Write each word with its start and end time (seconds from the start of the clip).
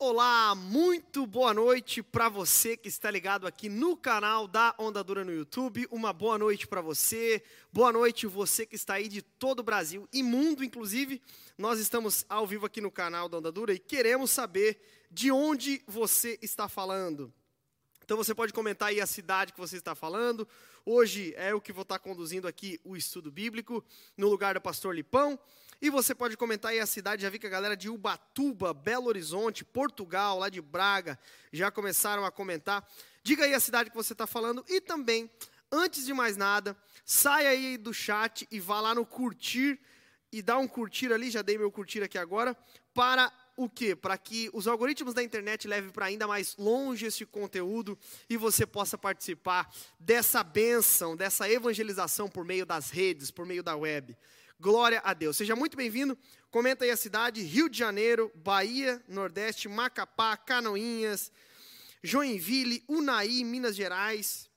Olá, 0.00 0.54
muito 0.54 1.26
boa 1.26 1.52
noite 1.52 2.04
para 2.04 2.28
você 2.28 2.76
que 2.76 2.86
está 2.86 3.10
ligado 3.10 3.48
aqui 3.48 3.68
no 3.68 3.96
canal 3.96 4.46
da 4.46 4.72
Onda 4.78 5.02
Dura 5.02 5.24
no 5.24 5.32
YouTube. 5.32 5.88
Uma 5.90 6.12
boa 6.12 6.38
noite 6.38 6.68
para 6.68 6.80
você. 6.80 7.42
Boa 7.72 7.90
noite 7.90 8.24
você 8.24 8.64
que 8.64 8.76
está 8.76 8.94
aí 8.94 9.08
de 9.08 9.22
todo 9.22 9.58
o 9.58 9.62
Brasil 9.64 10.08
e 10.12 10.22
mundo, 10.22 10.62
inclusive. 10.62 11.20
Nós 11.58 11.80
estamos 11.80 12.24
ao 12.28 12.46
vivo 12.46 12.64
aqui 12.64 12.80
no 12.80 12.92
canal 12.92 13.28
da 13.28 13.38
Onda 13.38 13.50
Dura 13.50 13.74
e 13.74 13.78
queremos 13.80 14.30
saber 14.30 14.80
de 15.10 15.32
onde 15.32 15.82
você 15.84 16.38
está 16.40 16.68
falando. 16.68 17.34
Então 18.04 18.16
você 18.16 18.32
pode 18.32 18.52
comentar 18.52 18.90
aí 18.90 19.00
a 19.00 19.06
cidade 19.06 19.52
que 19.52 19.58
você 19.58 19.76
está 19.76 19.96
falando. 19.96 20.46
Hoje 20.86 21.34
é 21.36 21.50
eu 21.50 21.60
que 21.60 21.72
vou 21.72 21.82
estar 21.82 21.98
conduzindo 21.98 22.46
aqui 22.46 22.80
o 22.84 22.96
estudo 22.96 23.32
bíblico 23.32 23.84
no 24.16 24.28
lugar 24.28 24.54
do 24.54 24.60
pastor 24.60 24.94
Lipão. 24.94 25.36
E 25.80 25.90
você 25.90 26.12
pode 26.12 26.36
comentar 26.36 26.72
aí 26.72 26.80
a 26.80 26.86
cidade, 26.86 27.22
já 27.22 27.30
vi 27.30 27.38
que 27.38 27.46
a 27.46 27.50
galera 27.50 27.76
de 27.76 27.88
Ubatuba, 27.88 28.74
Belo 28.74 29.06
Horizonte, 29.06 29.64
Portugal, 29.64 30.40
lá 30.40 30.48
de 30.48 30.60
Braga, 30.60 31.16
já 31.52 31.70
começaram 31.70 32.24
a 32.24 32.32
comentar. 32.32 32.84
Diga 33.22 33.44
aí 33.44 33.54
a 33.54 33.60
cidade 33.60 33.88
que 33.88 33.96
você 33.96 34.12
está 34.12 34.26
falando 34.26 34.64
e 34.68 34.80
também, 34.80 35.30
antes 35.70 36.04
de 36.04 36.12
mais 36.12 36.36
nada, 36.36 36.76
saia 37.04 37.50
aí 37.50 37.76
do 37.76 37.94
chat 37.94 38.46
e 38.50 38.58
vá 38.58 38.80
lá 38.80 38.92
no 38.92 39.06
curtir 39.06 39.80
e 40.32 40.42
dá 40.42 40.58
um 40.58 40.66
curtir 40.66 41.12
ali, 41.12 41.30
já 41.30 41.42
dei 41.42 41.56
meu 41.56 41.70
curtir 41.70 42.02
aqui 42.02 42.18
agora, 42.18 42.56
para 42.92 43.32
o 43.56 43.68
quê? 43.68 43.94
Para 43.94 44.18
que 44.18 44.50
os 44.52 44.66
algoritmos 44.66 45.14
da 45.14 45.22
internet 45.22 45.66
levem 45.66 45.90
para 45.90 46.06
ainda 46.06 46.26
mais 46.26 46.56
longe 46.56 47.06
esse 47.06 47.24
conteúdo 47.24 47.98
e 48.28 48.36
você 48.36 48.66
possa 48.66 48.98
participar 48.98 49.72
dessa 49.98 50.42
bênção, 50.42 51.16
dessa 51.16 51.48
evangelização 51.48 52.28
por 52.28 52.44
meio 52.44 52.66
das 52.66 52.90
redes, 52.90 53.30
por 53.30 53.46
meio 53.46 53.62
da 53.62 53.76
web. 53.76 54.16
Glória 54.60 55.00
a 55.04 55.14
Deus. 55.14 55.36
Seja 55.36 55.54
muito 55.54 55.76
bem-vindo. 55.76 56.18
Comenta 56.50 56.84
aí 56.84 56.90
a 56.90 56.96
cidade: 56.96 57.42
Rio 57.42 57.68
de 57.68 57.78
Janeiro, 57.78 58.32
Bahia, 58.34 59.00
Nordeste, 59.06 59.68
Macapá, 59.68 60.36
Canoinhas, 60.36 61.30
Joinville, 62.02 62.82
Unai, 62.88 63.44
Minas 63.44 63.76
Gerais, 63.76 64.50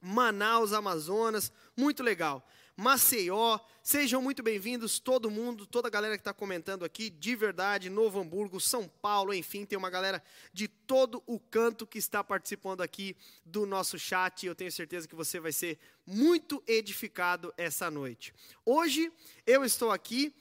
Manaus, 0.00 0.72
Amazonas. 0.72 1.52
Muito 1.76 2.02
legal. 2.02 2.44
Maceió. 2.76 3.58
Sejam 3.82 4.20
muito 4.20 4.42
bem-vindos, 4.42 4.98
todo 4.98 5.30
mundo, 5.30 5.64
toda 5.64 5.88
a 5.88 5.90
galera 5.90 6.14
que 6.14 6.20
está 6.20 6.34
comentando 6.34 6.84
aqui, 6.84 7.08
de 7.08 7.34
verdade, 7.34 7.88
Novo 7.88 8.20
Hamburgo, 8.20 8.60
São 8.60 8.86
Paulo, 8.86 9.32
enfim, 9.32 9.64
tem 9.64 9.78
uma 9.78 9.88
galera 9.88 10.22
de 10.52 10.68
todo 10.68 11.22
o 11.26 11.40
canto 11.40 11.86
que 11.86 11.96
está 11.96 12.22
participando 12.22 12.82
aqui 12.82 13.16
do 13.46 13.64
nosso 13.64 13.98
chat. 13.98 14.44
Eu 14.44 14.54
tenho 14.54 14.70
certeza 14.70 15.08
que 15.08 15.14
você 15.14 15.40
vai 15.40 15.52
ser 15.52 15.78
muito 16.04 16.62
edificado 16.66 17.54
essa 17.56 17.90
noite. 17.90 18.34
Hoje 18.64 19.10
eu 19.46 19.64
estou 19.64 19.90
aqui 19.90 20.34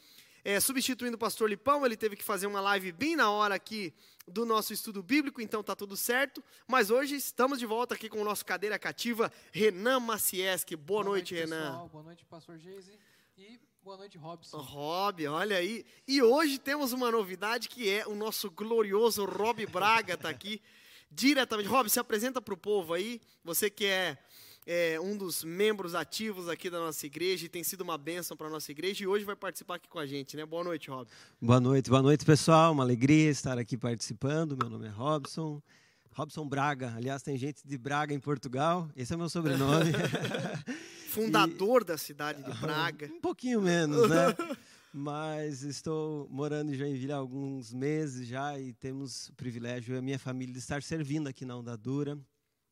é, 0.44 0.60
substituindo 0.60 1.16
o 1.16 1.20
pastor 1.20 1.50
Lipão, 1.50 1.86
ele 1.86 1.96
teve 1.96 2.18
que 2.18 2.24
fazer 2.24 2.48
uma 2.48 2.60
live 2.60 2.92
bem 2.92 3.16
na 3.16 3.32
hora 3.32 3.56
aqui 3.56 3.94
do 4.28 4.46
nosso 4.46 4.74
estudo 4.74 5.04
bíblico, 5.04 5.42
então 5.42 5.64
tá 5.64 5.76
tudo 5.76 5.96
certo. 5.96 6.44
Mas 6.68 6.90
hoje 6.90 7.16
estamos 7.16 7.60
de 7.60 7.66
volta 7.66 7.94
aqui 7.94 8.10
com 8.10 8.22
o 8.22 8.24
nosso 8.24 8.46
cadeira 8.46 8.78
cativa, 8.80 9.32
Renan 9.52 10.00
Macieski. 10.00 10.76
Boa, 10.76 11.04
boa 11.04 11.16
noite, 11.16 11.34
noite, 11.34 11.46
Renan. 11.46 11.72
Pessoal. 11.72 11.90
Boa 11.90 12.04
noite, 12.04 12.26
pastor 12.26 12.58
Geise. 12.58 13.00
E 13.38 13.60
boa 13.84 13.98
noite, 13.98 14.18
Robson. 14.18 14.58
Rob, 14.58 15.28
olha 15.28 15.58
aí. 15.58 15.86
E 16.08 16.22
hoje 16.22 16.58
temos 16.58 16.92
uma 16.92 17.12
novidade 17.12 17.70
que 17.70 17.90
é 17.90 18.08
o 18.08 18.16
nosso 18.16 18.50
glorioso 18.50 19.26
Rob 19.26 19.66
Braga 19.68 20.18
tá 20.18 20.30
aqui 20.30 20.62
diretamente. 21.12 21.70
Rob, 21.70 21.90
se 21.90 22.00
apresenta 22.00 22.42
para 22.42 22.54
o 22.54 22.58
povo 22.58 22.94
aí. 22.94 23.22
Você 23.44 23.70
que 23.70 23.86
é, 23.86 24.18
é, 24.66 25.00
um 25.00 25.16
dos 25.16 25.44
membros 25.44 25.94
ativos 25.94 26.50
aqui 26.50 26.70
da 26.70 26.80
nossa 26.80 27.06
igreja 27.06 27.46
e 27.46 27.50
tem 27.50 27.64
sido 27.64 27.82
uma 27.82 27.98
bênção 27.98 28.36
para 28.36 28.48
a 28.48 28.50
nossa 28.50 28.72
igreja 28.72 29.04
e 29.04 29.08
hoje 29.08 29.24
vai 29.24 29.36
participar 29.36 29.76
aqui 29.76 29.88
com 29.88 30.00
a 30.00 30.06
gente, 30.06 30.36
né? 30.36 30.46
Boa 30.46 30.64
noite, 30.64 30.90
Rob. 30.90 31.08
Boa 31.40 31.60
noite, 31.60 31.90
boa 31.90 32.02
noite, 32.02 32.26
pessoal. 32.26 32.72
Uma 32.72 32.84
alegria 32.84 33.30
estar 33.30 33.60
aqui 33.60 33.78
participando. 33.78 34.58
Meu 34.60 34.70
nome 34.70 34.88
é 34.88 34.90
Robson. 34.90 35.62
Robson 36.14 36.48
Braga. 36.48 36.94
Aliás, 36.96 37.22
tem 37.22 37.38
gente 37.38 37.62
de 37.64 37.78
Braga 37.78 38.14
em 38.14 38.20
Portugal. 38.20 38.90
Esse 38.96 39.14
é 39.14 39.18
meu 39.18 39.30
sobrenome. 39.30 39.92
Fundador 41.10 41.84
e... 41.84 41.86
da 41.86 41.98
cidade 41.98 42.42
de 42.42 42.54
Braga. 42.60 43.08
Um 43.14 43.22
pouquinho 43.22 43.62
menos, 43.62 44.10
né? 44.10 44.36
Mas 44.92 45.62
estou 45.62 46.28
morando 46.32 46.72
em 46.72 46.76
Joinville 46.76 47.12
há 47.12 47.18
alguns 47.18 47.74
meses 47.74 48.26
já 48.28 48.58
e 48.58 48.74
temos 48.74 49.28
o 49.28 49.34
privilégio, 49.34 49.94
e 49.94 49.98
a 49.98 50.02
minha 50.02 50.18
família, 50.18 50.54
de 50.54 50.60
estar 50.60 50.82
servindo 50.82 51.28
aqui 51.28 51.44
na 51.44 51.58
Onda 51.58 51.76
Dura. 51.78 52.18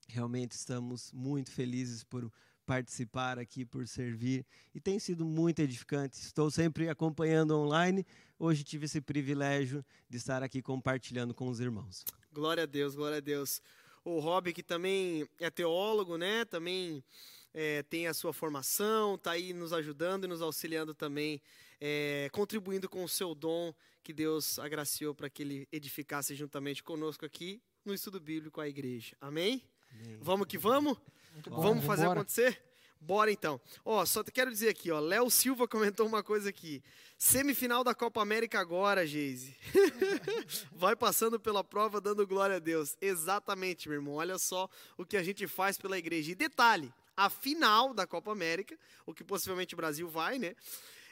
Realmente 0.07 0.51
estamos 0.51 1.11
muito 1.11 1.51
felizes 1.51 2.03
por 2.03 2.31
participar 2.65 3.37
aqui, 3.37 3.65
por 3.65 3.87
servir. 3.87 4.45
E 4.73 4.79
tem 4.79 4.99
sido 4.99 5.25
muito 5.25 5.59
edificante. 5.59 6.17
Estou 6.17 6.49
sempre 6.49 6.89
acompanhando 6.89 7.57
online. 7.57 8.05
Hoje 8.39 8.63
tive 8.63 8.85
esse 8.85 9.01
privilégio 9.01 9.85
de 10.09 10.17
estar 10.17 10.43
aqui 10.43 10.61
compartilhando 10.61 11.33
com 11.33 11.47
os 11.47 11.59
irmãos. 11.59 12.03
Glória 12.31 12.63
a 12.63 12.65
Deus, 12.65 12.95
glória 12.95 13.17
a 13.17 13.21
Deus. 13.21 13.61
O 14.03 14.19
Rob, 14.19 14.51
que 14.53 14.63
também 14.63 15.27
é 15.39 15.49
teólogo, 15.49 16.17
né? 16.17 16.43
Também 16.45 17.03
é, 17.53 17.83
tem 17.83 18.07
a 18.07 18.13
sua 18.13 18.33
formação, 18.33 19.15
está 19.15 19.31
aí 19.31 19.53
nos 19.53 19.71
ajudando 19.71 20.25
e 20.25 20.27
nos 20.27 20.41
auxiliando 20.41 20.93
também, 20.93 21.41
é, 21.79 22.29
contribuindo 22.31 22.89
com 22.89 23.03
o 23.03 23.09
seu 23.09 23.35
dom 23.35 23.73
que 24.03 24.11
Deus 24.11 24.59
agraciou 24.59 25.15
para 25.15 25.29
que 25.29 25.43
ele 25.43 25.67
edificasse 25.71 26.35
juntamente 26.35 26.83
conosco 26.83 27.25
aqui 27.25 27.61
no 27.85 27.93
estudo 27.93 28.19
bíblico 28.19 28.59
a 28.59 28.67
igreja. 28.67 29.15
Amém? 29.21 29.61
Vamos 30.21 30.47
que 30.47 30.57
vamos? 30.57 30.97
Vamos 31.47 31.85
fazer 31.85 32.07
acontecer? 32.07 32.61
Bora 32.99 33.29
então. 33.31 33.59
Ó, 33.83 34.05
só 34.05 34.23
quero 34.23 34.49
dizer 34.49 34.69
aqui, 34.69 34.89
ó, 34.89 34.99
Léo 34.99 35.29
Silva 35.29 35.67
comentou 35.67 36.07
uma 36.07 36.23
coisa 36.23 36.49
aqui. 36.49 36.81
Semifinal 37.17 37.83
da 37.83 37.93
Copa 37.93 38.21
América 38.21 38.59
agora, 38.59 39.05
Geise. 39.05 39.55
Vai 40.71 40.95
passando 40.95 41.39
pela 41.39 41.63
prova 41.63 41.99
dando 41.99 42.25
glória 42.25 42.55
a 42.55 42.59
Deus. 42.59 42.95
Exatamente, 43.01 43.89
meu 43.89 43.97
irmão. 43.97 44.15
Olha 44.15 44.37
só 44.37 44.69
o 44.97 45.05
que 45.05 45.17
a 45.17 45.23
gente 45.23 45.47
faz 45.47 45.77
pela 45.77 45.97
igreja. 45.97 46.31
E 46.31 46.35
detalhe, 46.35 46.93
a 47.15 47.29
final 47.29 47.93
da 47.93 48.07
Copa 48.07 48.31
América, 48.31 48.77
o 49.05 49.13
que 49.13 49.23
possivelmente 49.23 49.73
o 49.73 49.77
Brasil 49.77 50.07
vai, 50.07 50.39
né? 50.39 50.55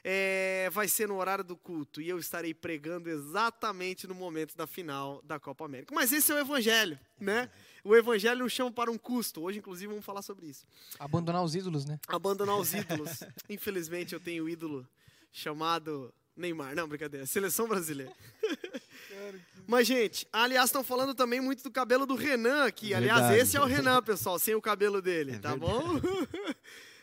É, 0.04 0.68
vai 0.72 0.88
ser 0.88 1.08
no 1.08 1.18
horário 1.18 1.44
do 1.44 1.56
culto 1.56 2.02
e 2.02 2.10
eu 2.10 2.18
estarei 2.18 2.56
pregando 2.56 3.08
exatamente 3.08 4.08
no 4.08 4.16
momento 4.16 4.58
da 4.58 4.66
final 4.66 5.22
da 5.24 5.40
Copa 5.40 5.64
América. 5.66 5.94
Mas 5.94 6.12
esse 6.12 6.32
é 6.32 6.36
o 6.36 6.40
Evangelho, 6.40 7.00
né? 7.20 7.50
O 7.84 7.96
Evangelho 7.96 8.42
não 8.42 8.50
chama 8.50 8.72
para 8.72 8.92
um 8.92 8.98
custo. 8.98 9.42
Hoje, 9.42 9.58
inclusive, 9.58 9.88
vamos 9.88 10.06
falar 10.06 10.22
sobre 10.22 10.46
isso. 10.46 10.68
Abandonar 11.00 11.44
os 11.44 11.56
ídolos, 11.56 11.84
né? 11.84 12.00
Abandonar 12.08 12.56
os 12.58 12.76
ídolos. 12.76 13.24
Infelizmente, 13.50 14.14
eu 14.14 14.20
tenho 14.20 14.46
um 14.46 14.50
ídolo 14.50 14.88
chamado 15.32 16.14
Neymar. 16.36 16.76
Não, 16.76 16.88
brincadeira. 16.88 17.26
Seleção 17.26 17.68
brasileira. 17.68 18.14
Mas, 19.68 19.88
gente, 19.88 20.28
aliás, 20.32 20.66
estão 20.66 20.84
falando 20.84 21.16
também 21.16 21.40
muito 21.42 21.64
do 21.64 21.72
cabelo 21.72 22.06
do 22.06 22.16
Renan 22.16 22.66
aqui. 22.66 22.90
Verdade. 22.90 23.10
Aliás, 23.10 23.42
esse 23.42 23.58
é 23.58 23.62
o 23.62 23.66
Renan, 23.66 24.02
pessoal, 24.04 24.38
sem 24.38 24.54
o 24.54 24.62
cabelo 24.62 25.02
dele, 25.02 25.34
é 25.34 25.40
tá 25.40 25.56
verdade. 25.56 25.72
bom? 25.72 26.00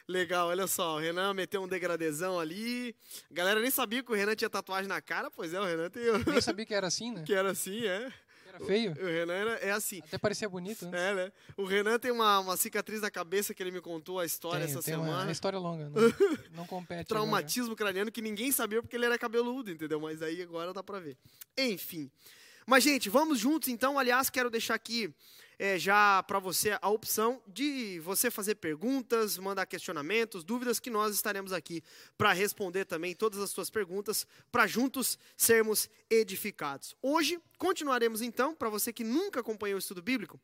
Legal, 0.09 0.49
olha 0.49 0.67
só, 0.67 0.97
o 0.97 0.99
Renan 0.99 1.35
meteu 1.35 1.63
um 1.63 1.69
degradezão 1.69 2.41
ali. 2.41 2.97
A 3.31 3.35
galera 3.35 3.61
nem 3.61 3.71
sabia 3.71 4.03
que 4.03 4.11
o 4.11 4.15
Renan 4.15 4.35
tinha 4.35 4.49
tatuagem 4.49 4.89
na 4.89 5.03
cara, 5.03 5.31
pois 5.31 5.53
é, 5.53 5.61
o 5.61 5.65
Renan 5.65 5.91
tem. 5.91 6.03
Nem 6.27 6.41
sabia 6.41 6.65
que 6.65 6.73
era 6.73 6.87
assim, 6.87 7.13
né? 7.13 7.25
Que 7.29 7.35
era 7.35 7.51
assim, 7.51 7.85
é. 7.87 8.11
Era 8.49 8.59
feio? 8.61 8.97
O, 8.99 9.03
o 9.03 9.07
Renan 9.07 9.35
era, 9.35 9.51
é 9.57 9.71
assim. 9.71 10.01
Até 10.03 10.17
parecia 10.17 10.49
bonito, 10.49 10.87
né? 10.89 11.11
É, 11.11 11.15
né? 11.15 11.33
O 11.59 11.65
Renan 11.67 11.99
tem 11.99 12.11
uma, 12.11 12.39
uma 12.39 12.57
cicatriz 12.57 13.03
na 13.03 13.11
cabeça 13.11 13.53
que 13.53 13.63
ele 13.63 13.71
me 13.71 13.83
contou 13.83 14.19
a 14.19 14.25
história 14.25 14.65
tem, 14.65 14.75
essa 14.75 14.83
tem 14.83 14.95
semana. 14.95 15.13
Uma, 15.13 15.23
uma 15.25 15.33
história 15.33 15.59
longa, 15.59 15.91
não, 15.91 16.03
não 16.57 16.67
compete. 16.67 17.07
Traumatismo 17.07 17.73
agora. 17.73 17.91
craniano 17.91 18.11
que 18.11 18.23
ninguém 18.23 18.51
sabia 18.51 18.81
porque 18.81 18.97
ele 18.97 19.05
era 19.05 19.19
cabeludo, 19.19 19.71
entendeu? 19.71 20.01
Mas 20.01 20.23
aí 20.23 20.41
agora 20.41 20.73
dá 20.73 20.83
pra 20.83 21.01
ver. 21.01 21.19
Enfim. 21.55 22.11
Mas, 22.67 22.83
gente, 22.83 23.11
vamos 23.11 23.39
juntos 23.39 23.69
então. 23.69 23.99
Aliás, 23.99 24.31
quero 24.31 24.49
deixar 24.49 24.75
aqui 24.75 25.15
é, 25.59 25.79
já 25.79 26.23
para 26.23 26.39
você 26.39 26.79
a 26.81 26.89
opção 26.89 27.43
de 27.47 27.99
você 28.01 28.31
fazer 28.31 28.55
perguntas, 28.57 29.37
mandar 29.39 29.67
questionamentos, 29.67 30.45
dúvidas, 30.45 30.79
que 30.79 30.91
nós 30.91 31.15
estaremos 31.15 31.53
aqui 31.53 31.83
para 32.17 32.33
responder 32.33 32.85
também 32.85 33.15
todas 33.15 33.41
as 33.41 33.51
suas 33.51 33.69
perguntas, 33.69 34.27
para 34.53 34.67
juntos 34.67 35.19
sermos 35.37 35.91
edificados. 36.09 36.95
Hoje, 37.03 37.41
continuaremos 37.59 38.23
então, 38.23 38.55
para 38.55 38.69
você 38.69 38.93
que 38.93 39.03
nunca 39.03 39.41
acompanhou 39.41 39.77
o 39.77 39.81
estudo 39.81 40.01
bíblico, 40.01 40.41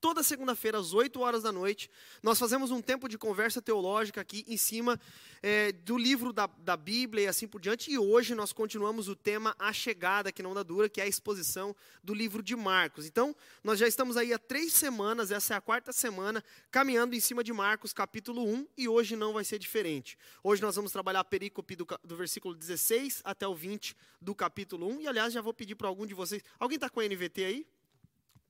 toda 0.00 0.22
segunda-feira, 0.22 0.78
às 0.78 0.92
8 0.92 1.20
horas 1.20 1.42
da 1.42 1.52
noite, 1.52 1.90
nós 2.22 2.38
fazemos 2.38 2.70
um 2.70 2.80
tempo 2.80 3.08
de 3.08 3.18
conversa 3.18 3.60
teológica 3.60 4.20
aqui 4.20 4.44
em 4.48 4.56
cima 4.56 4.98
é, 5.42 5.72
do 5.72 5.98
livro 5.98 6.32
da, 6.32 6.46
da 6.46 6.76
Bíblia 6.76 7.24
e 7.24 7.26
assim 7.26 7.46
por 7.46 7.60
diante. 7.60 7.90
E 7.90 7.98
hoje 7.98 8.34
nós 8.34 8.52
continuamos 8.52 9.08
o 9.08 9.14
tema 9.14 9.54
A 9.58 9.72
Chegada, 9.72 10.32
que 10.32 10.42
não 10.42 10.54
dá 10.54 10.62
dura, 10.62 10.88
que 10.88 11.00
é 11.00 11.04
a 11.04 11.06
exposição 11.06 11.76
do 12.02 12.14
livro 12.14 12.42
de 12.42 12.56
Marcos. 12.56 13.06
Então, 13.06 13.36
nós 13.62 13.78
já 13.78 13.86
estamos 13.86 14.16
aí 14.16 14.32
há 14.32 14.38
três 14.38 14.72
semanas, 14.72 15.30
essa 15.30 15.54
é 15.54 15.56
a 15.56 15.60
quarta 15.60 15.92
semana, 15.92 16.42
caminhando 16.70 17.14
em 17.14 17.20
cima 17.20 17.44
de 17.44 17.52
Marcos, 17.52 17.92
capítulo 17.92 18.42
1, 18.42 18.66
e 18.78 18.88
hoje 18.88 19.16
não 19.16 19.34
vai 19.34 19.44
ser 19.44 19.58
diferente. 19.58 20.16
Hoje 20.42 20.62
nós 20.62 20.76
vamos 20.76 20.92
trabalhar 20.92 21.20
a 21.20 21.24
perícope 21.24 21.76
do, 21.76 21.86
do 22.02 22.16
versículo 22.16 22.54
16 22.54 23.20
até 23.24 23.46
o 23.46 23.54
20 23.54 23.94
do 24.20 24.34
capítulo 24.34 24.88
1. 24.88 25.02
E, 25.02 25.08
aliás, 25.08 25.32
já 25.32 25.42
vou 25.42 25.52
pedir 25.52 25.74
para 25.74 25.88
algum 25.88 26.06
de 26.06 26.14
vocês. 26.14 26.42
Alguém 26.58 26.76
está 26.76 26.88
com 26.88 27.00
a 27.00 27.04
NVT 27.04 27.44
aí? 27.44 27.66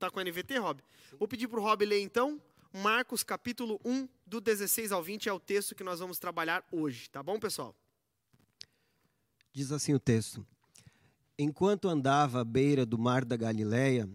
Está 0.01 0.11
com 0.11 0.19
a 0.19 0.25
NVT, 0.25 0.57
Rob? 0.57 0.83
Vou 1.19 1.29
pedir 1.29 1.47
para 1.47 1.61
o 1.61 1.63
Rob 1.63 1.85
ler 1.85 2.01
então. 2.01 2.41
Marcos 2.73 3.23
capítulo 3.23 3.79
1, 3.85 4.09
do 4.27 4.41
16 4.41 4.93
ao 4.93 5.03
20, 5.03 5.29
é 5.29 5.33
o 5.35 5.39
texto 5.39 5.75
que 5.75 5.85
nós 5.85 6.01
vamos 6.01 6.19
trabalhar 6.19 6.65
hoje, 6.73 7.11
tá 7.11 7.23
bom, 7.23 7.39
pessoal? 7.39 7.77
Diz 9.53 9.71
assim 9.71 9.93
o 9.93 10.01
texto: 10.01 10.47
Enquanto 11.39 11.87
andava 11.87 12.41
à 12.41 12.45
beira 12.45 12.87
do 12.87 12.97
mar 12.97 13.27
da 13.27 13.37
Galileia, 13.37 14.09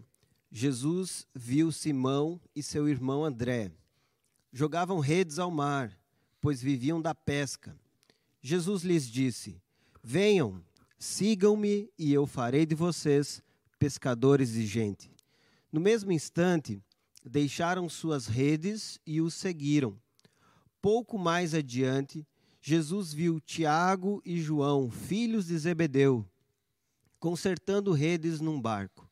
Jesus 0.50 1.24
viu 1.32 1.70
Simão 1.70 2.40
e 2.52 2.64
seu 2.64 2.88
irmão 2.88 3.24
André. 3.24 3.70
Jogavam 4.52 4.98
redes 4.98 5.38
ao 5.38 5.52
mar, 5.52 5.96
pois 6.40 6.60
viviam 6.60 7.00
da 7.00 7.14
pesca. 7.14 7.78
Jesus 8.42 8.82
lhes 8.82 9.08
disse: 9.08 9.62
Venham, 10.02 10.60
sigam-me 10.98 11.88
e 11.96 12.12
eu 12.12 12.26
farei 12.26 12.66
de 12.66 12.74
vocês 12.74 13.40
pescadores 13.78 14.50
de 14.50 14.66
gente. 14.66 15.15
No 15.72 15.80
mesmo 15.80 16.12
instante, 16.12 16.80
deixaram 17.24 17.88
suas 17.88 18.26
redes 18.26 19.00
e 19.06 19.20
o 19.20 19.30
seguiram. 19.30 19.98
Pouco 20.80 21.18
mais 21.18 21.54
adiante, 21.54 22.26
Jesus 22.60 23.12
viu 23.12 23.40
Tiago 23.40 24.22
e 24.24 24.40
João, 24.40 24.90
filhos 24.90 25.46
de 25.46 25.58
Zebedeu, 25.58 26.24
consertando 27.18 27.92
redes 27.92 28.40
num 28.40 28.60
barco. 28.60 29.08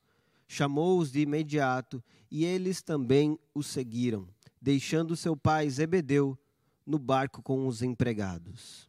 Chamou-os 0.46 1.10
de 1.10 1.20
imediato 1.20 2.02
e 2.30 2.44
eles 2.44 2.82
também 2.82 3.38
o 3.52 3.62
seguiram, 3.62 4.28
deixando 4.60 5.16
seu 5.16 5.36
pai 5.36 5.68
Zebedeu 5.68 6.38
no 6.86 6.98
barco 6.98 7.42
com 7.42 7.66
os 7.66 7.82
empregados. 7.82 8.88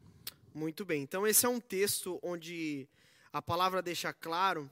Muito 0.54 0.86
bem. 0.86 1.02
Então 1.02 1.26
esse 1.26 1.46
é 1.46 1.50
um 1.50 1.60
texto 1.60 2.20
onde 2.22 2.88
a 3.32 3.42
palavra 3.42 3.82
deixa 3.82 4.14
claro 4.14 4.70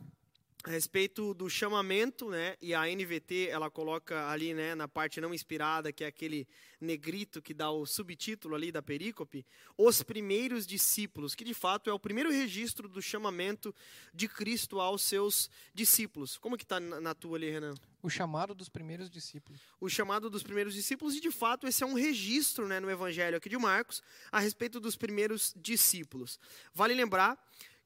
a 0.63 0.69
respeito 0.69 1.33
do 1.33 1.49
chamamento, 1.49 2.29
né? 2.29 2.55
E 2.61 2.73
a 2.73 2.83
NVT 2.83 3.49
ela 3.49 3.69
coloca 3.69 4.29
ali, 4.29 4.53
né, 4.53 4.73
na 4.73 4.87
parte 4.87 5.19
não 5.19 5.33
inspirada, 5.33 5.91
que 5.91 6.05
é 6.05 6.07
aquele 6.07 6.47
negrito 6.79 7.41
que 7.41 7.53
dá 7.53 7.69
o 7.69 7.85
subtítulo 7.85 8.55
ali 8.55 8.71
da 8.71 8.81
perícope, 8.81 9.45
os 9.77 10.01
primeiros 10.01 10.65
discípulos, 10.65 11.35
que 11.35 11.43
de 11.43 11.53
fato 11.53 11.89
é 11.89 11.93
o 11.93 11.99
primeiro 11.99 12.31
registro 12.31 12.87
do 12.87 13.01
chamamento 13.01 13.75
de 14.13 14.27
Cristo 14.27 14.79
aos 14.79 15.01
seus 15.01 15.49
discípulos. 15.73 16.37
Como 16.37 16.57
que 16.57 16.63
está 16.63 16.79
na, 16.79 17.01
na 17.01 17.13
tua 17.13 17.37
ali, 17.37 17.49
Renan? 17.49 17.73
O 18.01 18.09
chamado 18.09 18.53
dos 18.53 18.69
primeiros 18.69 19.09
discípulos. 19.09 19.61
O 19.79 19.89
chamado 19.89 20.29
dos 20.29 20.43
primeiros 20.43 20.73
discípulos, 20.73 21.15
e 21.15 21.21
de 21.21 21.31
fato 21.31 21.67
esse 21.67 21.83
é 21.83 21.85
um 21.85 21.93
registro 21.93 22.67
né, 22.67 22.79
no 22.79 22.89
Evangelho 22.89 23.35
aqui 23.35 23.49
de 23.49 23.57
Marcos 23.57 24.01
a 24.31 24.39
respeito 24.39 24.79
dos 24.79 24.95
primeiros 24.95 25.53
discípulos. 25.57 26.39
Vale 26.73 26.93
lembrar 26.93 27.37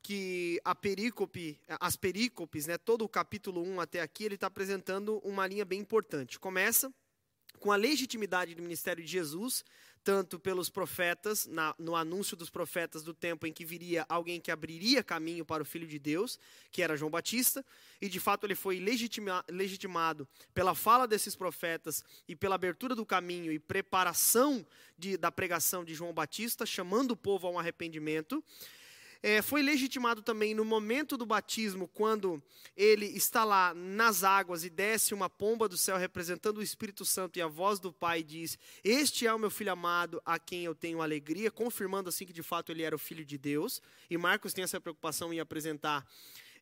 que 0.07 0.57
a 0.63 0.73
perícope, 0.73 1.59
as 1.81 1.97
perícopes, 1.97 2.65
né, 2.65 2.77
todo 2.77 3.03
o 3.03 3.09
capítulo 3.09 3.61
1 3.61 3.81
até 3.81 3.99
aqui, 3.99 4.23
ele 4.23 4.35
está 4.35 4.47
apresentando 4.47 5.17
uma 5.17 5.45
linha 5.45 5.65
bem 5.65 5.81
importante. 5.81 6.39
Começa 6.39 6.89
com 7.59 7.73
a 7.73 7.75
legitimidade 7.75 8.55
do 8.55 8.61
ministério 8.61 9.03
de 9.03 9.11
Jesus, 9.11 9.65
tanto 10.05 10.39
pelos 10.39 10.69
profetas, 10.69 11.45
na, 11.45 11.75
no 11.77 11.93
anúncio 11.93 12.37
dos 12.37 12.49
profetas 12.49 13.03
do 13.03 13.13
tempo 13.13 13.45
em 13.45 13.51
que 13.51 13.65
viria 13.65 14.05
alguém 14.07 14.39
que 14.39 14.49
abriria 14.49 15.03
caminho 15.03 15.43
para 15.43 15.61
o 15.61 15.65
Filho 15.65 15.85
de 15.85 15.99
Deus, 15.99 16.39
que 16.71 16.81
era 16.81 16.95
João 16.95 17.11
Batista, 17.11 17.65
e 17.99 18.07
de 18.07 18.17
fato 18.21 18.45
ele 18.45 18.55
foi 18.55 18.79
legitima, 18.79 19.43
legitimado 19.49 20.25
pela 20.53 20.73
fala 20.73 21.05
desses 21.05 21.35
profetas 21.35 22.01
e 22.29 22.33
pela 22.33 22.55
abertura 22.55 22.95
do 22.95 23.05
caminho 23.05 23.51
e 23.51 23.59
preparação 23.59 24.65
de, 24.97 25.17
da 25.17 25.29
pregação 25.29 25.83
de 25.83 25.93
João 25.93 26.13
Batista, 26.13 26.65
chamando 26.65 27.11
o 27.11 27.17
povo 27.17 27.45
a 27.45 27.51
um 27.51 27.59
arrependimento 27.59 28.41
é, 29.21 29.41
foi 29.41 29.61
legitimado 29.61 30.21
também 30.21 30.53
no 30.53 30.63
momento 30.63 31.17
do 31.17 31.25
batismo, 31.25 31.87
quando 31.87 32.41
ele 32.75 33.05
está 33.05 33.43
lá 33.43 33.73
nas 33.73 34.23
águas 34.23 34.63
e 34.63 34.69
desce 34.69 35.13
uma 35.13 35.29
pomba 35.29 35.67
do 35.67 35.77
céu 35.77 35.97
representando 35.97 36.57
o 36.57 36.63
Espírito 36.63 37.03
Santo 37.05 37.37
e 37.37 37.41
a 37.41 37.47
voz 37.47 37.79
do 37.79 37.91
Pai 37.91 38.23
diz: 38.23 38.57
Este 38.83 39.25
é 39.25 39.33
o 39.33 39.39
meu 39.39 39.49
filho 39.49 39.71
amado, 39.71 40.21
a 40.25 40.37
quem 40.37 40.63
eu 40.63 40.75
tenho 40.75 41.01
alegria, 41.01 41.49
confirmando 41.49 42.09
assim 42.09 42.25
que 42.25 42.33
de 42.33 42.43
fato 42.43 42.71
ele 42.71 42.83
era 42.83 42.95
o 42.95 42.99
filho 42.99 43.25
de 43.25 43.37
Deus. 43.37 43.81
E 44.09 44.17
Marcos 44.17 44.53
tem 44.53 44.63
essa 44.63 44.79
preocupação 44.79 45.33
em 45.33 45.39
apresentar 45.39 46.05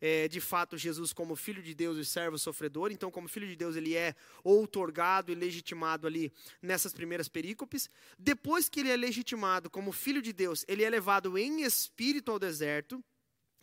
é, 0.06 0.28
de 0.28 0.40
fato 0.40 0.78
Jesus 0.78 1.12
como 1.12 1.36
filho 1.36 1.63
de 1.63 1.74
Deus 1.74 1.98
e 1.98 2.06
servo 2.06 2.38
sofredor. 2.38 2.92
Então, 2.92 3.10
como 3.10 3.28
filho 3.28 3.48
de 3.48 3.56
Deus, 3.56 3.75
ele 3.75 3.96
é 3.96 4.13
outorgado 4.44 5.31
e 5.31 5.36
legitimado 5.36 6.06
ali 6.06 6.31
nessas 6.62 6.94
primeiras 6.94 7.28
perícopes. 7.28 7.90
Depois 8.19 8.69
que 8.69 8.81
ele 8.81 8.92
é 8.92 8.96
legitimado 8.96 9.68
como 9.68 9.92
filho 9.92 10.22
de 10.22 10.31
Deus, 10.31 10.63
ele 10.68 10.84
é 10.84 10.90
levado 10.92 11.40
em 11.40 11.63
espírito 11.63 12.31
ao 12.31 12.38
deserto 12.38 13.04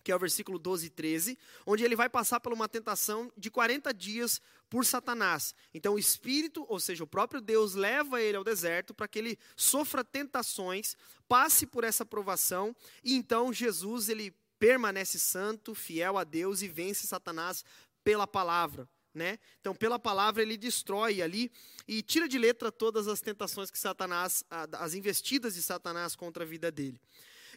que 0.02 0.10
é 0.10 0.16
o 0.16 0.18
versículo 0.18 0.58
12 0.58 0.86
e 0.86 0.90
13, 0.90 1.38
onde 1.64 1.84
ele 1.84 1.94
vai 1.94 2.08
passar 2.08 2.40
por 2.40 2.52
uma 2.52 2.68
tentação 2.68 3.32
de 3.38 3.48
40 3.48 3.94
dias 3.94 4.40
por 4.68 4.84
Satanás. 4.84 5.54
Então 5.72 5.94
o 5.94 5.98
Espírito, 5.98 6.66
ou 6.68 6.80
seja, 6.80 7.04
o 7.04 7.06
próprio 7.06 7.40
Deus, 7.40 7.74
leva 7.74 8.20
ele 8.20 8.36
ao 8.36 8.42
deserto 8.42 8.92
para 8.92 9.06
que 9.06 9.16
ele 9.16 9.38
sofra 9.54 10.02
tentações, 10.02 10.96
passe 11.28 11.64
por 11.68 11.84
essa 11.84 12.04
provação, 12.04 12.74
e 13.04 13.14
então 13.14 13.52
Jesus 13.52 14.08
ele 14.08 14.34
permanece 14.62 15.18
santo, 15.18 15.74
fiel 15.74 16.16
a 16.16 16.22
Deus 16.22 16.62
e 16.62 16.68
vence 16.68 17.04
Satanás 17.04 17.64
pela 18.04 18.28
palavra. 18.28 18.88
Né? 19.12 19.40
Então, 19.60 19.74
pela 19.74 19.98
palavra, 19.98 20.40
ele 20.40 20.56
destrói 20.56 21.20
ali 21.20 21.50
e 21.88 22.00
tira 22.00 22.28
de 22.28 22.38
letra 22.38 22.70
todas 22.70 23.08
as 23.08 23.20
tentações 23.20 23.72
que 23.72 23.78
Satanás, 23.78 24.44
as 24.78 24.94
investidas 24.94 25.56
de 25.56 25.62
Satanás 25.62 26.14
contra 26.14 26.44
a 26.44 26.46
vida 26.46 26.70
dele. 26.70 27.00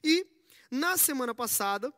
E 0.04 0.26
na 0.72 0.98
semana 0.98 1.36
passada, 1.36 1.94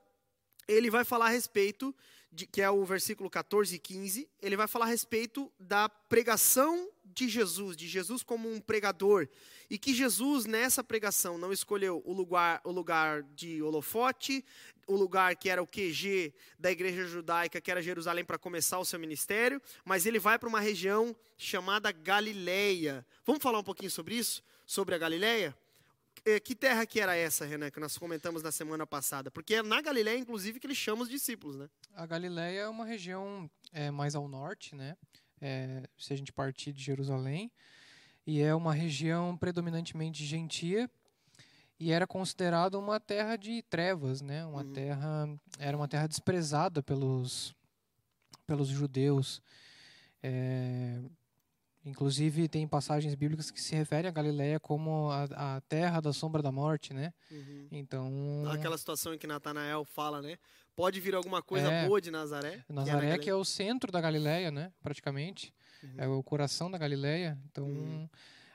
ele 0.67 0.89
vai 0.89 1.05
falar 1.05 1.27
a 1.27 1.29
respeito, 1.29 1.95
de, 2.29 2.45
que 2.45 2.61
é 2.61 2.69
o 2.69 2.83
versículo 2.83 3.29
14 3.29 3.77
e 3.77 3.79
15, 3.79 4.29
ele 4.41 4.57
vai 4.57 4.67
falar 4.67 4.85
a 4.85 4.89
respeito 4.89 5.49
da 5.57 5.87
pregação 5.87 6.91
de 7.05 7.29
Jesus, 7.29 7.77
de 7.77 7.87
Jesus 7.87 8.21
como 8.23 8.51
um 8.51 8.59
pregador, 8.59 9.29
e 9.69 9.77
que 9.77 9.93
Jesus 9.93 10.45
nessa 10.45 10.83
pregação 10.83 11.37
não 11.37 11.53
escolheu 11.53 12.01
o 12.05 12.11
lugar, 12.11 12.59
o 12.65 12.71
lugar 12.71 13.23
de 13.23 13.61
holofote, 13.61 14.43
o 14.87 14.95
lugar 14.95 15.35
que 15.35 15.49
era 15.49 15.61
o 15.61 15.67
QG 15.67 16.33
da 16.57 16.71
igreja 16.71 17.05
judaica, 17.05 17.59
que 17.59 17.69
era 17.69 17.81
Jerusalém, 17.81 18.23
para 18.23 18.37
começar 18.37 18.79
o 18.79 18.85
seu 18.85 18.97
ministério, 18.97 19.61
mas 19.83 20.05
ele 20.05 20.17
vai 20.17 20.39
para 20.39 20.47
uma 20.47 20.59
região 20.59 21.15
chamada 21.37 21.91
Galileia. 21.91 23.05
Vamos 23.25 23.43
falar 23.43 23.59
um 23.59 23.63
pouquinho 23.63 23.91
sobre 23.91 24.15
isso? 24.15 24.41
Sobre 24.65 24.95
a 24.95 24.97
Galileia? 24.97 25.55
É, 26.25 26.39
que 26.39 26.55
terra 26.55 26.85
que 26.85 26.99
era 26.99 27.15
essa, 27.15 27.45
Renan, 27.45 27.69
que 27.69 27.79
nós 27.79 27.97
comentamos 27.97 28.41
na 28.41 28.51
semana 28.51 28.87
passada? 28.87 29.29
Porque 29.29 29.55
é 29.55 29.63
na 29.63 29.81
Galileia, 29.81 30.17
inclusive, 30.17 30.59
que 30.59 30.67
ele 30.67 30.75
chama 30.75 31.03
os 31.03 31.09
discípulos, 31.09 31.55
né? 31.55 31.69
A 31.93 32.05
Galileia 32.05 32.61
é 32.61 32.67
uma 32.67 32.85
região 32.85 33.49
é, 33.71 33.91
mais 33.91 34.15
ao 34.15 34.27
norte, 34.27 34.75
né? 34.75 34.97
É, 35.39 35.87
se 35.97 36.13
a 36.13 36.17
gente 36.17 36.33
partir 36.33 36.73
de 36.73 36.83
Jerusalém, 36.83 37.51
e 38.25 38.41
é 38.41 38.53
uma 38.53 38.73
região 38.73 39.37
predominantemente 39.37 40.25
gentia, 40.25 40.89
e 41.79 41.91
era 41.91 42.07
considerado 42.07 42.75
uma 42.75 42.99
terra 42.99 43.35
de 43.35 43.61
trevas, 43.63 44.21
né? 44.21 44.45
Uma 44.45 44.63
uhum. 44.63 44.73
terra 44.73 45.29
era 45.59 45.77
uma 45.77 45.87
terra 45.87 46.07
desprezada 46.07 46.81
pelos 46.81 47.55
pelos 48.45 48.67
judeus. 48.67 49.41
É, 50.23 50.99
inclusive 51.85 52.47
tem 52.47 52.67
passagens 52.67 53.13
bíblicas 53.13 53.51
que 53.51 53.61
se 53.61 53.75
referem 53.75 54.09
a 54.09 54.11
Galiléia 54.11 54.59
como 54.59 55.11
a, 55.11 55.57
a 55.57 55.61
terra 55.61 56.01
da 56.01 56.11
sombra 56.11 56.41
da 56.41 56.51
morte, 56.51 56.93
né? 56.93 57.13
Uhum. 57.29 57.67
Então 57.71 58.43
aquela 58.51 58.77
situação 58.77 59.13
em 59.13 59.17
que 59.17 59.27
Natanael 59.27 59.85
fala, 59.85 60.21
né? 60.21 60.37
Pode 60.75 60.99
vir 60.99 61.13
alguma 61.15 61.41
coisa 61.41 61.71
é, 61.71 61.87
boa 61.87 61.99
de 62.01 62.09
Nazaré? 62.09 62.63
Nazaré 62.69 63.07
que 63.07 63.13
é, 63.13 63.17
que 63.19 63.29
é, 63.29 63.35
o 63.35 63.45
centro 63.45 63.91
da 63.91 64.01
Galiléia, 64.01 64.49
né? 64.49 64.71
Praticamente 64.81 65.53
uhum. 65.83 65.93
é 65.97 66.07
o 66.07 66.23
coração 66.23 66.71
da 66.71 66.77
Galiléia. 66.77 67.37
Então 67.51 67.65
uhum 67.65 68.09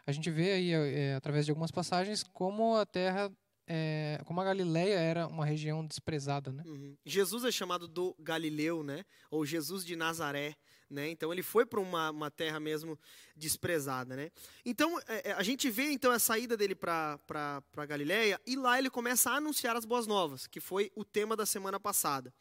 a 0.06 0.12
gente 0.12 0.30
vê 0.30 0.52
aí, 0.52 0.72
é, 0.72 1.14
através 1.14 1.44
de 1.44 1.50
algumas 1.50 1.70
passagens, 1.70 2.22
como 2.22 2.76
a 2.76 2.84
terra, 2.84 3.30
é, 3.66 4.20
como 4.24 4.40
a 4.40 4.44
Galileia 4.44 4.98
era 4.98 5.26
uma 5.28 5.46
região 5.46 5.86
desprezada, 5.86 6.52
né? 6.52 6.62
Uhum. 6.66 6.96
Jesus 7.04 7.44
é 7.44 7.52
chamado 7.52 7.86
do 7.86 8.14
Galileu, 8.18 8.82
né? 8.82 9.04
Ou 9.30 9.46
Jesus 9.46 9.84
de 9.84 9.94
Nazaré, 9.94 10.56
né? 10.90 11.08
Então 11.08 11.32
ele 11.32 11.42
foi 11.42 11.64
para 11.64 11.80
uma, 11.80 12.10
uma 12.10 12.30
terra 12.30 12.58
mesmo 12.58 12.98
desprezada, 13.36 14.16
né? 14.16 14.30
Então 14.64 14.98
é, 15.06 15.32
a 15.32 15.42
gente 15.42 15.70
vê 15.70 15.92
então 15.92 16.10
a 16.10 16.18
saída 16.18 16.56
dele 16.56 16.74
para 16.74 17.18
para 17.26 17.86
Galileia 17.86 18.40
e 18.46 18.56
lá 18.56 18.78
ele 18.78 18.90
começa 18.90 19.30
a 19.30 19.36
anunciar 19.36 19.76
as 19.76 19.84
boas 19.84 20.06
novas, 20.06 20.46
que 20.46 20.60
foi 20.60 20.90
o 20.96 21.04
tema 21.04 21.36
da 21.36 21.46
semana 21.46 21.78
passada. 21.78 22.34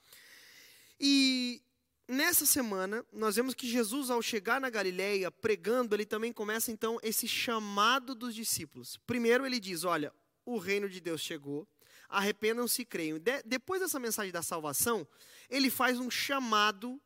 E 0.99 1.61
Nessa 2.07 2.45
semana, 2.45 3.05
nós 3.11 3.35
vemos 3.35 3.53
que 3.53 3.67
Jesus, 3.67 4.09
ao 4.09 4.21
chegar 4.21 4.59
na 4.59 4.69
Galileia, 4.69 5.31
pregando, 5.31 5.95
ele 5.95 6.05
também 6.05 6.33
começa 6.33 6.71
então 6.71 6.99
esse 7.01 7.27
chamado 7.27 8.13
dos 8.13 8.35
discípulos. 8.35 8.97
Primeiro 9.07 9.45
ele 9.45 9.59
diz: 9.59 9.83
Olha, 9.83 10.13
o 10.45 10.57
reino 10.57 10.89
de 10.89 10.99
Deus 10.99 11.21
chegou, 11.21 11.67
arrependam-se 12.09 12.81
e 12.81 12.85
creiam. 12.85 13.17
De, 13.17 13.41
depois 13.43 13.81
dessa 13.81 13.99
mensagem 13.99 14.31
da 14.31 14.41
salvação, 14.41 15.07
ele 15.49 15.69
faz 15.69 15.99
um 15.99 16.09
chamado 16.09 17.01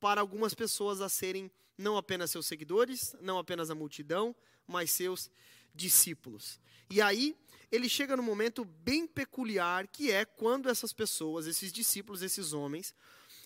para 0.00 0.20
algumas 0.20 0.54
pessoas 0.54 1.00
a 1.00 1.08
serem 1.08 1.50
não 1.76 1.96
apenas 1.96 2.30
seus 2.30 2.46
seguidores, 2.46 3.14
não 3.20 3.38
apenas 3.38 3.70
a 3.70 3.74
multidão, 3.74 4.34
mas 4.66 4.90
seus 4.90 5.30
discípulos. 5.74 6.60
E 6.90 7.00
aí, 7.00 7.36
ele 7.70 7.88
chega 7.88 8.16
num 8.16 8.22
momento 8.22 8.64
bem 8.64 9.06
peculiar, 9.06 9.86
que 9.86 10.10
é 10.10 10.24
quando 10.24 10.68
essas 10.68 10.92
pessoas, 10.92 11.46
esses 11.46 11.72
discípulos, 11.72 12.22
esses 12.22 12.52
homens, 12.52 12.94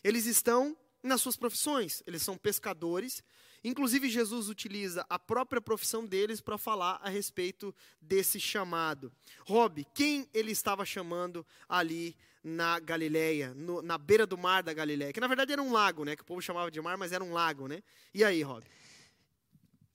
eles 0.07 0.25
estão 0.27 0.77
nas 1.03 1.21
suas 1.21 1.37
profissões, 1.37 2.01
eles 2.07 2.23
são 2.23 2.39
pescadores. 2.39 3.25
Inclusive, 3.65 4.09
Jesus 4.09 4.49
utiliza 4.49 5.05
a 5.11 5.19
própria 5.19 5.61
profissão 5.61 6.07
deles 6.07 6.41
para 6.41 6.57
falar 6.57 7.01
a 7.03 7.09
respeito 7.09 7.75
desse 8.01 8.39
chamado. 8.39 9.13
Rob, 9.45 9.85
quem 9.93 10.29
ele 10.33 10.53
estava 10.53 10.85
chamando 10.85 11.45
ali 11.69 12.17
na 12.43 12.79
Galileia, 12.79 13.53
no, 13.55 13.83
na 13.83 13.99
beira 13.99 14.25
do 14.25 14.39
mar 14.39 14.63
da 14.63 14.73
Galileia, 14.73 15.13
que 15.13 15.19
na 15.19 15.27
verdade 15.27 15.53
era 15.53 15.61
um 15.61 15.73
lago, 15.73 16.05
né? 16.05 16.15
Que 16.15 16.23
o 16.23 16.27
povo 16.27 16.41
chamava 16.41 16.71
de 16.71 16.81
mar, 16.81 16.97
mas 16.97 17.11
era 17.11 17.25
um 17.25 17.33
lago, 17.33 17.67
né? 17.67 17.83
E 18.15 18.23
aí, 18.23 18.43
Rob? 18.43 18.65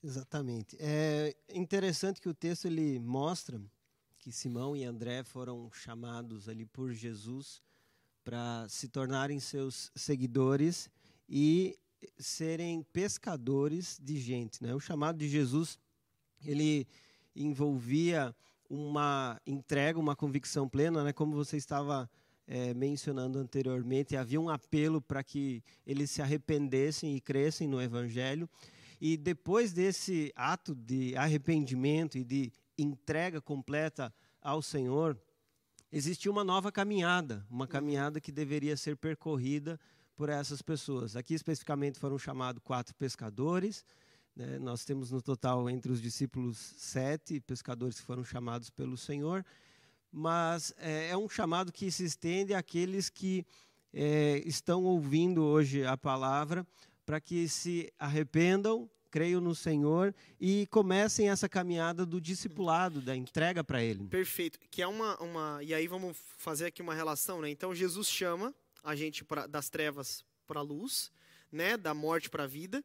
Exatamente. 0.04 0.76
É 0.78 1.34
interessante 1.48 2.20
que 2.20 2.28
o 2.28 2.34
texto 2.34 2.66
ele 2.66 2.98
mostra 2.98 3.58
que 4.18 4.30
Simão 4.30 4.76
e 4.76 4.84
André 4.84 5.24
foram 5.24 5.72
chamados 5.72 6.50
ali 6.50 6.66
por 6.66 6.92
Jesus 6.92 7.62
para 8.24 8.66
se 8.68 8.88
tornarem 8.88 9.40
seus 9.40 9.90
seguidores 9.94 10.90
e 11.28 11.78
serem 12.18 12.82
pescadores 12.92 13.98
de 14.02 14.18
gente, 14.18 14.62
né? 14.62 14.74
O 14.74 14.80
chamado 14.80 15.18
de 15.18 15.28
Jesus 15.28 15.78
ele 16.44 16.86
envolvia 17.34 18.34
uma 18.68 19.40
entrega, 19.46 19.98
uma 19.98 20.16
convicção 20.16 20.68
plena, 20.68 21.04
né? 21.04 21.12
Como 21.12 21.34
você 21.34 21.56
estava 21.56 22.10
é, 22.46 22.74
mencionando 22.74 23.38
anteriormente, 23.38 24.16
havia 24.16 24.40
um 24.40 24.48
apelo 24.48 25.00
para 25.00 25.22
que 25.22 25.62
eles 25.86 26.10
se 26.10 26.20
arrependessem 26.20 27.16
e 27.16 27.20
crescem 27.20 27.68
no 27.68 27.80
Evangelho. 27.80 28.48
E 29.00 29.16
depois 29.16 29.72
desse 29.72 30.32
ato 30.36 30.74
de 30.74 31.16
arrependimento 31.16 32.16
e 32.16 32.24
de 32.24 32.52
entrega 32.78 33.40
completa 33.40 34.12
ao 34.40 34.62
Senhor, 34.62 35.18
existia 35.92 36.30
uma 36.30 36.42
nova 36.42 36.72
caminhada, 36.72 37.46
uma 37.50 37.66
caminhada 37.66 38.20
que 38.20 38.32
deveria 38.32 38.76
ser 38.76 38.96
percorrida 38.96 39.78
por 40.16 40.28
essas 40.28 40.62
pessoas. 40.62 41.16
Aqui 41.16 41.34
especificamente 41.34 41.98
foram 41.98 42.18
chamados 42.18 42.62
quatro 42.64 42.94
pescadores. 42.94 43.84
Né? 44.34 44.58
Nós 44.58 44.84
temos 44.84 45.10
no 45.10 45.20
total 45.20 45.68
entre 45.68 45.92
os 45.92 46.00
discípulos 46.00 46.56
sete 46.58 47.40
pescadores 47.40 48.00
que 48.00 48.06
foram 48.06 48.24
chamados 48.24 48.70
pelo 48.70 48.96
Senhor, 48.96 49.44
mas 50.10 50.72
é, 50.78 51.10
é 51.10 51.16
um 51.16 51.28
chamado 51.28 51.70
que 51.70 51.90
se 51.90 52.04
estende 52.04 52.54
àqueles 52.54 53.10
que 53.10 53.44
é, 53.92 54.42
estão 54.46 54.84
ouvindo 54.84 55.42
hoje 55.42 55.84
a 55.84 55.96
palavra 55.96 56.66
para 57.04 57.20
que 57.20 57.48
se 57.48 57.92
arrependam, 57.98 58.88
creiam 59.12 59.42
no 59.42 59.54
Senhor 59.54 60.14
e 60.40 60.66
comecem 60.68 61.28
essa 61.28 61.46
caminhada 61.46 62.06
do 62.06 62.18
discipulado, 62.18 63.02
da 63.02 63.14
entrega 63.14 63.62
para 63.62 63.84
Ele. 63.84 64.02
Perfeito. 64.08 64.58
Que 64.70 64.80
é 64.80 64.86
uma, 64.86 65.16
uma. 65.22 65.62
E 65.62 65.74
aí 65.74 65.86
vamos 65.86 66.16
fazer 66.38 66.66
aqui 66.66 66.80
uma 66.80 66.94
relação, 66.94 67.42
né? 67.42 67.50
Então 67.50 67.74
Jesus 67.74 68.08
chama 68.08 68.54
a 68.82 68.96
gente 68.96 69.22
pra, 69.22 69.46
das 69.46 69.68
trevas 69.68 70.24
para 70.46 70.60
a 70.60 70.62
luz, 70.62 71.12
né? 71.52 71.76
Da 71.76 71.92
morte 71.92 72.30
para 72.30 72.44
a 72.44 72.46
vida. 72.46 72.82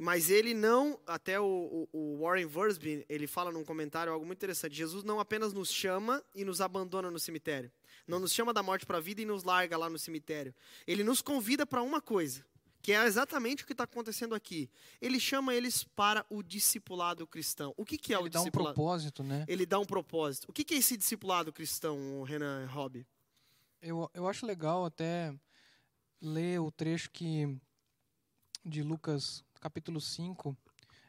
Mas 0.00 0.30
ele 0.30 0.54
não, 0.54 0.98
até 1.06 1.38
o, 1.38 1.88
o, 1.92 2.20
Warren 2.22 2.46
Wursby, 2.46 3.04
ele 3.06 3.26
fala 3.26 3.50
num 3.50 3.64
comentário 3.64 4.12
algo 4.12 4.24
muito 4.24 4.38
interessante. 4.38 4.74
Jesus 4.74 5.02
não 5.02 5.18
apenas 5.18 5.52
nos 5.52 5.70
chama 5.70 6.24
e 6.34 6.44
nos 6.44 6.60
abandona 6.60 7.10
no 7.10 7.18
cemitério. 7.18 7.70
Não 8.06 8.20
nos 8.20 8.32
chama 8.32 8.54
da 8.54 8.62
morte 8.62 8.86
para 8.86 8.98
a 8.98 9.00
vida 9.00 9.20
e 9.20 9.26
nos 9.26 9.42
larga 9.42 9.76
lá 9.76 9.90
no 9.90 9.98
cemitério. 9.98 10.54
Ele 10.86 11.04
nos 11.04 11.20
convida 11.20 11.66
para 11.66 11.82
uma 11.82 12.00
coisa 12.00 12.46
que 12.82 12.92
é 12.92 13.04
exatamente 13.04 13.62
o 13.62 13.66
que 13.66 13.72
está 13.72 13.84
acontecendo 13.84 14.34
aqui. 14.34 14.70
Ele 15.00 15.20
chama 15.20 15.54
eles 15.54 15.84
para 15.84 16.24
o 16.30 16.42
discipulado 16.42 17.26
cristão. 17.26 17.74
O 17.76 17.84
que, 17.84 17.98
que 17.98 18.14
é 18.14 18.16
ele 18.16 18.26
o 18.26 18.28
discipulado? 18.28 18.58
Ele 18.58 18.64
dá 18.64 18.70
um 18.70 18.74
propósito, 18.74 19.22
né? 19.22 19.44
Ele 19.46 19.66
dá 19.66 19.78
um 19.78 19.84
propósito. 19.84 20.48
O 20.48 20.52
que, 20.52 20.64
que 20.64 20.74
é 20.74 20.78
esse 20.78 20.96
discipulado 20.96 21.52
cristão, 21.52 22.22
Renan 22.22 22.66
Hobby? 22.66 23.06
Eu, 23.82 24.10
eu 24.14 24.28
acho 24.28 24.46
legal 24.46 24.84
até 24.84 25.34
ler 26.20 26.60
o 26.60 26.70
trecho 26.70 27.10
que 27.10 27.56
de 28.64 28.82
Lucas 28.82 29.42
capítulo 29.60 30.00
5, 30.00 30.56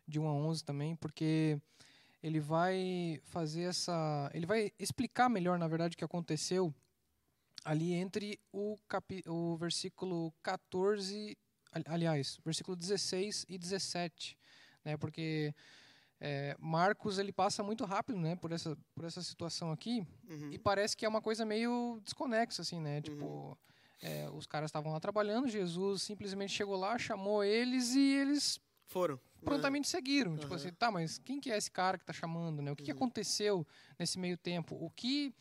de 0.08 0.20
1 0.20 0.28
a 0.28 0.34
11 0.34 0.64
também, 0.64 0.96
porque 0.96 1.60
ele 2.22 2.40
vai 2.40 3.20
fazer 3.24 3.64
essa. 3.64 4.30
Ele 4.34 4.46
vai 4.46 4.72
explicar 4.78 5.30
melhor, 5.30 5.58
na 5.58 5.68
verdade, 5.68 5.96
o 5.96 5.98
que 5.98 6.04
aconteceu 6.04 6.74
ali 7.64 7.94
entre 7.94 8.40
o, 8.52 8.78
capi, 8.88 9.24
o 9.28 9.56
versículo 9.56 10.34
14 10.44 11.38
aliás, 11.86 12.40
versículo 12.44 12.76
16 12.76 13.46
e 13.50 13.58
17, 13.58 14.38
né? 14.84 14.98
Porque 14.98 15.54
é, 16.20 16.56
Marcos 16.60 17.18
ele 17.18 17.32
passa 17.32 17.64
muito 17.64 17.84
rápido, 17.86 18.20
né, 18.20 18.36
por 18.36 18.52
essa 18.52 18.78
por 18.94 19.06
essa 19.06 19.24
situação 19.24 19.72
aqui 19.72 20.06
uhum. 20.30 20.52
e 20.52 20.60
parece 20.60 20.96
que 20.96 21.04
é 21.04 21.10
uma 21.10 21.22
coisa 21.22 21.44
meio 21.44 22.00
desconexa, 22.04 22.62
assim, 22.62 22.80
né? 22.80 23.02
Tipo, 23.02 23.26
uhum. 23.26 23.56
é, 24.02 24.30
os 24.30 24.46
caras 24.46 24.70
estavam 24.70 24.92
lá 24.92 25.00
trabalhando, 25.00 25.48
Jesus 25.48 26.04
simplesmente 26.04 26.54
chegou 26.54 26.76
lá, 26.76 26.98
chamou 27.00 27.44
eles 27.44 27.96
e 27.96 28.14
eles 28.14 28.60
foram 28.86 29.20
prontamente 29.44 29.88
uhum. 29.88 29.92
seguiram. 29.92 30.38
Tipo 30.38 30.54
assim, 30.54 30.72
tá, 30.72 30.92
mas 30.92 31.18
quem 31.18 31.40
que 31.40 31.52
é 31.52 31.58
esse 31.58 31.72
cara 31.72 31.98
que 31.98 32.04
está 32.04 32.14
chamando, 32.14 32.62
né? 32.62 32.72
O 32.72 32.76
que, 32.76 32.84
que 32.84 32.92
uhum. 32.92 32.98
aconteceu 32.98 33.68
nesse 33.98 34.20
meio 34.20 34.38
tempo? 34.38 34.76
O 34.80 34.90
que 34.92 35.34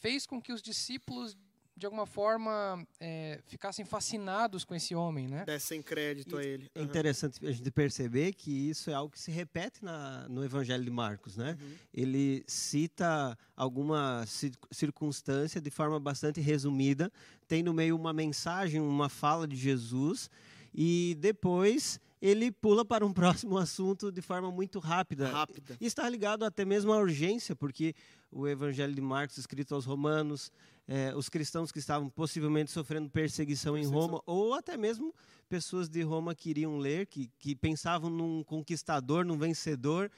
fez 0.00 0.26
com 0.26 0.42
que 0.42 0.52
os 0.52 0.60
discípulos 0.60 1.36
de 1.76 1.84
alguma 1.84 2.06
forma, 2.06 2.86
é, 2.98 3.38
ficassem 3.46 3.84
fascinados 3.84 4.64
com 4.64 4.74
esse 4.74 4.94
homem, 4.94 5.28
né? 5.28 5.44
Dessem 5.44 5.82
crédito 5.82 6.36
e 6.36 6.38
a 6.38 6.42
ele. 6.42 6.70
É 6.74 6.82
interessante 6.82 7.46
a 7.46 7.52
gente 7.52 7.70
perceber 7.70 8.32
que 8.32 8.50
isso 8.50 8.88
é 8.88 8.94
algo 8.94 9.12
que 9.12 9.20
se 9.20 9.30
repete 9.30 9.84
na, 9.84 10.26
no 10.26 10.42
Evangelho 10.42 10.82
de 10.82 10.90
Marcos, 10.90 11.36
né? 11.36 11.56
Uhum. 11.60 11.74
Ele 11.92 12.44
cita 12.46 13.36
alguma 13.54 14.24
circunstância 14.70 15.60
de 15.60 15.70
forma 15.70 16.00
bastante 16.00 16.40
resumida, 16.40 17.12
tem 17.46 17.62
no 17.62 17.74
meio 17.74 17.94
uma 17.94 18.12
mensagem, 18.12 18.80
uma 18.80 19.10
fala 19.10 19.46
de 19.46 19.54
Jesus, 19.54 20.30
e 20.74 21.14
depois 21.20 22.00
ele 22.22 22.50
pula 22.50 22.86
para 22.86 23.04
um 23.04 23.12
próximo 23.14 23.58
assunto 23.58 24.10
de 24.10 24.22
forma 24.22 24.50
muito 24.50 24.78
rápida. 24.78 25.28
Rápida. 25.28 25.76
E 25.78 25.84
está 25.84 26.08
ligado 26.08 26.42
até 26.44 26.64
mesmo 26.64 26.90
à 26.90 26.96
urgência, 26.96 27.54
porque 27.54 27.94
o 28.30 28.48
Evangelho 28.48 28.94
de 28.94 29.00
Marcos, 29.00 29.36
escrito 29.36 29.74
aos 29.74 29.84
Romanos, 29.84 30.50
é, 30.88 31.14
os 31.16 31.28
cristãos 31.28 31.72
que 31.72 31.78
estavam 31.78 32.08
possivelmente 32.08 32.70
sofrendo 32.70 33.10
perseguição, 33.10 33.74
perseguição, 33.74 33.76
em 33.78 34.02
Roma, 34.02 34.22
ou 34.24 34.54
até 34.54 34.76
mesmo 34.76 35.14
pessoas 35.48 35.88
de 35.88 36.02
Roma 36.02 36.34
que 36.34 36.50
iriam 36.50 36.78
ler, 36.78 37.06
que, 37.06 37.30
que 37.38 37.54
pensavam 37.56 38.08
num 38.08 38.44
conquistador, 38.44 39.24
num 39.24 39.36
vencedor, 39.36 40.10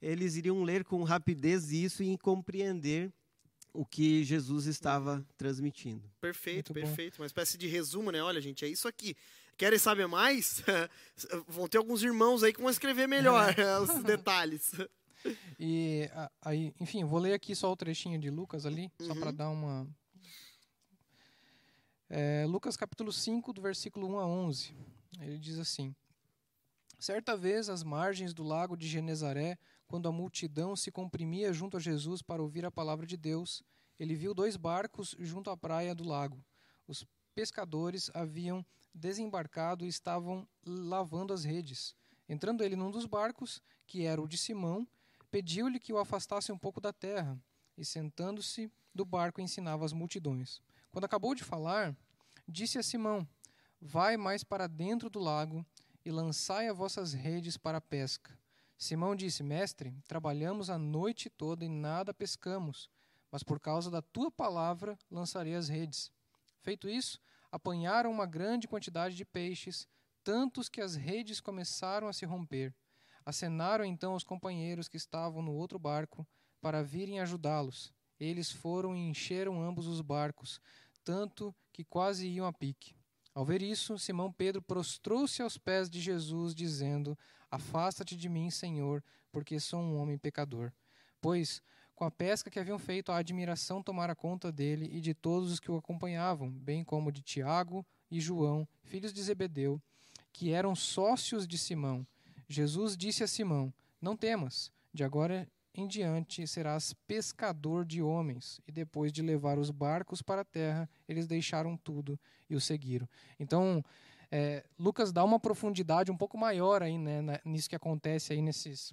eles 0.00 0.36
iriam 0.36 0.62
ler 0.62 0.84
com 0.84 1.02
rapidez 1.04 1.70
isso 1.70 2.02
e 2.02 2.18
compreender 2.18 3.12
o 3.72 3.84
que 3.84 4.24
Jesus 4.24 4.66
estava 4.66 5.24
transmitindo. 5.36 6.02
Perfeito, 6.20 6.72
Muito 6.72 6.86
perfeito. 6.86 7.18
Bom. 7.18 7.22
Uma 7.22 7.26
espécie 7.26 7.58
de 7.58 7.66
resumo, 7.66 8.10
né? 8.10 8.22
Olha, 8.22 8.40
gente, 8.40 8.64
é 8.64 8.68
isso 8.68 8.88
aqui. 8.88 9.14
Querem 9.56 9.78
saber 9.78 10.06
mais? 10.06 10.62
Vão 11.46 11.68
ter 11.68 11.78
alguns 11.78 12.02
irmãos 12.02 12.42
aí 12.42 12.52
que 12.52 12.60
vão 12.60 12.70
escrever 12.70 13.06
melhor 13.06 13.54
é. 13.58 13.78
os 13.80 14.02
detalhes. 14.02 14.72
E 15.58 16.10
aí, 16.42 16.74
enfim, 16.78 17.04
vou 17.04 17.18
ler 17.18 17.32
aqui 17.32 17.54
só 17.54 17.72
o 17.72 17.76
trechinho 17.76 18.18
de 18.18 18.30
Lucas 18.30 18.66
ali, 18.66 18.90
uhum. 19.00 19.06
só 19.06 19.14
para 19.14 19.30
dar 19.30 19.48
uma 19.48 19.86
é, 22.08 22.46
Lucas 22.46 22.76
capítulo 22.76 23.12
5, 23.12 23.52
do 23.52 23.60
versículo 23.60 24.06
1 24.08 24.18
a 24.18 24.26
11. 24.26 24.74
Ele 25.20 25.38
diz 25.38 25.58
assim: 25.58 25.94
Certa 26.98 27.36
vez, 27.36 27.68
às 27.68 27.82
margens 27.82 28.32
do 28.32 28.42
lago 28.42 28.76
de 28.76 28.86
Genezaré, 28.86 29.58
quando 29.86 30.08
a 30.08 30.12
multidão 30.12 30.76
se 30.76 30.90
comprimia 30.90 31.52
junto 31.52 31.76
a 31.76 31.80
Jesus 31.80 32.22
para 32.22 32.42
ouvir 32.42 32.64
a 32.64 32.70
palavra 32.70 33.06
de 33.06 33.16
Deus, 33.16 33.62
ele 33.98 34.14
viu 34.14 34.34
dois 34.34 34.56
barcos 34.56 35.14
junto 35.18 35.50
à 35.50 35.56
praia 35.56 35.94
do 35.94 36.04
lago. 36.04 36.44
Os 36.86 37.04
pescadores 37.34 38.10
haviam 38.14 38.64
desembarcado 38.94 39.84
e 39.84 39.88
estavam 39.88 40.46
lavando 40.64 41.32
as 41.32 41.44
redes. 41.44 41.94
Entrando 42.28 42.64
ele 42.64 42.76
num 42.76 42.90
dos 42.90 43.06
barcos, 43.06 43.62
que 43.86 44.04
era 44.04 44.20
o 44.20 44.28
de 44.28 44.38
Simão, 44.38 44.86
pediu-lhe 45.30 45.78
que 45.78 45.92
o 45.92 45.98
afastasse 45.98 46.50
um 46.50 46.58
pouco 46.58 46.80
da 46.80 46.92
terra, 46.92 47.38
e 47.76 47.84
sentando-se 47.84 48.70
do 48.94 49.04
barco 49.04 49.40
ensinava 49.40 49.84
as 49.84 49.92
multidões. 49.92 50.62
Quando 50.96 51.04
acabou 51.04 51.34
de 51.34 51.44
falar, 51.44 51.94
disse 52.48 52.78
a 52.78 52.82
Simão: 52.82 53.28
Vai 53.78 54.16
mais 54.16 54.42
para 54.42 54.66
dentro 54.66 55.10
do 55.10 55.18
lago 55.18 55.62
e 56.02 56.10
lançai 56.10 56.68
as 56.68 56.74
vossas 56.74 57.12
redes 57.12 57.58
para 57.58 57.76
a 57.76 57.82
pesca. 57.82 58.34
Simão 58.78 59.14
disse: 59.14 59.42
Mestre, 59.42 59.94
trabalhamos 60.08 60.70
a 60.70 60.78
noite 60.78 61.28
toda 61.28 61.66
e 61.66 61.68
nada 61.68 62.14
pescamos, 62.14 62.88
mas 63.30 63.42
por 63.42 63.60
causa 63.60 63.90
da 63.90 64.00
tua 64.00 64.30
palavra 64.30 64.98
lançarei 65.10 65.54
as 65.54 65.68
redes. 65.68 66.10
Feito 66.62 66.88
isso, 66.88 67.20
apanharam 67.52 68.10
uma 68.10 68.24
grande 68.24 68.66
quantidade 68.66 69.14
de 69.14 69.24
peixes, 69.26 69.86
tantos 70.24 70.66
que 70.66 70.80
as 70.80 70.94
redes 70.94 71.42
começaram 71.42 72.08
a 72.08 72.12
se 72.14 72.24
romper. 72.24 72.74
Acenaram 73.22 73.84
então 73.84 74.14
os 74.14 74.24
companheiros 74.24 74.88
que 74.88 74.96
estavam 74.96 75.42
no 75.42 75.52
outro 75.52 75.78
barco 75.78 76.26
para 76.58 76.82
virem 76.82 77.20
ajudá-los. 77.20 77.94
Eles 78.18 78.50
foram 78.50 78.96
e 78.96 79.10
encheram 79.10 79.60
ambos 79.60 79.86
os 79.86 80.00
barcos, 80.00 80.58
tanto 81.06 81.54
que 81.72 81.84
quase 81.84 82.26
iam 82.26 82.46
a 82.46 82.52
pique. 82.52 82.96
Ao 83.32 83.44
ver 83.44 83.62
isso, 83.62 83.96
Simão 83.96 84.32
Pedro 84.32 84.60
prostrou-se 84.60 85.40
aos 85.40 85.56
pés 85.56 85.88
de 85.88 86.00
Jesus, 86.00 86.52
dizendo: 86.52 87.16
Afasta-te 87.48 88.16
de 88.16 88.28
mim, 88.28 88.50
Senhor, 88.50 89.04
porque 89.30 89.60
sou 89.60 89.80
um 89.80 89.98
homem 89.98 90.18
pecador. 90.18 90.72
Pois, 91.20 91.62
com 91.94 92.04
a 92.04 92.10
pesca 92.10 92.50
que 92.50 92.58
haviam 92.58 92.78
feito, 92.78 93.12
a 93.12 93.18
admiração 93.18 93.82
tomara 93.82 94.16
conta 94.16 94.50
dele 94.50 94.88
e 94.90 95.00
de 95.00 95.14
todos 95.14 95.52
os 95.52 95.60
que 95.60 95.70
o 95.70 95.76
acompanhavam, 95.76 96.50
bem 96.50 96.82
como 96.82 97.12
de 97.12 97.22
Tiago 97.22 97.86
e 98.10 98.20
João, 98.20 98.68
filhos 98.82 99.12
de 99.12 99.22
Zebedeu, 99.22 99.80
que 100.32 100.50
eram 100.50 100.74
sócios 100.74 101.46
de 101.46 101.56
Simão. 101.56 102.04
Jesus 102.48 102.96
disse 102.96 103.22
a 103.22 103.28
Simão: 103.28 103.72
Não 104.00 104.16
temas, 104.16 104.72
de 104.92 105.04
agora 105.04 105.48
em 105.76 105.86
diante 105.86 106.46
serás 106.46 106.92
pescador 107.06 107.84
de 107.84 108.02
homens. 108.02 108.60
E 108.66 108.72
depois 108.72 109.12
de 109.12 109.22
levar 109.22 109.58
os 109.58 109.70
barcos 109.70 110.22
para 110.22 110.42
a 110.42 110.44
terra, 110.44 110.88
eles 111.08 111.26
deixaram 111.26 111.76
tudo 111.76 112.18
e 112.48 112.54
o 112.54 112.60
seguiram. 112.60 113.08
Então, 113.38 113.84
é, 114.30 114.64
Lucas 114.78 115.12
dá 115.12 115.24
uma 115.24 115.38
profundidade 115.38 116.10
um 116.10 116.16
pouco 116.16 116.36
maior 116.36 116.82
aí, 116.82 116.98
né, 116.98 117.40
nisso 117.44 117.68
que 117.68 117.76
acontece 117.76 118.32
aí 118.32 118.42
nesses, 118.42 118.92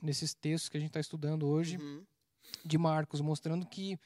nesses 0.00 0.34
textos 0.34 0.68
que 0.68 0.76
a 0.76 0.80
gente 0.80 0.90
está 0.90 1.00
estudando 1.00 1.46
hoje 1.46 1.76
uhum. 1.76 2.04
de 2.64 2.78
Marcos, 2.78 3.20
mostrando 3.20 3.66
que 3.66 3.98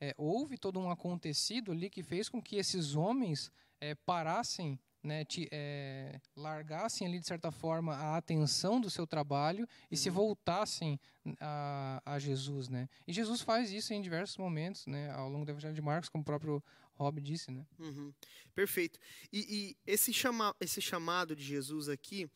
é, 0.00 0.14
houve 0.18 0.58
todo 0.58 0.78
um 0.78 0.90
acontecido 0.90 1.72
ali 1.72 1.88
que 1.88 2.02
fez 2.02 2.28
com 2.28 2.42
que 2.42 2.56
esses 2.56 2.94
homens 2.94 3.50
é, 3.80 3.94
parassem 3.94 4.78
né, 5.06 5.24
te, 5.24 5.48
é, 5.50 6.20
largassem 6.36 7.06
ali 7.06 7.18
de 7.18 7.26
certa 7.26 7.50
forma 7.50 7.94
a 7.94 8.16
atenção 8.16 8.80
do 8.80 8.90
seu 8.90 9.06
trabalho 9.06 9.66
e 9.90 9.94
uhum. 9.94 10.00
se 10.00 10.10
voltassem 10.10 11.00
a, 11.40 12.02
a, 12.04 12.18
Jesus, 12.18 12.68
né? 12.68 12.88
E 13.06 13.12
Jesus 13.12 13.40
faz 13.40 13.72
isso 13.72 13.94
em 13.94 14.02
diversos 14.02 14.36
momentos, 14.36 14.86
né, 14.86 15.10
ao 15.12 15.28
longo 15.28 15.44
do 15.44 15.52
Evangelho 15.52 15.74
de 15.74 15.80
Marcos, 15.80 16.08
como 16.08 16.22
o 16.22 16.24
próprio 16.24 16.62
Rob 16.94 17.20
disse, 17.20 17.50
né? 17.50 17.64
Uhum. 17.78 18.12
Perfeito. 18.54 18.98
E, 19.32 19.38
e, 19.48 19.76
esse, 19.90 20.12
chama, 20.12 20.54
esse 20.60 20.80
chamado 20.80 21.36
de 21.36 21.44
Jesus 21.44 21.88
aqui, 21.88 22.28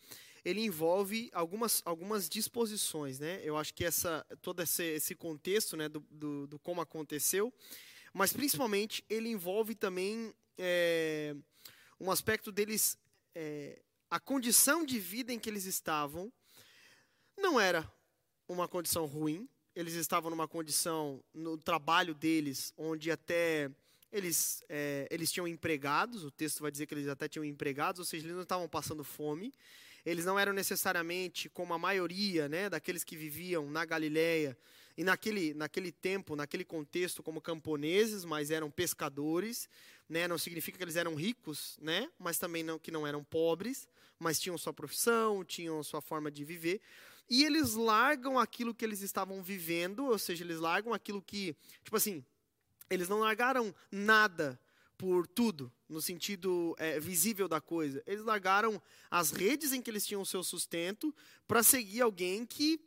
ele 0.44 0.60
envolve 0.60 1.30
algumas, 1.32 1.82
algumas 1.84 2.28
disposições, 2.28 3.18
né? 3.18 3.40
Eu 3.42 3.56
acho 3.56 3.74
que 3.74 3.84
essa 3.84 4.24
todo 4.40 4.62
esse, 4.62 4.84
esse 4.84 5.14
contexto, 5.14 5.76
né, 5.76 5.88
do, 5.88 6.00
do, 6.10 6.46
do 6.46 6.58
como 6.58 6.80
aconteceu, 6.80 7.52
mas 8.12 8.32
principalmente 8.32 9.04
ele 9.08 9.28
envolve 9.28 9.74
também 9.74 10.32
é, 10.58 11.34
um 12.00 12.10
aspecto 12.10 12.50
deles, 12.50 12.96
é, 13.34 13.78
a 14.10 14.18
condição 14.18 14.84
de 14.84 14.98
vida 14.98 15.32
em 15.32 15.38
que 15.38 15.50
eles 15.50 15.66
estavam 15.66 16.32
não 17.36 17.60
era 17.60 17.90
uma 18.48 18.66
condição 18.66 19.04
ruim. 19.04 19.46
Eles 19.74 19.94
estavam 19.94 20.30
numa 20.30 20.48
condição 20.48 21.22
no 21.32 21.58
trabalho 21.58 22.14
deles, 22.14 22.72
onde 22.76 23.10
até 23.10 23.70
eles, 24.10 24.64
é, 24.68 25.06
eles 25.10 25.30
tinham 25.30 25.46
empregados. 25.46 26.24
O 26.24 26.30
texto 26.30 26.60
vai 26.60 26.70
dizer 26.70 26.86
que 26.86 26.94
eles 26.94 27.06
até 27.06 27.28
tinham 27.28 27.44
empregados, 27.44 28.00
ou 28.00 28.04
seja, 28.04 28.24
eles 28.24 28.34
não 28.34 28.42
estavam 28.42 28.68
passando 28.68 29.04
fome. 29.04 29.52
Eles 30.04 30.24
não 30.24 30.38
eram 30.38 30.54
necessariamente 30.54 31.50
como 31.50 31.74
a 31.74 31.78
maioria, 31.78 32.48
né, 32.48 32.70
daqueles 32.70 33.04
que 33.04 33.14
viviam 33.14 33.70
na 33.70 33.84
Galiléia 33.84 34.56
e 34.96 35.04
naquele, 35.04 35.52
naquele 35.52 35.92
tempo, 35.92 36.34
naquele 36.34 36.64
contexto, 36.64 37.22
como 37.22 37.40
camponeses, 37.40 38.24
mas 38.24 38.50
eram 38.50 38.70
pescadores 38.70 39.68
né? 40.10 40.26
Não 40.26 40.36
significa 40.36 40.76
que 40.76 40.82
eles 40.82 40.96
eram 40.96 41.14
ricos, 41.14 41.78
né? 41.80 42.10
Mas 42.18 42.36
também 42.36 42.64
não 42.64 42.80
que 42.80 42.90
não 42.90 43.06
eram 43.06 43.22
pobres, 43.22 43.88
mas 44.18 44.40
tinham 44.40 44.58
sua 44.58 44.72
profissão, 44.72 45.44
tinham 45.44 45.80
sua 45.84 46.00
forma 46.00 46.30
de 46.30 46.44
viver. 46.44 46.80
E 47.28 47.44
eles 47.44 47.74
largam 47.74 48.36
aquilo 48.36 48.74
que 48.74 48.84
eles 48.84 49.02
estavam 49.02 49.40
vivendo, 49.40 50.06
ou 50.06 50.18
seja, 50.18 50.42
eles 50.42 50.58
largam 50.58 50.92
aquilo 50.92 51.22
que, 51.22 51.54
tipo 51.84 51.96
assim, 51.96 52.24
eles 52.90 53.08
não 53.08 53.20
largaram 53.20 53.72
nada 53.88 54.60
por 54.98 55.28
tudo, 55.28 55.72
no 55.88 56.02
sentido 56.02 56.74
é, 56.76 56.98
visível 56.98 57.46
da 57.46 57.60
coisa. 57.60 58.02
Eles 58.04 58.24
largaram 58.24 58.82
as 59.08 59.30
redes 59.30 59.72
em 59.72 59.80
que 59.80 59.88
eles 59.88 60.04
tinham 60.04 60.22
o 60.22 60.26
seu 60.26 60.42
sustento 60.42 61.14
para 61.46 61.62
seguir 61.62 62.00
alguém 62.00 62.44
que, 62.44 62.80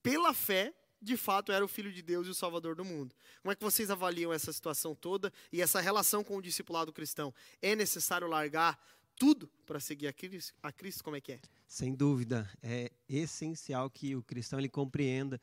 pela 0.00 0.32
fé, 0.32 0.72
de 1.02 1.16
fato 1.16 1.50
era 1.50 1.64
o 1.64 1.68
Filho 1.68 1.92
de 1.92 2.00
Deus 2.00 2.26
e 2.26 2.30
o 2.30 2.34
Salvador 2.34 2.76
do 2.76 2.84
mundo. 2.84 3.14
Como 3.42 3.52
é 3.52 3.56
que 3.56 3.62
vocês 3.62 3.90
avaliam 3.90 4.32
essa 4.32 4.52
situação 4.52 4.94
toda 4.94 5.32
e 5.52 5.60
essa 5.60 5.80
relação 5.80 6.22
com 6.22 6.36
o 6.36 6.42
discipulado 6.42 6.92
cristão? 6.92 7.34
É 7.60 7.74
necessário 7.74 8.28
largar 8.28 8.78
tudo 9.16 9.50
para 9.66 9.80
seguir 9.80 10.06
a 10.06 10.12
Cristo, 10.12 10.54
a 10.62 10.70
Cristo? 10.70 11.02
Como 11.02 11.16
é 11.16 11.20
que 11.20 11.32
é? 11.32 11.40
Sem 11.66 11.94
dúvida, 11.94 12.48
é 12.62 12.90
essencial 13.08 13.90
que 13.90 14.14
o 14.14 14.22
cristão 14.22 14.58
ele 14.58 14.68
compreenda 14.68 15.40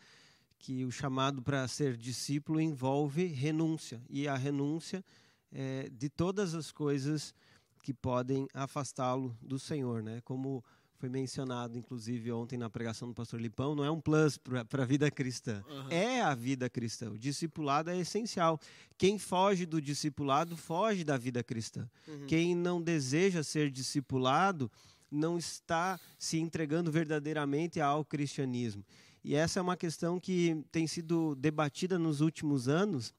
que 0.57 0.83
o 0.85 0.91
chamado 0.91 1.41
para 1.41 1.67
ser 1.67 1.95
discípulo 1.95 2.59
envolve 2.59 3.25
renúncia 3.25 4.01
e 4.09 4.27
a 4.27 4.35
renúncia 4.35 5.03
é, 5.51 5.89
de 5.89 6.09
todas 6.09 6.53
as 6.53 6.71
coisas 6.71 7.33
que 7.81 7.93
podem 7.93 8.47
afastá-lo 8.53 9.35
do 9.41 9.57
Senhor, 9.57 10.03
né? 10.03 10.21
Como 10.21 10.63
foi 10.99 11.07
mencionado, 11.07 11.77
inclusive, 11.77 12.29
ontem 12.29 12.57
na 12.57 12.69
pregação 12.69 13.07
do 13.07 13.13
pastor 13.13 13.39
Lipão, 13.39 13.73
não 13.73 13.85
é 13.85 13.89
um 13.89 14.01
plus 14.01 14.37
para 14.37 14.83
a 14.83 14.85
vida 14.85 15.09
cristã. 15.09 15.63
Uhum. 15.69 15.89
É 15.89 16.21
a 16.21 16.35
vida 16.35 16.69
cristã. 16.69 17.09
O 17.09 17.17
discipulado 17.17 17.89
é 17.89 17.97
essencial. 17.97 18.59
Quem 18.97 19.17
foge 19.17 19.65
do 19.65 19.81
discipulado, 19.81 20.57
foge 20.57 21.05
da 21.05 21.17
vida 21.17 21.41
cristã. 21.41 21.89
Uhum. 22.05 22.27
Quem 22.27 22.53
não 22.53 22.81
deseja 22.81 23.43
ser 23.43 23.71
discipulado, 23.71 24.69
não 25.09 25.37
está 25.37 25.97
se 26.17 26.37
entregando 26.37 26.91
verdadeiramente 26.91 27.79
ao 27.79 28.03
cristianismo. 28.03 28.85
E 29.23 29.35
essa 29.35 29.59
é 29.59 29.61
uma 29.61 29.77
questão 29.77 30.19
que 30.19 30.65
tem 30.69 30.85
sido 30.85 31.33
debatida 31.35 31.97
nos 31.97 32.19
últimos 32.19 32.67
anos. 32.67 33.13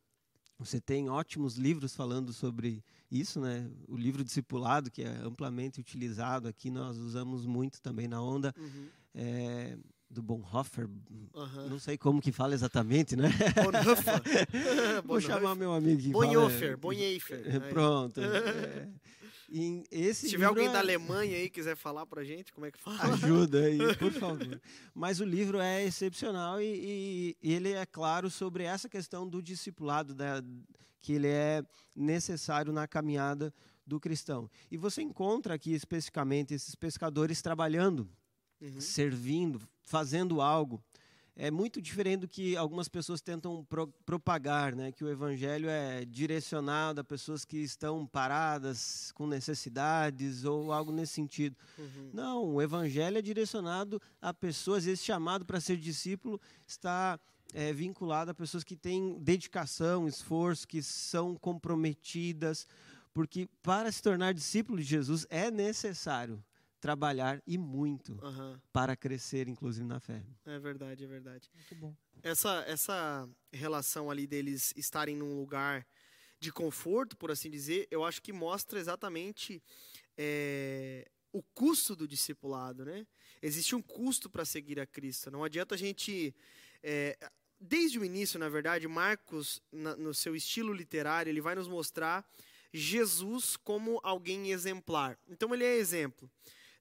Você 0.58 0.78
tem 0.78 1.08
ótimos 1.08 1.56
livros 1.56 1.96
falando 1.96 2.30
sobre 2.30 2.84
isso, 3.10 3.40
né? 3.40 3.68
O 3.88 3.96
livro 3.96 4.22
discipulado, 4.22 4.90
que 4.90 5.02
é 5.02 5.08
amplamente 5.08 5.80
utilizado 5.80 6.46
aqui, 6.46 6.70
nós 6.70 6.96
usamos 6.96 7.44
muito 7.44 7.80
também 7.80 8.06
na 8.06 8.22
onda. 8.22 8.54
Uhum. 8.56 8.88
É, 9.14 9.76
do 10.10 10.22
Bonhoeffer, 10.22 10.88
uhum. 10.88 11.68
não 11.68 11.78
sei 11.78 11.96
como 11.96 12.20
que 12.20 12.32
fala 12.32 12.52
exatamente, 12.52 13.14
né? 13.14 13.28
Bonhoeffer. 13.62 14.48
Vou 15.06 15.20
chamar 15.20 15.54
meu 15.54 15.72
amigo 15.72 16.10
Bonhoeffer, 16.10 16.76
Bonhoeffer. 16.76 17.60
Pronto. 17.70 18.20
é. 18.20 18.88
Se 20.14 20.28
tiver 20.28 20.44
alguém 20.44 20.68
é... 20.68 20.72
da 20.72 20.78
Alemanha 20.78 21.36
aí 21.36 21.50
quiser 21.50 21.76
falar 21.76 22.06
pra 22.06 22.22
gente, 22.22 22.52
como 22.52 22.66
é 22.66 22.70
que 22.70 22.78
fala? 22.78 23.14
Ajuda 23.14 23.64
aí, 23.64 23.78
por 23.98 24.12
favor. 24.12 24.60
Mas 24.94 25.20
o 25.20 25.24
livro 25.24 25.58
é 25.58 25.84
excepcional 25.84 26.60
e, 26.60 27.36
e, 27.42 27.52
ele 27.52 27.72
é 27.72 27.84
claro 27.84 28.30
sobre 28.30 28.62
essa 28.62 28.88
questão 28.88 29.28
do 29.28 29.42
discipulado, 29.42 30.14
da, 30.14 30.42
que 31.02 31.14
ele 31.14 31.26
é 31.26 31.64
necessário 31.96 32.72
na 32.72 32.86
caminhada 32.86 33.52
do 33.84 33.98
cristão. 33.98 34.48
E 34.70 34.76
você 34.76 35.02
encontra 35.02 35.54
aqui 35.54 35.72
especificamente 35.72 36.54
esses 36.54 36.76
pescadores 36.76 37.42
trabalhando, 37.42 38.08
uhum. 38.60 38.80
servindo, 38.80 39.60
fazendo 39.82 40.40
algo. 40.40 40.82
É 41.36 41.50
muito 41.50 41.80
diferente 41.80 42.20
do 42.20 42.28
que 42.28 42.56
algumas 42.56 42.88
pessoas 42.88 43.20
tentam 43.20 43.64
pro 43.64 43.86
propagar, 44.04 44.74
né? 44.74 44.92
que 44.92 45.04
o 45.04 45.08
evangelho 45.08 45.68
é 45.68 46.04
direcionado 46.04 47.00
a 47.00 47.04
pessoas 47.04 47.44
que 47.44 47.58
estão 47.58 48.06
paradas 48.06 49.12
com 49.12 49.26
necessidades 49.26 50.44
ou 50.44 50.72
algo 50.72 50.92
nesse 50.92 51.14
sentido. 51.14 51.56
Uhum. 51.78 52.10
Não, 52.12 52.44
o 52.54 52.62
evangelho 52.62 53.18
é 53.18 53.22
direcionado 53.22 54.00
a 54.20 54.34
pessoas, 54.34 54.86
esse 54.86 55.04
chamado 55.04 55.46
para 55.46 55.60
ser 55.60 55.76
discípulo 55.76 56.40
está 56.66 57.18
é, 57.54 57.72
vinculado 57.72 58.30
a 58.30 58.34
pessoas 58.34 58.64
que 58.64 58.76
têm 58.76 59.18
dedicação, 59.20 60.06
esforço, 60.06 60.66
que 60.66 60.82
são 60.82 61.36
comprometidas, 61.36 62.66
porque 63.12 63.48
para 63.62 63.90
se 63.90 64.02
tornar 64.02 64.34
discípulo 64.34 64.78
de 64.78 64.84
Jesus 64.84 65.26
é 65.30 65.50
necessário 65.50 66.42
trabalhar 66.80 67.42
e 67.46 67.58
muito 67.58 68.12
uhum. 68.22 68.58
para 68.72 68.96
crescer, 68.96 69.48
inclusive 69.48 69.86
na 69.86 70.00
fé. 70.00 70.22
É 70.46 70.58
verdade, 70.58 71.04
é 71.04 71.06
verdade. 71.06 71.50
Muito 71.54 71.74
bom. 71.74 71.94
Essa, 72.22 72.64
essa 72.66 73.28
relação 73.52 74.10
ali 74.10 74.26
deles 74.26 74.72
estarem 74.76 75.16
num 75.16 75.38
lugar 75.38 75.86
de 76.38 76.50
conforto, 76.50 77.16
por 77.16 77.30
assim 77.30 77.50
dizer, 77.50 77.86
eu 77.90 78.04
acho 78.04 78.22
que 78.22 78.32
mostra 78.32 78.80
exatamente 78.80 79.62
é, 80.16 81.06
o 81.32 81.42
custo 81.42 81.94
do 81.94 82.08
discipulado, 82.08 82.84
né? 82.84 83.06
Existe 83.42 83.74
um 83.74 83.82
custo 83.82 84.30
para 84.30 84.44
seguir 84.44 84.80
a 84.80 84.86
Cristo. 84.86 85.30
Não 85.30 85.44
adianta 85.44 85.74
a 85.74 85.78
gente 85.78 86.34
é, 86.82 87.16
desde 87.60 87.98
o 87.98 88.04
início, 88.04 88.38
na 88.38 88.48
verdade, 88.48 88.88
Marcos, 88.88 89.62
na, 89.70 89.94
no 89.96 90.14
seu 90.14 90.34
estilo 90.34 90.72
literário, 90.72 91.30
ele 91.30 91.40
vai 91.40 91.54
nos 91.54 91.68
mostrar 91.68 92.26
Jesus 92.72 93.56
como 93.56 94.00
alguém 94.02 94.50
exemplar. 94.50 95.18
Então, 95.28 95.52
ele 95.54 95.64
é 95.64 95.76
exemplo. 95.76 96.30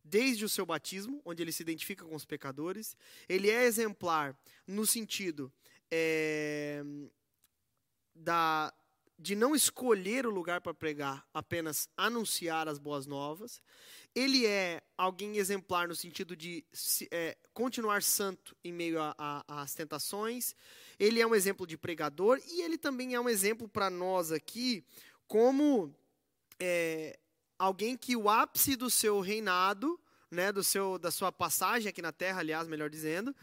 Desde 0.10 0.43
o 0.43 0.50
seu 0.50 0.65
batismo, 0.65 1.22
onde 1.24 1.43
ele 1.43 1.52
se 1.52 1.62
identifica 1.62 2.04
com 2.04 2.15
os 2.15 2.26
pecadores, 2.26 2.98
ele 3.28 3.48
é 3.50 3.63
exemplar 3.63 4.36
no 4.65 4.84
sentido 4.84 5.54
é, 5.91 6.82
da, 8.15 8.74
de 9.19 9.36
não 9.36 9.54
escolher 9.54 10.26
o 10.26 10.32
lugar 10.32 10.62
para 10.62 10.74
pregar, 10.74 11.24
apenas 11.32 11.88
anunciar 11.95 12.67
as 12.67 12.80
boas 12.80 13.06
novas. 13.06 13.62
Ele 14.15 14.48
é 14.48 14.82
alguém 14.98 15.38
exemplar 15.38 15.88
no 15.88 15.95
sentido 15.95 16.36
de 16.36 16.65
é, 17.12 17.38
continuar 17.54 18.02
santo 18.02 18.58
em 18.63 18.74
meio 18.74 18.98
às 19.48 19.76
tentações. 19.76 20.56
Ele 20.98 21.22
é 21.22 21.28
um 21.28 21.36
exemplo 21.36 21.67
de 21.67 21.78
pregador 21.78 22.41
e 22.48 22.63
ele 22.63 22.80
também 22.80 23.13
é 23.13 23.19
um 23.19 23.30
exemplo 23.30 23.69
para 23.69 23.91
nós 23.91 24.32
aqui 24.32 24.84
como 25.28 25.93
é, 26.60 27.19
alguém 27.60 27.98
que 27.98 28.15
o 28.15 28.30
ápice 28.30 28.78
do 28.78 28.89
seu 28.89 29.19
reinado, 29.19 30.00
né, 30.32 30.52
do 30.52 30.63
seu, 30.63 30.98
da 30.98 31.12
sua 31.12 31.32
passagem 31.32 31.89
aqui 31.89 32.02
na 32.02 32.13
Terra, 32.13 32.39
aliás, 32.39 32.67
melhor 32.67 32.89
dizendo, 32.89 33.36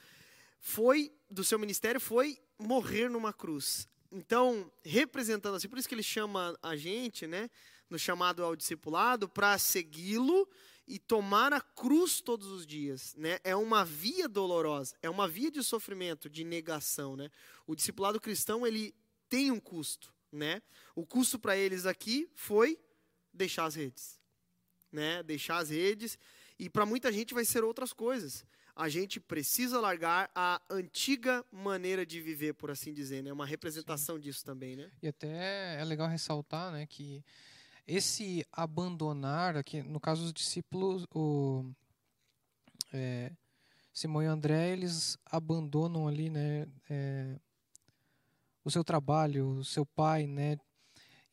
foi 0.59 1.13
do 1.31 1.45
seu 1.45 1.59
ministério 1.59 2.01
foi 2.01 2.39
morrer 2.59 3.11
numa 3.11 3.33
cruz. 3.33 3.87
Então, 4.11 4.73
representando 4.83 5.57
assim, 5.57 5.69
por 5.69 5.79
isso 5.79 5.89
que 5.89 5.95
ele 5.95 6.03
chama 6.03 6.59
a 6.63 6.75
gente, 6.75 7.27
né, 7.27 7.51
no 7.91 7.99
chamado 7.99 8.43
ao 8.43 8.57
discipulado, 8.57 9.29
para 9.29 9.59
segui-lo 9.59 10.49
e 10.89 10.99
tomar 10.99 11.53
a 11.53 11.61
cruz 11.61 12.21
todos 12.21 12.47
os 12.47 12.65
dias, 12.65 13.15
né? 13.17 13.39
É 13.43 13.57
uma 13.57 13.85
via 13.85 14.29
dolorosa, 14.29 14.95
é 15.03 15.11
uma 15.11 15.27
via 15.27 15.51
de 15.51 15.63
sofrimento, 15.63 16.31
de 16.31 16.45
negação, 16.45 17.17
né? 17.17 17.29
O 17.67 17.75
discipulado 17.75 18.21
cristão 18.21 18.65
ele 18.65 18.95
tem 19.29 19.51
um 19.51 19.59
custo, 19.59 20.15
né? 20.31 20.63
O 20.95 21.05
custo 21.05 21.39
para 21.39 21.57
eles 21.57 21.87
aqui 21.87 22.31
foi 22.35 22.79
deixar 23.37 23.67
as 23.67 23.75
redes, 23.75 24.19
né? 24.91 25.23
Deixar 25.23 25.59
as 25.59 25.71
redes 25.71 26.19
e 26.59 26.71
para 26.71 26.87
muita 26.87 27.13
gente 27.13 27.35
vai 27.35 27.45
ser 27.45 27.63
outras 27.65 27.93
coisas. 27.93 28.45
A 28.75 28.89
gente 28.89 29.19
precisa 29.19 29.81
largar 29.81 30.31
a 30.35 30.61
antiga 30.69 31.45
maneira 31.51 32.05
de 32.05 32.21
viver, 32.21 32.53
por 32.55 32.71
assim 32.71 32.93
dizer, 32.93 33.23
né? 33.23 33.33
Uma 33.33 33.47
representação 33.47 34.17
Sim. 34.17 34.23
disso 34.23 34.45
também, 34.45 34.77
né? 34.77 34.91
E 35.03 35.09
até 35.09 35.81
é 35.81 35.85
legal 35.85 36.09
ressaltar, 36.09 36.71
né, 36.73 36.87
que 36.87 37.25
esse 37.87 38.45
abandonar 38.53 39.57
aqui, 39.57 39.83
no 39.83 40.01
caso 40.01 40.23
dos 40.25 40.33
discípulos, 40.33 41.07
o 41.15 41.65
é, 42.93 43.33
Simão 43.95 44.23
e 44.23 44.27
André, 44.27 44.73
eles 44.73 45.17
abandonam 45.25 46.07
ali, 46.07 46.29
né, 46.29 46.67
é, 46.91 47.39
o 48.65 48.71
seu 48.71 48.85
trabalho, 48.85 49.59
o 49.59 49.65
seu 49.65 49.87
pai, 49.87 50.27
né, 50.27 50.59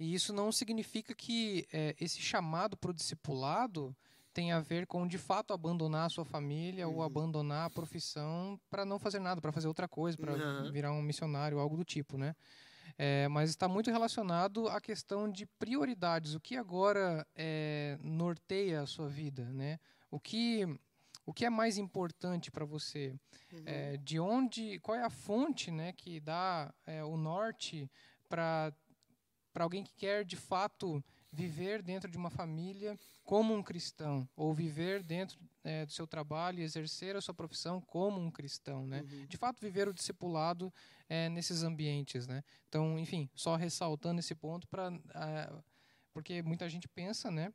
e 0.04 0.14
isso 0.14 0.34
não 0.34 0.52
significa 0.52 1.16
que 1.16 1.66
é, 1.72 1.96
esse 1.98 2.20
chamado 2.20 2.76
para 2.76 2.92
o 2.92 2.94
discipulado 2.94 3.96
tem 4.34 4.52
a 4.52 4.60
ver 4.60 4.86
com 4.86 5.08
de 5.08 5.18
fato 5.18 5.54
abandonar 5.54 6.08
a 6.08 6.10
sua 6.10 6.26
família 6.26 6.88
uhum. 6.88 6.96
ou 6.96 7.04
abandonar 7.04 7.68
a 7.68 7.70
profissão 7.70 8.60
para 8.70 8.84
não 8.84 9.00
fazer 9.00 9.20
nada, 9.20 9.40
para 9.40 9.54
fazer 9.54 9.70
outra 9.70 9.88
coisa, 9.88 10.18
para 10.18 10.34
uhum. 10.34 10.72
virar 10.74 10.92
um 10.92 11.02
missionário, 11.02 11.58
algo 11.58 11.78
do 11.78 11.86
tipo, 11.86 12.18
né? 12.18 12.36
É, 12.98 13.30
mas 13.30 13.50
está 13.50 13.68
muito 13.68 13.90
relacionado 13.90 14.68
à 14.68 14.82
questão 14.82 15.32
de 15.32 15.46
prioridades. 15.46 16.36
O 16.36 16.40
que 16.40 16.58
agora 16.58 17.26
é, 17.34 17.98
norteia 18.02 18.82
a 18.82 18.86
sua 18.86 19.08
vida, 19.08 19.46
né? 19.54 19.80
O 20.12 20.20
que 20.20 20.68
o 21.26 21.34
que 21.34 21.46
é 21.46 21.50
mais 21.50 21.78
importante 21.78 22.52
para 22.52 22.66
você? 22.66 23.16
Uhum. 23.54 23.64
É, 23.66 23.96
de 23.96 24.20
onde, 24.20 24.80
qual 24.80 24.98
é 24.98 25.04
a 25.04 25.10
fonte, 25.10 25.72
né, 25.72 25.94
que 25.94 26.20
dá 26.20 26.74
é, 26.86 27.02
o 27.02 27.16
norte 27.16 27.90
para 28.28 28.74
para 29.54 29.64
alguém 29.64 29.84
que 29.84 29.94
quer 29.96 30.26
de 30.26 30.36
fato 30.36 31.04
viver 31.32 31.82
dentro 31.82 32.10
de 32.10 32.18
uma 32.18 32.30
família 32.30 33.00
como 33.24 33.54
um 33.54 33.64
cristão, 33.64 34.28
ou 34.36 34.54
viver 34.54 35.02
dentro 35.02 35.40
é, 35.64 35.86
do 35.86 35.92
seu 35.92 36.06
trabalho 36.06 36.60
e 36.60 36.64
exercer 36.64 37.16
a 37.16 37.22
sua 37.22 37.34
profissão 37.34 37.80
como 37.82 38.20
um 38.20 38.30
cristão, 38.30 38.86
né? 38.86 39.02
Uhum. 39.02 39.26
De 39.28 39.38
fato, 39.38 39.62
viver 39.62 39.88
o 39.88 39.94
discipulado 39.94 40.72
é, 41.08 41.30
nesses 41.30 41.64
ambientes, 41.64 42.28
né? 42.28 42.44
Então, 42.68 43.00
enfim, 43.00 43.30
só 43.34 43.56
ressaltando 43.56 44.20
esse 44.20 44.36
ponto 44.36 44.68
para, 44.68 44.92
é, 45.16 45.52
porque 46.12 46.42
muita 46.44 46.70
gente 46.70 46.88
pensa, 46.88 47.32
né, 47.32 47.52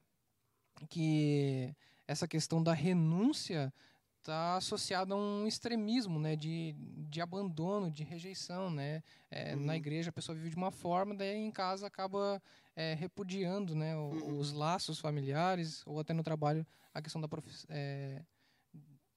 que 0.88 1.74
essa 2.06 2.26
questão 2.26 2.62
da 2.62 2.72
renúncia 2.72 3.72
está 4.18 4.56
associada 4.56 5.14
a 5.14 5.16
um 5.16 5.46
extremismo, 5.46 6.18
né, 6.18 6.36
de, 6.36 6.74
de 7.08 7.20
abandono, 7.20 7.90
de 7.90 8.04
rejeição, 8.04 8.70
né. 8.70 9.02
É, 9.30 9.54
uhum. 9.54 9.64
Na 9.64 9.76
igreja 9.76 10.10
a 10.10 10.12
pessoa 10.12 10.36
vive 10.36 10.50
de 10.50 10.56
uma 10.56 10.70
forma, 10.70 11.14
daí 11.14 11.36
em 11.36 11.50
casa 11.50 11.86
acaba 11.86 12.42
é, 12.76 12.94
repudiando 12.94 13.74
né, 13.74 13.96
o, 13.96 14.10
uhum. 14.10 14.38
os 14.38 14.52
laços 14.52 14.98
familiares 14.98 15.82
ou 15.86 15.98
até 15.98 16.12
no 16.12 16.22
trabalho 16.22 16.66
a 16.92 17.02
questão 17.02 17.20
da. 17.20 17.28
É, 17.68 18.22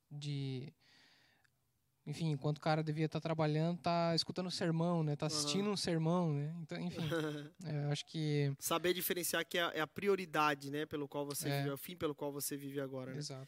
de 0.10 0.74
enfim, 2.06 2.32
enquanto 2.32 2.58
o 2.58 2.62
cara 2.62 2.84
devia 2.84 3.06
estar 3.06 3.20
tá 3.20 3.24
trabalhando, 3.24 3.78
tá 3.78 4.16
escutando 4.16 4.48
um 4.48 4.52
sermão, 4.52 5.04
né? 5.04 5.16
Tá 5.16 5.28
assistindo 5.28 5.68
uhum. 5.68 5.74
um 5.74 5.78
sermão, 5.78 6.34
né? 6.34 6.54
Então, 6.62 6.80
enfim, 6.80 6.98
é, 7.64 7.92
acho 7.92 8.06
que 8.06 8.52
saber 8.58 8.94
diferenciar 8.94 9.46
que 9.46 9.58
é, 9.58 9.72
é 9.76 9.82
a 9.82 9.88
prioridade, 9.88 10.72
né, 10.72 10.86
pelo 10.86 11.08
qual 11.08 11.26
você 11.26 11.48
é. 11.48 11.58
vive, 11.58 11.70
é 11.70 11.74
o 11.74 11.78
fim 11.78 11.96
pelo 11.96 12.16
qual 12.16 12.32
você 12.32 12.58
vive 12.58 12.82
agora, 12.82 13.12
né? 13.12 13.20
Exato. 13.20 13.48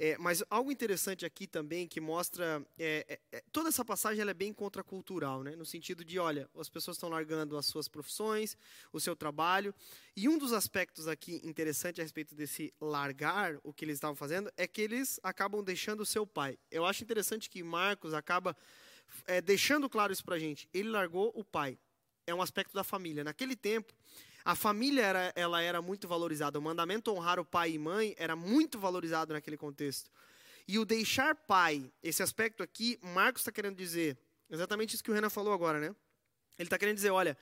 É, 0.00 0.16
mas 0.16 0.44
algo 0.48 0.70
interessante 0.70 1.26
aqui 1.26 1.44
também 1.44 1.88
que 1.88 2.00
mostra. 2.00 2.64
É, 2.78 3.04
é, 3.32 3.38
é 3.38 3.42
toda 3.50 3.68
essa 3.68 3.84
passagem 3.84 4.24
é 4.24 4.32
bem 4.32 4.52
contracultural, 4.52 5.42
né? 5.42 5.56
no 5.56 5.66
sentido 5.66 6.04
de: 6.04 6.20
olha, 6.20 6.48
as 6.56 6.68
pessoas 6.68 6.96
estão 6.96 7.08
largando 7.08 7.56
as 7.56 7.66
suas 7.66 7.88
profissões, 7.88 8.56
o 8.92 9.00
seu 9.00 9.16
trabalho. 9.16 9.74
E 10.16 10.28
um 10.28 10.38
dos 10.38 10.52
aspectos 10.52 11.08
aqui 11.08 11.40
interessante 11.42 12.00
a 12.00 12.04
respeito 12.04 12.32
desse 12.32 12.72
largar, 12.80 13.58
o 13.64 13.72
que 13.72 13.84
eles 13.84 13.96
estavam 13.96 14.14
fazendo, 14.14 14.52
é 14.56 14.68
que 14.68 14.80
eles 14.80 15.18
acabam 15.20 15.64
deixando 15.64 16.00
o 16.02 16.06
seu 16.06 16.24
pai. 16.24 16.56
Eu 16.70 16.86
acho 16.86 17.02
interessante 17.02 17.50
que 17.50 17.60
Marcos 17.64 18.14
acaba 18.14 18.56
é, 19.26 19.40
deixando 19.40 19.90
claro 19.90 20.12
isso 20.12 20.24
para 20.24 20.38
gente. 20.38 20.68
Ele 20.72 20.90
largou 20.90 21.32
o 21.34 21.42
pai. 21.42 21.76
É 22.24 22.32
um 22.32 22.40
aspecto 22.40 22.72
da 22.72 22.84
família. 22.84 23.24
Naquele 23.24 23.56
tempo, 23.56 23.92
a 24.44 24.54
família 24.54 25.02
era, 25.02 25.32
ela 25.34 25.60
era 25.62 25.82
muito 25.82 26.08
valorizada. 26.08 26.58
O 26.58 26.62
mandamento 26.62 27.12
honrar 27.12 27.38
o 27.38 27.44
pai 27.44 27.72
e 27.72 27.78
mãe 27.78 28.14
era 28.16 28.34
muito 28.34 28.78
valorizado 28.78 29.32
naquele 29.32 29.56
contexto. 29.56 30.10
E 30.66 30.78
o 30.78 30.84
deixar 30.84 31.34
pai, 31.34 31.90
esse 32.02 32.22
aspecto 32.22 32.62
aqui, 32.62 32.98
Marcos 33.02 33.40
está 33.42 33.52
querendo 33.52 33.76
dizer 33.76 34.18
exatamente 34.50 34.94
isso 34.94 35.04
que 35.04 35.10
o 35.10 35.14
Renan 35.14 35.30
falou 35.30 35.52
agora, 35.52 35.80
né? 35.80 35.94
Ele 36.58 36.66
está 36.66 36.78
querendo 36.78 36.96
dizer, 36.96 37.10
olha, 37.10 37.36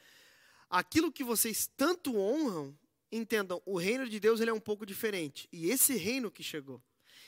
aquilo 0.69 1.11
que 1.11 1.25
vocês 1.25 1.71
tanto 1.77 2.17
honram, 2.17 2.77
entendam, 3.11 3.63
o 3.65 3.79
reino 3.79 4.09
de 4.09 4.21
Deus 4.21 4.41
ele 4.41 4.51
é 4.51 4.55
um 4.55 4.61
pouco 4.61 4.85
diferente. 4.85 5.49
E 5.53 5.71
esse 5.71 5.97
reino 5.97 6.31
que 6.31 6.43
chegou, 6.43 6.83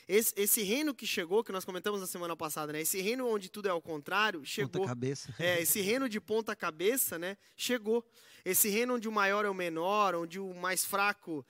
esse, 0.09 0.33
esse, 0.35 0.63
reino 0.63 0.91
que 0.91 1.05
chegou, 1.05 1.43
que 1.43 1.51
nós 1.51 1.63
comentamos 1.63 2.01
na 2.01 2.07
semana 2.07 2.35
passada, 2.35 2.73
né? 2.73 2.81
Esse 2.81 2.99
reino 2.99 3.27
onde 3.27 3.47
tudo 3.47 3.67
é 3.67 3.69
ao 3.69 3.79
contrário, 3.79 4.43
chegou. 4.43 4.81
Ponta 4.81 4.87
cabeça. 4.87 5.35
É, 5.37 5.61
esse 5.61 5.81
reino 5.81 6.09
de 6.09 6.19
ponta 6.19 6.55
cabeça, 6.55 7.19
né? 7.19 7.37
Chegou. 7.55 8.03
Esse 8.43 8.69
reino 8.69 8.95
onde 8.95 9.07
o 9.07 9.11
maior 9.11 9.45
é 9.45 9.49
o 9.49 9.53
menor, 9.53 10.15
onde 10.15 10.39
o 10.39 10.51
mais 10.55 10.83
fraco, 10.83 11.45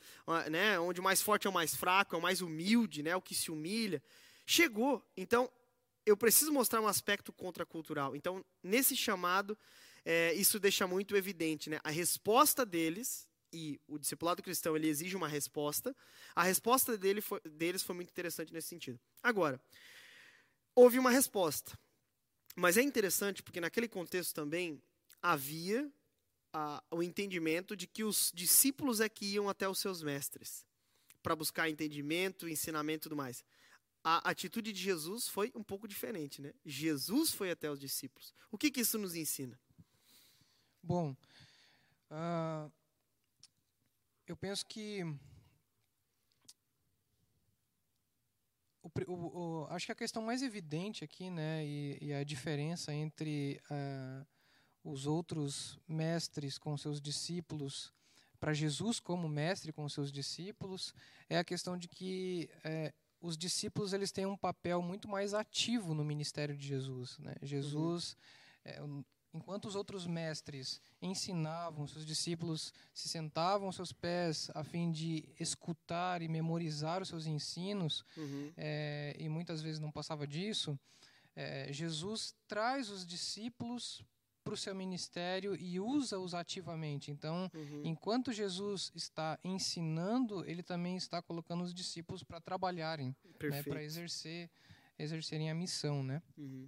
né, 0.52 0.78
onde 0.78 1.00
o 1.00 1.04
mais 1.04 1.22
forte 1.22 1.48
é 1.48 1.50
o 1.50 1.54
mais 1.54 1.74
fraco, 1.74 2.16
é 2.16 2.20
o 2.20 2.22
mais 2.22 2.42
humilde, 2.42 3.02
né, 3.02 3.16
o 3.16 3.22
que 3.22 3.34
se 3.34 3.50
humilha, 3.50 4.04
chegou. 4.46 5.02
Então, 5.16 5.50
eu 6.06 6.18
preciso 6.18 6.52
mostrar 6.52 6.82
um 6.82 6.88
aspecto 6.88 7.32
contracultural. 7.32 8.14
Então, 8.14 8.44
nesse 8.62 8.94
chamado, 8.94 9.58
é, 10.04 10.34
isso 10.34 10.60
deixa 10.60 10.86
muito 10.86 11.16
evidente, 11.16 11.70
né? 11.70 11.80
A 11.82 11.92
resposta 11.92 12.66
deles 12.66 13.29
e 13.52 13.80
o 13.88 13.98
discipulado 13.98 14.42
cristão 14.42 14.76
ele 14.76 14.88
exige 14.88 15.16
uma 15.16 15.28
resposta. 15.28 15.96
A 16.36 16.44
resposta 16.44 16.98
dele 16.98 17.22
foi, 17.22 17.40
deles 17.42 17.84
foi 17.84 17.96
muito 17.96 18.10
interessante 18.10 18.54
nesse 18.54 18.68
sentido. 18.68 19.00
Agora, 19.22 19.60
houve 20.76 21.00
uma 21.00 21.12
resposta, 21.12 21.78
mas 22.56 22.78
é 22.78 22.82
interessante 22.82 23.44
porque 23.44 23.62
naquele 23.62 23.88
contexto 23.88 24.34
também 24.34 24.82
havia 25.22 25.92
o 26.92 27.04
entendimento 27.04 27.76
de 27.76 27.86
que 27.86 28.04
os 28.04 28.32
discípulos 28.34 29.00
é 29.00 29.08
que 29.08 29.26
iam 29.26 29.48
até 29.48 29.68
os 29.68 29.80
seus 29.80 30.02
mestres 30.02 30.66
para 31.22 31.36
buscar 31.36 31.70
entendimento, 31.70 32.48
ensinamento 32.48 33.04
e 33.04 33.10
tudo 33.10 33.16
mais. 33.16 33.44
A 34.04 34.30
atitude 34.30 34.72
de 34.72 34.82
Jesus 34.82 35.28
foi 35.28 35.52
um 35.54 35.64
pouco 35.64 35.88
diferente, 35.88 36.42
né? 36.42 36.54
Jesus 36.66 37.32
foi 37.32 37.52
até 37.52 37.70
os 37.70 37.80
discípulos. 37.80 38.34
O 38.50 38.58
que, 38.58 38.72
que 38.72 38.82
isso 38.82 38.98
nos 38.98 39.14
ensina? 39.14 39.60
Bom, 40.82 41.16
uh, 42.10 42.72
eu 44.32 44.38
penso 44.38 44.64
que 44.66 45.04
o, 48.84 48.92
o, 49.08 49.14
o, 49.14 49.68
acho 49.72 49.88
que 49.88 49.92
a 49.92 49.96
questão 49.96 50.22
mais 50.22 50.44
evidente 50.44 51.04
aqui, 51.04 51.32
né, 51.32 51.66
e, 51.66 51.98
e 52.00 52.14
a 52.14 52.24
diferença 52.24 52.94
entre 52.94 53.60
uh, 53.72 54.28
os 54.84 55.08
outros 55.08 55.80
mestres 55.88 56.60
com 56.60 56.78
seus 56.78 57.02
discípulos 57.02 57.92
para 58.40 58.54
Jesus 58.54 59.00
como 59.00 59.28
mestre 59.28 59.74
com 59.74 59.90
seus 59.90 60.12
discípulos 60.12 60.94
é 61.28 61.38
a 61.38 61.44
questão 61.44 61.76
de 61.76 61.88
que 61.88 62.50
é, 62.64 62.94
os 63.20 63.36
discípulos 63.36 63.94
eles 63.94 64.12
têm 64.12 64.28
um 64.28 64.38
papel 64.38 64.82
muito 64.82 65.10
mais 65.10 65.34
ativo 65.34 65.94
no 65.94 66.06
ministério 66.06 66.56
de 66.56 66.66
Jesus. 66.66 67.18
Né? 67.18 67.36
Jesus, 67.42 68.16
uhum. 68.66 69.04
é, 69.04 69.04
enquanto 69.34 69.66
os 69.66 69.76
outros 69.76 70.08
mestres 70.08 70.82
ensinavam, 71.02 71.88
seus 71.88 72.06
discípulos 72.06 72.74
se 72.94 73.08
sentavam 73.08 73.68
aos 73.68 73.76
seus 73.76 73.92
pés 73.92 74.50
a 74.54 74.64
fim 74.64 74.92
de 74.92 75.28
escutar 75.40 76.22
e 76.22 76.28
memorizar 76.28 77.02
os 77.02 77.10
seus 77.10 77.26
ensinos, 77.26 78.04
uhum. 78.18 78.52
é, 78.58 79.16
e 79.20 79.30
muitas 79.30 79.62
vezes 79.62 79.80
não 79.80 79.92
passava 79.92 80.26
disso. 80.26 80.80
É, 81.36 81.72
Jesus 81.72 82.36
traz 82.48 82.90
os 82.90 83.06
discípulos 83.06 84.04
para 84.44 84.54
o 84.54 84.58
seu 84.58 84.74
ministério 84.74 85.56
e 85.56 85.80
usa-os 85.80 86.34
ativamente. 86.34 87.12
Então, 87.12 87.50
uhum. 87.54 87.82
enquanto 87.86 88.34
Jesus 88.34 88.92
está 88.96 89.38
ensinando, 89.44 90.44
ele 90.50 90.64
também 90.64 90.98
está 90.98 91.22
colocando 91.22 91.64
os 91.64 91.74
discípulos 91.74 92.24
para 92.24 92.42
trabalharem, 92.42 93.16
né, 93.44 93.64
para 93.64 93.84
exercer, 93.84 94.50
exercerem 94.98 95.52
a 95.52 95.54
missão, 95.54 96.04
né? 96.04 96.22
Uhum. 96.36 96.68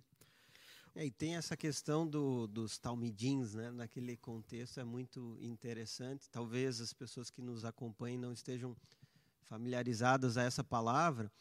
É, 0.94 1.06
e 1.06 1.12
tem 1.12 1.36
essa 1.36 1.56
questão 1.56 2.06
do, 2.06 2.48
dos 2.48 2.78
talmidins, 2.78 3.54
né? 3.54 3.72
Naquele 3.72 4.18
contexto 4.18 4.80
é 4.80 4.84
muito 4.84 5.38
interessante. 5.40 6.30
Talvez 6.30 6.82
as 6.82 6.92
pessoas 6.92 7.30
que 7.30 7.42
nos 7.42 7.64
acompanhem 7.64 8.18
não 8.18 8.34
estejam 8.34 8.76
familiarizadas 9.44 10.38
a 10.38 10.44
essa 10.44 10.64
palavra, 10.64 11.32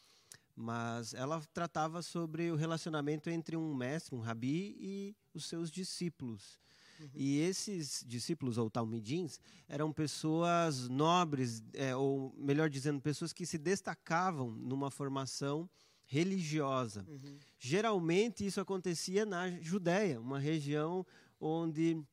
mas 0.55 1.13
ela 1.13 1.41
tratava 1.53 2.01
sobre 2.01 2.51
o 2.51 2.55
relacionamento 2.55 3.29
entre 3.29 3.57
um 3.57 3.73
mestre, 3.73 4.15
um 4.15 4.19
rabi, 4.19 4.75
e 4.79 5.15
os 5.33 5.45
seus 5.45 5.69
discípulos. 5.69 6.59
Uhum. 6.99 7.09
E 7.13 7.39
esses 7.39 8.03
discípulos, 8.07 8.57
ou 8.57 8.69
talmidins, 8.69 9.39
eram 9.67 9.91
pessoas 9.91 10.87
nobres, 10.87 11.63
é, 11.73 11.95
ou 11.95 12.33
melhor 12.37 12.69
dizendo, 12.69 13.01
pessoas 13.01 13.33
que 13.33 13.45
se 13.45 13.57
destacavam 13.57 14.51
numa 14.51 14.91
formação 14.91 15.69
religiosa. 16.11 17.05
Uhum. 17.07 17.37
Geralmente 17.57 18.45
isso 18.45 18.59
acontecia 18.59 19.25
na 19.25 19.49
Judéia, 19.61 20.19
uma 20.19 20.37
região 20.37 21.05
onde 21.39 22.03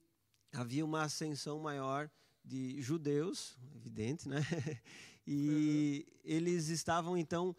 havia 0.53 0.85
uma 0.85 1.03
ascensão 1.03 1.59
maior 1.59 2.09
de 2.45 2.81
judeus, 2.81 3.59
evidente, 3.75 4.29
né? 4.29 4.39
E 5.31 6.07
uhum. 6.07 6.21
eles 6.25 6.69
estavam 6.69 7.15
então 7.15 7.55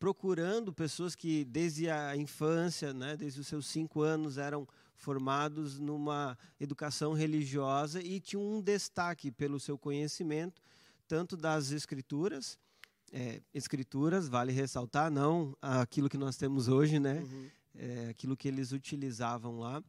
procurando 0.00 0.72
pessoas 0.72 1.14
que 1.14 1.44
desde 1.44 1.88
a 1.88 2.16
infância, 2.16 2.92
né, 2.92 3.16
desde 3.16 3.38
os 3.38 3.46
seus 3.46 3.68
cinco 3.68 4.00
anos, 4.00 4.36
eram 4.36 4.66
formados 4.96 5.78
numa 5.78 6.36
educação 6.58 7.12
religiosa 7.12 8.02
e 8.02 8.18
tinham 8.18 8.42
um 8.42 8.60
destaque 8.60 9.30
pelo 9.30 9.60
seu 9.60 9.78
conhecimento, 9.78 10.60
tanto 11.06 11.36
das 11.36 11.70
escrituras, 11.70 12.58
é, 13.12 13.40
escrituras, 13.52 14.28
vale 14.28 14.52
ressaltar, 14.52 15.10
não 15.10 15.56
aquilo 15.60 16.08
que 16.08 16.18
nós 16.18 16.36
temos 16.36 16.68
hoje, 16.68 16.98
né? 16.98 17.20
Uhum. 17.20 17.50
É, 17.76 18.08
aquilo 18.10 18.36
que 18.36 18.48
eles 18.48 18.72
utilizavam 18.72 19.58
lá, 19.58 19.82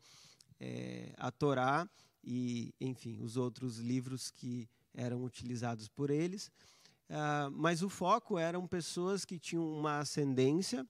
é, 0.60 1.14
a 1.18 1.32
Torá 1.32 1.88
e, 2.24 2.74
enfim, 2.82 3.20
os 3.22 3.38
outros 3.38 3.78
livros 3.78 4.32
que 4.32 4.68
eram 4.94 5.24
utilizados 5.24 5.88
por 5.88 6.10
eles. 6.10 6.52
Uh, 7.08 7.52
mas 7.52 7.84
o 7.84 7.90
foco 7.90 8.40
eram 8.40 8.66
pessoas 8.66 9.26
que 9.26 9.38
tinham 9.38 9.68
uma 9.72 10.00
ascendência, 10.00 10.88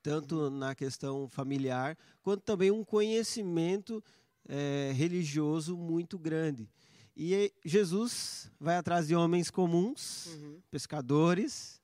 tanto 0.00 0.48
na 0.50 0.74
questão 0.74 1.28
familiar, 1.28 1.98
quanto 2.22 2.42
também 2.42 2.70
um 2.70 2.84
conhecimento 2.84 4.02
é, 4.48 4.92
religioso 4.94 5.76
muito 5.76 6.18
grande. 6.18 6.68
E 7.16 7.52
Jesus 7.64 8.50
vai 8.58 8.76
atrás 8.76 9.06
de 9.06 9.14
homens 9.14 9.50
comuns, 9.50 10.26
uhum. 10.26 10.60
pescadores, 10.70 11.80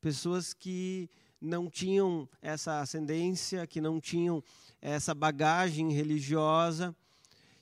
pessoas 0.00 0.52
que 0.52 1.08
não 1.40 1.70
tinham 1.70 2.28
essa 2.42 2.80
ascendência, 2.80 3.66
que 3.66 3.80
não 3.80 4.00
tinham 4.00 4.42
essa 4.80 5.14
bagagem 5.14 5.92
religiosa 5.92 6.94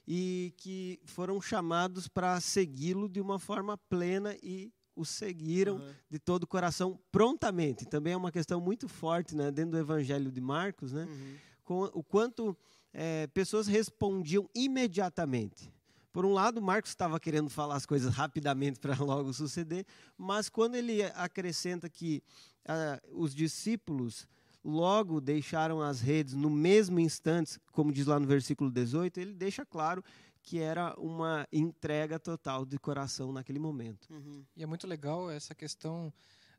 e 0.06 0.52
que 0.56 1.00
foram 1.04 1.40
chamados 1.40 2.08
para 2.08 2.40
segui-lo 2.40 3.08
de 3.08 3.20
uma 3.20 3.38
forma 3.38 3.78
plena 3.78 4.36
e 4.42 4.72
o 4.96 5.04
seguiram 5.04 5.76
uhum. 5.76 5.94
de 6.08 6.18
todo 6.18 6.44
o 6.44 6.46
coração 6.46 6.98
prontamente. 7.10 7.86
Também 7.86 8.12
é 8.12 8.16
uma 8.16 8.30
questão 8.30 8.60
muito 8.60 8.88
forte 8.88 9.34
né, 9.34 9.50
dentro 9.50 9.72
do 9.72 9.78
Evangelho 9.78 10.30
de 10.30 10.40
Marcos, 10.40 10.92
né, 10.92 11.04
uhum. 11.04 11.36
com 11.64 11.82
o 11.94 12.02
quanto 12.02 12.56
é, 12.92 13.26
pessoas 13.28 13.66
respondiam 13.66 14.48
imediatamente. 14.54 15.73
Por 16.14 16.24
um 16.24 16.32
lado, 16.32 16.62
Marcos 16.62 16.92
estava 16.92 17.18
querendo 17.18 17.50
falar 17.50 17.74
as 17.74 17.84
coisas 17.84 18.14
rapidamente 18.14 18.78
para 18.78 18.94
logo 19.02 19.32
suceder, 19.32 19.84
mas 20.16 20.48
quando 20.48 20.76
ele 20.76 21.02
acrescenta 21.02 21.88
que 21.90 22.22
uh, 22.68 23.20
os 23.20 23.34
discípulos 23.34 24.28
logo 24.64 25.20
deixaram 25.20 25.82
as 25.82 26.00
redes 26.00 26.34
no 26.34 26.48
mesmo 26.48 27.00
instante, 27.00 27.58
como 27.72 27.90
diz 27.90 28.06
lá 28.06 28.20
no 28.20 28.28
versículo 28.28 28.70
18, 28.70 29.18
ele 29.18 29.34
deixa 29.34 29.66
claro 29.66 30.04
que 30.40 30.60
era 30.60 30.94
uma 31.00 31.48
entrega 31.52 32.16
total 32.16 32.64
de 32.64 32.78
coração 32.78 33.32
naquele 33.32 33.58
momento. 33.58 34.06
Uhum. 34.08 34.44
E 34.56 34.62
é 34.62 34.66
muito 34.66 34.86
legal 34.86 35.28
essa 35.28 35.52
questão 35.52 36.12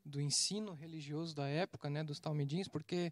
do 0.04 0.20
ensino 0.20 0.74
religioso 0.74 1.34
da 1.34 1.48
época, 1.48 1.88
né, 1.88 2.04
dos 2.04 2.20
talmidins, 2.20 2.68
porque 2.68 3.10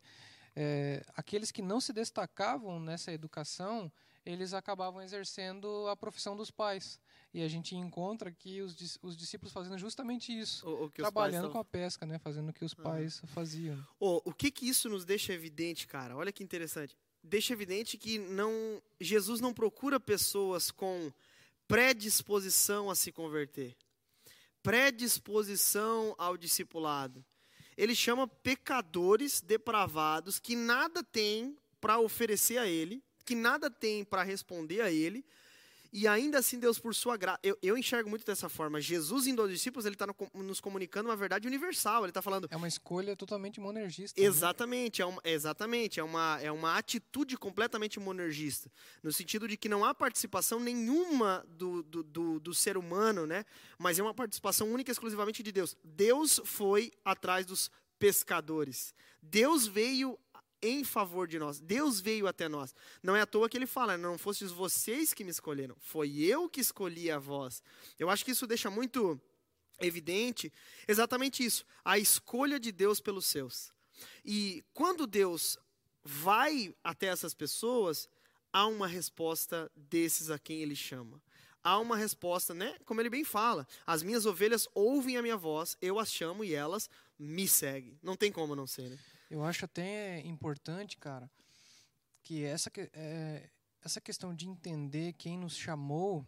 é, 0.55 1.03
aqueles 1.17 1.51
que 1.51 1.63
não 1.63 1.81
se 1.81 1.91
destacavam 1.95 2.79
nessa 2.79 3.11
educação, 3.13 3.91
eles 4.25 4.55
acabavam 4.55 5.03
exercendo 5.03 5.87
a 5.89 5.97
profissão 5.97 6.37
dos 6.37 6.51
pais. 6.51 6.99
E 7.33 7.43
a 7.43 7.49
gente 7.49 7.75
encontra 7.75 8.31
aqui 8.31 8.61
os, 8.61 8.99
os 9.03 9.17
discípulos 9.17 9.53
fazendo 9.53 9.77
justamente 9.77 10.33
isso, 10.33 10.67
o, 10.69 10.85
o 10.85 10.91
trabalhando 10.91 11.51
com 11.51 11.59
a 11.59 11.65
pesca, 11.65 12.07
né, 12.07 12.19
fazendo 12.19 12.51
o 12.51 12.53
que 12.53 12.65
os 12.65 12.75
pais 12.75 13.21
uhum. 13.21 13.29
faziam. 13.29 13.87
Oh, 13.99 14.23
o 14.25 14.33
que 14.33 14.51
que 14.51 14.69
isso 14.69 14.89
nos 14.89 15.05
deixa 15.05 15.33
evidente, 15.33 15.87
cara? 15.87 16.17
Olha 16.17 16.33
que 16.33 16.45
interessante. 16.45 16.97
Deixa 17.23 17.53
evidente 17.53 17.99
que 17.99 18.19
não 18.19 18.81
Jesus 19.01 19.41
não 19.41 19.53
procura 19.53 19.99
pessoas 19.99 20.71
com 20.71 21.13
predisposição 21.67 22.91
a 22.91 22.95
se 22.95 23.11
converter, 23.11 23.77
predisposição 24.63 26.15
ao 26.19 26.37
discipulado. 26.37 27.25
Ele 27.77 27.95
chama 27.95 28.29
pecadores 28.29 29.41
depravados 29.41 30.39
que 30.39 30.55
nada 30.55 31.03
têm 31.03 31.57
para 31.81 31.99
oferecer 31.99 32.59
a 32.59 32.67
ele, 32.67 33.03
que 33.25 33.35
nada 33.35 33.71
tem 33.71 34.05
para 34.05 34.23
responder 34.23 34.81
a 34.81 34.91
ele, 34.91 35.25
e 35.97 36.09
ainda 36.09 36.39
assim 36.39 36.59
Deus 36.59 36.77
por 36.77 36.93
sua 36.93 37.17
graça, 37.17 37.39
eu, 37.41 37.57
eu, 37.63 37.79
enxergo 37.79 38.11
muito 38.11 38.27
dessa 38.27 38.49
forma. 38.49 38.81
Jesus 38.81 39.29
indo 39.29 39.41
aos 39.41 39.49
discípulos, 39.49 39.87
ele 39.87 39.95
está 39.95 40.05
no, 40.05 40.43
nos 40.43 40.61
comunicando 40.61 41.09
uma 41.09 41.15
verdade 41.15 41.47
universal. 41.47 42.03
Ele 42.03 42.11
está 42.11 42.21
falando. 42.21 42.49
É 42.51 42.57
uma 42.57 42.67
escolha 42.67 43.15
totalmente 43.15 43.61
monergista. 43.61 44.21
Né? 44.21 44.27
Exatamente, 44.27 45.01
né? 45.01 45.05
é 45.05 45.07
uma, 45.07 45.23
exatamente, 45.25 46.01
é 46.01 46.03
uma, 46.03 46.41
é 46.43 46.51
uma 46.51 46.77
atitude 46.77 47.37
completamente 47.37 48.01
monergista, 48.01 48.69
no 49.05 49.13
sentido 49.13 49.47
de 49.47 49.57
que 49.57 49.69
não 49.69 49.85
há 49.85 49.95
participação 49.95 50.59
nenhuma 50.59 51.47
do, 51.47 51.85
do, 51.85 52.03
do, 52.03 52.41
do 52.41 52.53
ser 52.53 52.77
humano, 52.77 53.25
né? 53.25 53.45
Mas 53.79 53.97
é 53.97 54.03
uma 54.03 54.13
participação 54.13 54.73
única 54.73 54.91
e 54.91 54.93
exclusivamente 54.93 55.45
de 55.45 55.53
Deus. 55.53 55.77
Deus 55.85 56.41
foi 56.45 56.91
atrás 57.05 57.47
dos 57.47 57.71
pescadores. 58.01 58.93
Deus 59.23 59.65
veio 59.69 60.19
em 60.65 60.83
favor 60.83 61.29
de 61.29 61.39
nós. 61.39 61.61
Deus 61.61 62.01
veio 62.01 62.27
até 62.27 62.49
nós. 62.49 62.75
Não 63.03 63.15
é 63.15 63.21
à 63.21 63.27
toa 63.27 63.49
que 63.49 63.57
ele 63.57 63.67
fala: 63.67 63.99
não 63.99 64.17
fostes 64.17 64.51
vocês 64.51 65.13
que 65.13 65.23
me 65.23 65.31
escolheram, 65.31 65.77
foi 65.81 66.19
eu 66.19 66.49
que 66.49 66.61
escolhi 66.61 67.11
a 67.11 67.19
vós. 67.19 67.63
Eu 67.99 68.09
acho 68.09 68.25
que 68.25 68.31
isso 68.31 68.47
deixa 68.47 68.71
muito 68.71 69.21
evidente 69.81 70.53
exatamente 70.87 71.45
isso, 71.45 71.65
a 71.85 71.99
escolha 71.99 72.59
de 72.59 72.73
Deus 72.73 73.01
pelos 73.01 73.27
seus. 73.27 73.73
E 74.25 74.65
quando 74.73 75.07
Deus 75.07 75.59
vai 76.03 76.75
até 76.83 77.07
essas 77.07 77.35
pessoas, 77.35 78.09
há 78.53 78.67
uma 78.67 78.87
resposta 78.87 79.71
desses 79.77 80.31
a 80.31 80.39
quem 80.39 80.63
ele 80.63 80.77
chama. 80.77 81.21
Há 81.63 81.79
uma 81.79 81.97
resposta, 81.97 82.53
né? 82.53 82.77
Como 82.85 83.01
ele 83.01 83.09
bem 83.09 83.25
fala: 83.25 83.67
as 83.87 84.03
minhas 84.03 84.27
ovelhas 84.27 84.69
ouvem 84.75 85.17
a 85.17 85.23
minha 85.23 85.37
voz, 85.37 85.77
eu 85.81 85.99
as 85.99 86.13
chamo 86.13 86.45
e 86.45 86.55
elas 86.55 86.91
me 87.19 87.49
seguem. 87.49 87.99
Não 88.03 88.17
tem 88.17 88.31
como 88.31 88.55
não 88.55 88.67
ser, 88.67 88.91
né? 88.91 88.99
Eu 89.31 89.45
acho 89.45 89.65
até 89.65 90.21
importante, 90.21 90.97
cara, 90.97 91.31
que 92.23 92.45
essa, 92.45 92.71
é, 92.93 93.49
essa 93.83 94.01
questão 94.01 94.35
de 94.35 94.49
entender 94.49 95.13
quem 95.15 95.39
nos 95.39 95.57
chamou 95.57 96.27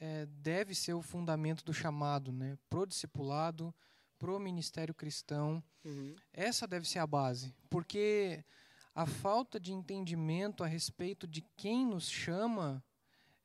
é, 0.00 0.26
deve 0.26 0.74
ser 0.74 0.94
o 0.94 1.02
fundamento 1.02 1.64
do 1.64 1.72
chamado, 1.72 2.32
né? 2.32 2.58
Pro 2.68 2.86
discipulado, 2.86 3.74
pro 4.18 4.38
ministério 4.38 4.94
cristão. 4.94 5.62
Uhum. 5.84 6.14
Essa 6.32 6.66
deve 6.66 6.88
ser 6.88 6.98
a 6.98 7.06
base, 7.06 7.54
porque 7.70 8.44
a 8.94 9.06
falta 9.06 9.58
de 9.58 9.72
entendimento 9.72 10.62
a 10.62 10.66
respeito 10.66 11.26
de 11.26 11.42
quem 11.56 11.86
nos 11.86 12.08
chama 12.08 12.84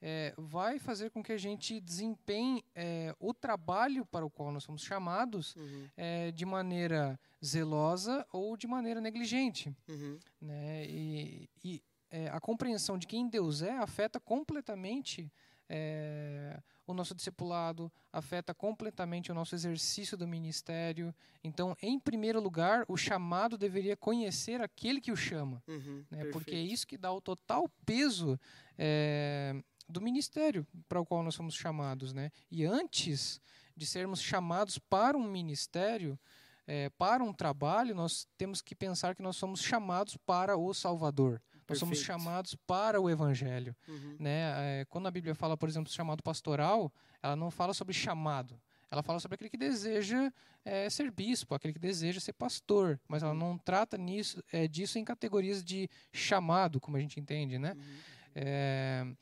é, 0.01 0.33
vai 0.37 0.79
fazer 0.79 1.09
com 1.09 1.23
que 1.23 1.31
a 1.31 1.37
gente 1.37 1.79
desempenhe 1.79 2.63
é, 2.75 3.15
o 3.19 3.33
trabalho 3.33 4.05
para 4.05 4.25
o 4.25 4.29
qual 4.29 4.51
nós 4.51 4.63
somos 4.63 4.83
chamados 4.83 5.55
uhum. 5.55 5.87
é, 5.95 6.31
de 6.31 6.45
maneira 6.45 7.19
zelosa 7.43 8.25
ou 8.31 8.55
de 8.55 8.67
maneira 8.67 9.01
negligente. 9.01 9.75
Uhum. 9.87 10.19
Né? 10.41 10.85
E, 10.85 11.49
e 11.63 11.83
é, 12.11 12.29
a 12.29 12.39
compreensão 12.39 12.97
de 12.97 13.07
quem 13.07 13.27
Deus 13.27 13.61
é 13.61 13.77
afeta 13.77 14.19
completamente 14.19 15.31
é, 15.69 16.59
o 16.85 16.93
nosso 16.93 17.13
discipulado, 17.13 17.91
afeta 18.13 18.53
completamente 18.53 19.31
o 19.31 19.35
nosso 19.35 19.53
exercício 19.53 20.15
do 20.15 20.27
ministério. 20.27 21.13
Então, 21.43 21.75
em 21.81 21.99
primeiro 21.99 22.39
lugar, 22.39 22.85
o 22.87 22.95
chamado 22.95 23.57
deveria 23.57 23.97
conhecer 23.97 24.61
aquele 24.61 25.01
que 25.01 25.11
o 25.11 25.15
chama, 25.15 25.61
uhum, 25.67 26.05
né? 26.09 26.25
porque 26.31 26.55
é 26.55 26.61
isso 26.61 26.87
que 26.87 26.97
dá 26.97 27.11
o 27.11 27.19
total 27.19 27.69
peso 27.85 28.39
é, 28.77 29.61
do 29.87 30.01
ministério 30.01 30.65
para 30.87 30.99
o 30.99 31.05
qual 31.05 31.23
nós 31.23 31.35
somos 31.35 31.55
chamados, 31.55 32.13
né? 32.13 32.31
E 32.51 32.65
antes 32.65 33.39
de 33.75 33.85
sermos 33.85 34.21
chamados 34.21 34.77
para 34.77 35.17
um 35.17 35.29
ministério, 35.29 36.19
é, 36.65 36.89
para 36.89 37.23
um 37.23 37.31
trabalho, 37.31 37.95
nós 37.95 38.27
temos 38.37 38.61
que 38.61 38.75
pensar 38.75 39.15
que 39.15 39.21
nós 39.21 39.37
somos 39.37 39.61
chamados 39.61 40.17
para 40.17 40.57
o 40.57 40.73
Salvador. 40.73 41.39
Perfeito. 41.39 41.69
Nós 41.69 41.79
somos 41.79 41.99
chamados 41.99 42.55
para 42.55 42.99
o 42.99 43.09
Evangelho. 43.09 43.75
Uhum. 43.87 44.17
Né? 44.19 44.81
É, 44.81 44.85
quando 44.89 45.07
a 45.07 45.11
Bíblia 45.11 45.33
fala, 45.33 45.55
por 45.55 45.69
exemplo, 45.69 45.91
chamado 45.91 46.21
pastoral, 46.21 46.91
ela 47.23 47.35
não 47.35 47.49
fala 47.49 47.73
sobre 47.73 47.93
chamado. 47.93 48.59
Ela 48.89 49.03
fala 49.03 49.19
sobre 49.19 49.35
aquele 49.35 49.49
que 49.49 49.57
deseja 49.57 50.31
é, 50.63 50.89
ser 50.89 51.11
bispo, 51.11 51.53
aquele 51.53 51.73
que 51.73 51.79
deseja 51.79 52.19
ser 52.19 52.33
pastor. 52.33 52.99
Mas 53.07 53.21
ela 53.23 53.33
uhum. 53.33 53.39
não 53.39 53.57
trata 53.57 53.97
nisso, 53.97 54.43
é, 54.51 54.67
disso 54.67 54.97
em 54.97 55.05
categorias 55.05 55.63
de 55.63 55.89
chamado, 56.11 56.79
como 56.79 56.97
a 56.97 56.99
gente 56.99 57.19
entende. 57.19 57.57
Né? 57.57 57.73
Uhum. 57.73 59.15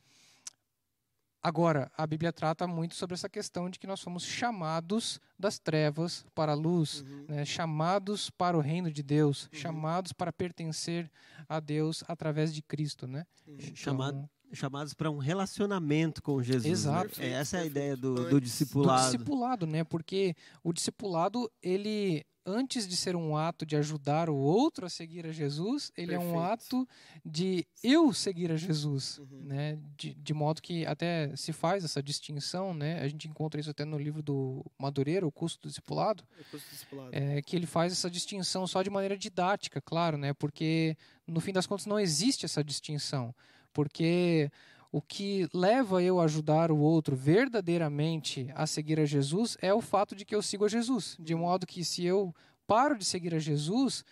Agora, 1.46 1.92
a 1.96 2.08
Bíblia 2.08 2.34
trata 2.34 2.66
muito 2.66 2.96
sobre 2.96 3.14
essa 3.14 3.30
questão 3.30 3.70
de 3.70 3.78
que 3.78 3.86
nós 3.86 4.00
somos 4.00 4.24
chamados 4.24 5.20
das 5.38 5.60
trevas 5.60 6.26
para 6.34 6.54
a 6.54 6.56
luz, 6.56 7.02
uhum. 7.02 7.26
né? 7.30 7.46
chamados 7.46 8.32
para 8.32 8.58
o 8.58 8.60
reino 8.60 8.92
de 8.92 9.04
Deus, 9.04 9.44
uhum. 9.44 9.60
chamados 9.60 10.12
para 10.12 10.34
pertencer 10.34 11.08
a 11.48 11.60
Deus 11.60 12.04
através 12.08 12.52
de 12.52 12.64
Cristo, 12.64 13.06
né? 13.06 13.28
Uhum. 13.48 13.60
Chamado, 13.76 14.30
chamados 14.54 14.96
para 14.96 15.12
um 15.12 15.20
relacionamento 15.20 16.20
com 16.24 16.42
Jesus. 16.42 16.66
né? 16.66 16.72
Exato. 16.72 17.22
É, 17.22 17.30
essa 17.34 17.58
é 17.58 17.62
a 17.62 17.66
ideia 17.68 17.96
do, 17.96 18.16
do 18.16 18.22
Antes. 18.22 18.32
do 18.32 18.42
discipulado. 18.42 19.04
discipulado, 19.04 19.68
né? 19.68 19.84
Porque 19.84 20.36
o 20.64 20.74
discipulado, 20.74 21.48
ele 21.62 22.26
antes 22.46 22.88
de 22.88 22.96
ser 22.96 23.16
um 23.16 23.36
ato 23.36 23.66
de 23.66 23.76
ajudar 23.76 24.30
o 24.30 24.36
outro 24.36 24.86
a 24.86 24.90
seguir 24.90 25.26
a 25.26 25.32
Jesus, 25.32 25.92
ele 25.98 26.14
é 26.14 26.20
um 26.20 26.34
Perfeito. 26.34 26.44
ato 26.46 26.88
de 27.26 27.66
eu 27.84 28.14
seguir 28.14 28.52
a 28.52 28.56
Jesus, 28.58 29.18
Uhum. 29.18 29.42
né? 29.44 29.80
De, 29.98 30.14
de 30.14 30.34
modo 30.34 30.62
que 30.62 30.86
até 30.86 31.36
se 31.36 31.52
faz 31.52 31.84
essa 31.84 32.04
distinção, 32.04 32.74
né? 32.74 33.00
A 33.02 33.08
gente 33.08 33.28
encontra 33.28 33.60
isso 33.60 33.70
até 33.72 33.84
no 33.84 33.98
livro 33.98 34.22
do 34.22 34.64
Madureira, 34.78 35.26
o 35.26 35.32
custo 35.32 35.62
do 35.64 35.68
discipulado, 35.70 36.24
É 36.40 36.44
custo 36.52 36.70
discipulado. 36.70 37.10
é, 37.14 37.42
que 37.42 37.56
ele 37.56 37.66
faz 37.66 37.92
essa 37.92 38.10
distinção 38.12 38.68
só 38.68 38.84
de 38.84 38.90
maneira 38.90 39.18
didática, 39.18 39.82
claro, 39.82 40.18
né? 40.18 40.34
Porque 40.34 40.96
no 41.26 41.40
fim 41.42 41.52
das 41.52 41.66
contas 41.66 41.86
não 41.88 42.00
existe 42.00 42.46
essa 42.46 42.64
distinção, 42.64 43.34
porque 43.74 44.50
o 44.96 45.02
que 45.02 45.46
leva 45.54 46.02
eu 46.02 46.22
a 46.22 46.24
ajudar 46.24 46.72
o 46.72 46.78
outro 46.78 47.18
verdadeiramente 47.18 48.50
a 48.56 48.66
seguir 48.66 48.98
a 48.98 49.04
Jesus 49.04 49.58
é 49.62 49.74
o 49.74 49.82
fato 49.82 50.16
de 50.16 50.24
que 50.24 50.34
eu 50.34 50.42
sigo 50.42 50.64
a 50.64 50.70
Jesus, 50.70 51.18
de 51.20 51.36
modo 51.36 51.68
que 51.68 51.84
se 51.84 52.06
eu 52.06 52.34
paro 52.66 52.98
de 52.98 53.04
seguir 53.04 53.36
a 53.36 53.40
Jesus, 53.40 54.06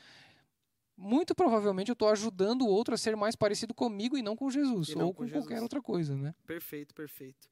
muito 0.98 1.34
provavelmente 1.34 1.88
eu 1.88 1.94
estou 1.94 2.10
ajudando 2.10 2.64
o 2.64 2.68
outro 2.68 2.94
a 2.94 2.98
ser 2.98 3.16
mais 3.16 3.34
parecido 3.34 3.74
comigo 3.74 4.18
e 4.18 4.22
não 4.22 4.36
com 4.36 4.52
Jesus 4.52 4.94
não 4.94 5.06
ou 5.06 5.14
com 5.14 5.24
com, 5.24 5.32
qualquer 5.32 5.54
Jesus. 5.54 5.64
outra 5.64 5.82
coisa, 5.82 6.18
né? 6.18 6.36
Perfeito, 6.46 6.94
perfeito. 6.94 7.48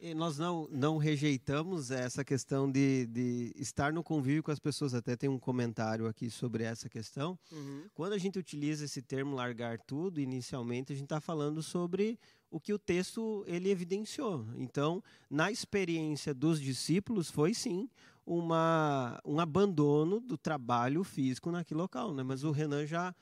E 0.00 0.14
nós 0.14 0.38
não, 0.38 0.68
não 0.70 0.96
rejeitamos 0.96 1.90
essa 1.90 2.24
questão 2.24 2.70
de, 2.70 3.06
de 3.06 3.52
estar 3.56 3.92
no 3.92 4.04
convívio 4.04 4.44
com 4.44 4.52
as 4.52 4.60
pessoas. 4.60 4.94
Até 4.94 5.16
tem 5.16 5.28
um 5.28 5.40
comentário 5.40 6.06
aqui 6.06 6.30
sobre 6.30 6.62
essa 6.62 6.88
questão. 6.88 7.36
Uhum. 7.50 7.86
Quando 7.92 8.12
a 8.12 8.18
gente 8.18 8.38
utiliza 8.38 8.84
esse 8.84 9.02
termo 9.02 9.34
largar 9.34 9.80
tudo, 9.80 10.20
inicialmente 10.20 10.92
a 10.92 10.94
gente 10.94 11.06
está 11.06 11.20
falando 11.20 11.60
sobre 11.64 12.16
o 12.50 12.58
que 12.58 12.72
o 12.72 12.78
texto 12.78 13.44
ele 13.46 13.70
evidenciou. 13.70 14.46
Então, 14.56 15.02
na 15.30 15.50
experiência 15.50 16.32
dos 16.32 16.60
discípulos, 16.60 17.30
foi 17.30 17.54
sim 17.54 17.88
uma, 18.24 19.20
um 19.24 19.40
abandono 19.40 20.20
do 20.20 20.36
trabalho 20.36 21.02
físico 21.04 21.50
naquele 21.50 21.80
local. 21.80 22.12
Né? 22.14 22.22
Mas 22.22 22.44
o 22.44 22.50
Renan 22.50 22.86
já 22.86 23.14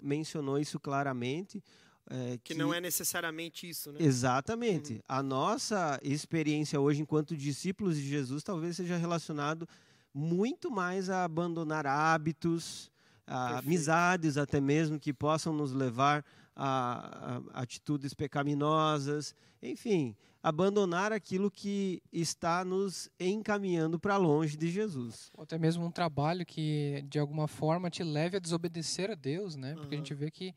mencionou 0.00 0.58
isso 0.58 0.78
claramente. 0.78 1.62
é, 2.08 2.38
Que 2.42 2.54
não 2.54 2.72
é 2.72 2.80
necessariamente 2.80 3.68
isso, 3.68 3.92
né? 3.92 3.98
Exatamente. 4.00 5.02
A 5.08 5.22
nossa 5.22 5.98
experiência 6.02 6.80
hoje 6.80 7.02
enquanto 7.02 7.36
discípulos 7.36 7.96
de 7.96 8.08
Jesus 8.08 8.42
talvez 8.42 8.76
seja 8.76 8.96
relacionado 8.96 9.68
muito 10.14 10.70
mais 10.70 11.08
a 11.08 11.24
abandonar 11.24 11.86
hábitos, 11.86 12.91
a 13.26 13.46
Perfeito. 13.54 13.66
amizades 13.66 14.36
até 14.36 14.60
mesmo 14.60 14.98
que 14.98 15.12
possam 15.12 15.52
nos 15.52 15.72
levar 15.72 16.24
a, 16.54 17.40
a 17.52 17.62
atitudes 17.62 18.12
pecaminosas, 18.14 19.34
enfim, 19.62 20.14
abandonar 20.42 21.12
aquilo 21.12 21.50
que 21.50 22.02
está 22.12 22.64
nos 22.64 23.08
encaminhando 23.18 23.98
para 23.98 24.16
longe 24.16 24.56
de 24.56 24.70
Jesus. 24.70 25.30
Ou 25.34 25.44
até 25.44 25.56
mesmo 25.56 25.84
um 25.84 25.90
trabalho 25.90 26.44
que 26.44 27.04
de 27.08 27.18
alguma 27.18 27.46
forma 27.48 27.88
te 27.88 28.02
leve 28.02 28.36
a 28.36 28.40
desobedecer 28.40 29.10
a 29.10 29.14
Deus, 29.14 29.56
né? 29.56 29.74
Porque 29.74 29.94
a 29.94 29.98
Aham. 29.98 30.04
gente 30.04 30.14
vê 30.14 30.30
que 30.30 30.54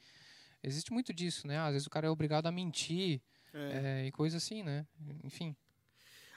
existe 0.63 0.91
muito 0.91 1.13
disso, 1.13 1.45
né? 1.47 1.60
Às 1.60 1.71
vezes 1.73 1.88
o 1.88 1.89
cara 1.89 2.08
é 2.08 2.10
obrigado 2.10 2.47
a 2.47 2.51
mentir 2.51 3.21
É. 3.54 4.01
é, 4.04 4.08
e 4.08 4.12
coisa 4.12 4.38
assim, 4.38 4.63
né? 4.63 4.86
Enfim. 5.23 5.56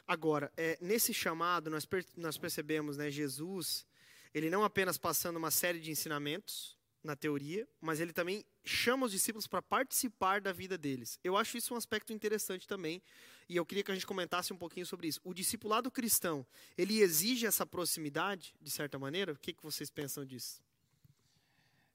Agora, 0.06 0.52
é, 0.56 0.78
nesse 0.80 1.12
chamado, 1.12 1.68
nós, 1.68 1.84
per- 1.84 2.06
nós 2.16 2.38
percebemos, 2.38 2.96
né, 2.96 3.10
Jesus, 3.10 3.86
ele 4.34 4.50
não 4.50 4.64
apenas 4.64 4.98
passando 4.98 5.36
uma 5.36 5.50
série 5.50 5.80
de 5.80 5.90
ensinamentos 5.90 6.76
na 7.02 7.14
teoria, 7.14 7.66
mas 7.80 8.00
ele 8.00 8.12
também 8.12 8.44
chama 8.64 9.06
os 9.06 9.12
discípulos 9.12 9.46
para 9.46 9.62
participar 9.62 10.40
da 10.40 10.52
vida 10.52 10.76
deles. 10.76 11.18
Eu 11.22 11.36
acho 11.36 11.56
isso 11.56 11.72
um 11.72 11.76
aspecto 11.76 12.12
interessante 12.12 12.66
também, 12.66 13.02
e 13.48 13.56
eu 13.56 13.64
queria 13.64 13.82
que 13.82 13.90
a 13.90 13.94
gente 13.94 14.06
comentasse 14.06 14.52
um 14.52 14.56
pouquinho 14.56 14.84
sobre 14.84 15.08
isso. 15.08 15.20
O 15.24 15.32
discipulado 15.32 15.90
cristão, 15.90 16.46
ele 16.76 17.00
exige 17.00 17.46
essa 17.46 17.64
proximidade, 17.64 18.54
de 18.60 18.70
certa 18.70 18.98
maneira? 18.98 19.32
O 19.32 19.38
que, 19.38 19.52
que 19.54 19.62
vocês 19.62 19.90
pensam 19.90 20.24
disso? 20.24 20.62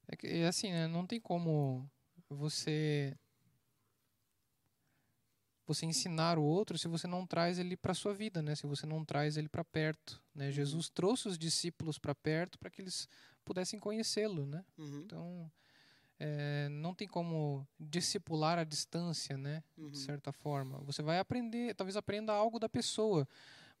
É, 0.08 0.16
que, 0.16 0.26
assim, 0.42 0.72
né? 0.72 0.86
Não 0.86 1.06
tem 1.06 1.20
como 1.20 1.88
você 2.28 3.16
você 5.66 5.86
ensinar 5.86 6.38
o 6.38 6.42
outro 6.42 6.78
se 6.78 6.88
você 6.88 7.06
não 7.06 7.26
traz 7.26 7.58
ele 7.58 7.76
para 7.76 7.94
sua 7.94 8.12
vida, 8.14 8.42
né? 8.42 8.54
Se 8.54 8.66
você 8.66 8.86
não 8.86 9.04
traz 9.04 9.36
ele 9.36 9.48
para 9.48 9.64
perto, 9.64 10.22
né? 10.34 10.50
Jesus 10.50 10.88
trouxe 10.88 11.28
os 11.28 11.38
discípulos 11.38 11.98
para 11.98 12.14
perto 12.14 12.58
para 12.58 12.70
que 12.70 12.82
eles 12.82 13.08
pudessem 13.44 13.78
conhecê-lo, 13.78 14.46
né? 14.46 14.64
Uhum, 14.76 15.02
Então, 15.04 15.52
é, 16.18 16.68
não 16.70 16.94
tem 16.94 17.08
como 17.08 17.66
discipular 17.78 18.58
à 18.58 18.64
distância, 18.64 19.36
né? 19.36 19.62
uhum. 19.76 19.90
De 19.90 19.98
certa 19.98 20.32
forma. 20.32 20.78
Você 20.80 21.02
vai 21.02 21.18
aprender, 21.18 21.74
talvez 21.74 21.96
aprenda 21.96 22.32
algo 22.32 22.58
da 22.58 22.68
pessoa, 22.68 23.26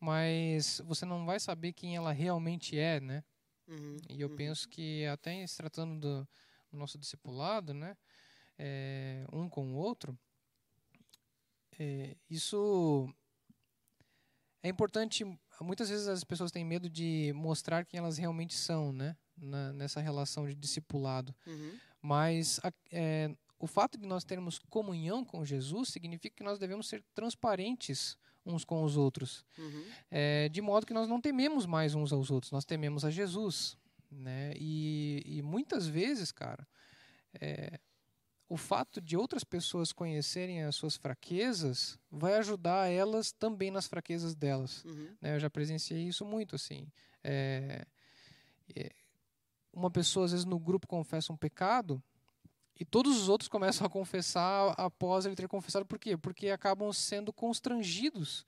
mas 0.00 0.80
você 0.84 1.04
não 1.04 1.24
vai 1.26 1.38
saber 1.38 1.72
quem 1.72 1.96
ela 1.96 2.12
realmente 2.12 2.78
é, 2.78 3.00
né? 3.00 3.22
Uhum, 3.68 3.96
E 4.08 4.20
eu 4.20 4.28
uhum. 4.28 4.36
penso 4.36 4.68
que 4.68 5.06
até 5.06 5.46
se 5.46 5.56
tratando 5.56 5.98
do, 5.98 6.28
do 6.70 6.78
nosso 6.78 6.98
discipulado, 6.98 7.72
né? 7.72 7.96
é, 8.58 9.24
um 9.32 9.48
com 9.48 9.72
o 9.72 9.76
outro, 9.76 10.16
é, 11.78 12.16
isso 12.30 13.08
é 14.62 14.68
importante. 14.68 15.24
Muitas 15.60 15.88
vezes 15.88 16.08
as 16.08 16.24
pessoas 16.24 16.50
têm 16.50 16.64
medo 16.64 16.88
de 16.88 17.32
mostrar 17.34 17.84
quem 17.84 17.98
elas 17.98 18.16
realmente 18.18 18.54
são, 18.54 18.92
né? 18.92 19.16
Na- 19.36 19.72
nessa 19.72 20.00
relação 20.00 20.46
de 20.46 20.54
discipulado. 20.54 21.34
Uhum, 21.46 21.72
Mas 22.00 22.60
a- 22.62 22.72
é, 22.92 23.34
o 23.58 23.66
fato 23.66 23.96
de 23.98 24.06
nós 24.06 24.24
termos 24.24 24.58
comunhão 24.70 25.24
com 25.24 25.44
Jesus 25.44 25.88
significa 25.88 26.36
que 26.36 26.42
nós 26.44 26.58
devemos 26.58 26.86
ser 26.88 27.02
transparentes 27.14 28.16
uns 28.46 28.62
com 28.62 28.84
os 28.84 28.96
outros, 28.98 29.42
uhum, 29.56 29.84
é, 30.10 30.50
de 30.50 30.60
modo 30.60 30.84
que 30.86 30.92
nós 30.92 31.08
não 31.08 31.18
tememos 31.20 31.64
mais 31.64 31.94
uns 31.94 32.12
aos 32.12 32.30
outros, 32.30 32.52
nós 32.52 32.66
tememos 32.66 33.04
a 33.06 33.10
Jesus, 33.10 33.76
né? 34.10 34.52
E, 34.56 35.22
e 35.24 35.42
muitas 35.42 35.86
vezes, 35.86 36.30
cara, 36.30 36.68
é, 37.40 37.80
o 38.48 38.56
fato 38.56 39.00
de 39.00 39.16
outras 39.16 39.42
pessoas 39.42 39.92
conhecerem 39.92 40.62
as 40.62 40.76
suas 40.76 40.96
fraquezas 40.96 41.98
vai 42.10 42.34
ajudar 42.34 42.90
elas 42.90 43.32
também 43.32 43.70
nas 43.70 43.86
fraquezas 43.86 44.34
delas 44.34 44.84
uhum, 44.84 45.16
né? 45.20 45.34
Eu 45.34 45.40
já 45.40 45.48
presenciei 45.48 46.02
isso 46.02 46.24
muito, 46.24 46.54
assim. 46.54 46.86
É, 47.22 47.86
é, 48.76 48.90
uma 49.72 49.90
pessoa, 49.90 50.26
às 50.26 50.32
vezes, 50.32 50.44
no 50.44 50.58
grupo 50.58 50.86
confessa 50.86 51.32
um 51.32 51.36
pecado 51.36 52.02
e 52.78 52.84
todos 52.84 53.16
os 53.20 53.28
outros 53.28 53.48
começam 53.48 53.86
a 53.86 53.90
confessar 53.90 54.74
após 54.76 55.24
ele 55.24 55.36
ter 55.36 55.48
confessado. 55.48 55.86
Por 55.86 55.98
quê? 55.98 56.16
Porque 56.16 56.50
acabam 56.50 56.92
sendo 56.92 57.32
constrangidos 57.32 58.46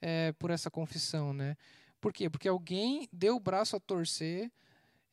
é, 0.00 0.32
por 0.32 0.50
essa 0.50 0.70
confissão, 0.70 1.32
né? 1.32 1.56
Por 2.00 2.12
quê? 2.12 2.28
Porque 2.28 2.48
alguém 2.48 3.08
deu 3.12 3.36
o 3.36 3.40
braço 3.40 3.76
a 3.76 3.80
torcer 3.80 4.50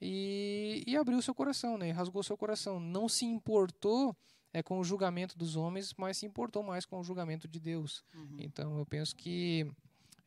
e, 0.01 0.83
e 0.85 0.95
abriu 0.97 1.21
seu 1.21 1.33
coração, 1.33 1.77
né? 1.77 1.91
Rasgou 1.91 2.23
seu 2.23 2.37
coração. 2.37 2.79
Não 2.79 3.07
se 3.07 3.25
importou 3.25 4.15
é, 4.53 4.61
com 4.63 4.79
o 4.79 4.83
julgamento 4.83 5.37
dos 5.37 5.55
homens, 5.55 5.93
mas 5.97 6.17
se 6.17 6.25
importou 6.25 6.63
mais 6.63 6.85
com 6.85 6.99
o 6.99 7.03
julgamento 7.03 7.47
de 7.47 7.59
Deus. 7.59 8.03
uhum, 8.13 8.37
Então 8.39 8.77
eu 8.77 8.85
penso 8.85 9.15
que, 9.15 9.69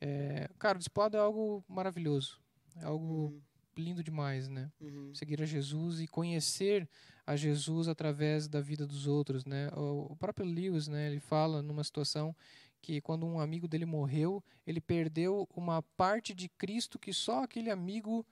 é, 0.00 0.48
cara, 0.58 0.76
o 0.76 0.78
discipulado 0.78 1.16
é 1.16 1.20
algo 1.20 1.64
maravilhoso, 1.68 2.40
é 2.76 2.84
algo 2.84 3.04
uhum, 3.04 3.40
lindo 3.76 4.02
demais, 4.02 4.48
né? 4.48 4.70
uhum. 4.80 5.14
Seguir 5.14 5.40
a 5.42 5.46
Jesus 5.46 6.00
e 6.00 6.06
conhecer 6.06 6.88
a 7.26 7.36
Jesus 7.36 7.88
através 7.88 8.48
da 8.48 8.60
vida 8.60 8.86
dos 8.86 9.06
outros, 9.06 9.44
né? 9.44 9.68
O, 9.74 10.12
o 10.12 10.16
próprio 10.16 10.46
Lewis, 10.46 10.88
né? 10.88 11.10
Ele 11.10 11.20
fala 11.20 11.62
numa 11.62 11.84
situação 11.84 12.34
que 12.80 13.00
quando 13.00 13.26
um 13.26 13.40
amigo 13.40 13.66
dele 13.66 13.84
morreu, 13.84 14.42
ele 14.66 14.80
perdeu 14.80 15.48
uma 15.54 15.82
parte 15.82 16.34
de 16.34 16.48
Cristo 16.48 16.98
que 16.98 17.12
só 17.12 17.42
aquele 17.42 17.70
amigo 17.70 18.24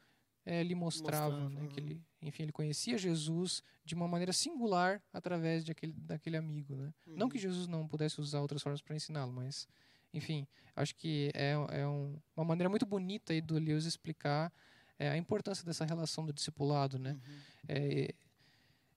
eh, 0.47 0.63
lhe 0.63 0.75
mostrava, 0.75 1.41
Mostrava, 1.41 1.61
né? 1.63 1.69
Que 1.69 1.81
uhum. 1.81 1.87
ele, 1.87 2.03
enfim, 2.23 2.45
ele 2.45 2.53
conhecia 2.53 2.97
Jesus 2.97 3.63
de 3.85 3.95
uma 3.95 4.09
maneira 4.09 4.33
singular 4.33 5.03
através 5.13 5.65
de 5.65 5.73
aquele, 5.73 5.93
daquele 5.93 6.37
amigo, 6.39 6.75
né? 6.75 6.95
Não 7.07 7.29
que 7.29 7.37
Uhum. 7.37 7.43
Jesus 7.43 7.67
não 7.67 7.87
pudesse 7.87 8.21
usar 8.21 8.41
outras 8.41 8.63
formas 8.63 8.81
para 8.81 8.97
ensiná-lo, 8.97 9.33
mas, 9.33 9.69
enfim, 10.15 10.47
acho 10.75 10.95
que 10.95 11.31
é, 11.35 11.53
é 11.71 11.87
um- 11.87 12.19
uma 12.37 12.45
maneira 12.45 12.71
muito 12.71 12.87
bonita 12.87 13.33
aí 13.33 13.41
do 13.43 13.59
Lewis 13.59 13.85
explicar 13.85 14.51
é, 14.99 15.11
a 15.11 15.17
importância 15.19 15.63
dessa 15.63 15.85
relação 15.85 16.25
do 16.25 16.33
discipulado, 16.33 16.99
né? 16.99 17.13
Uhum. 17.13 17.39
É, 17.69 18.15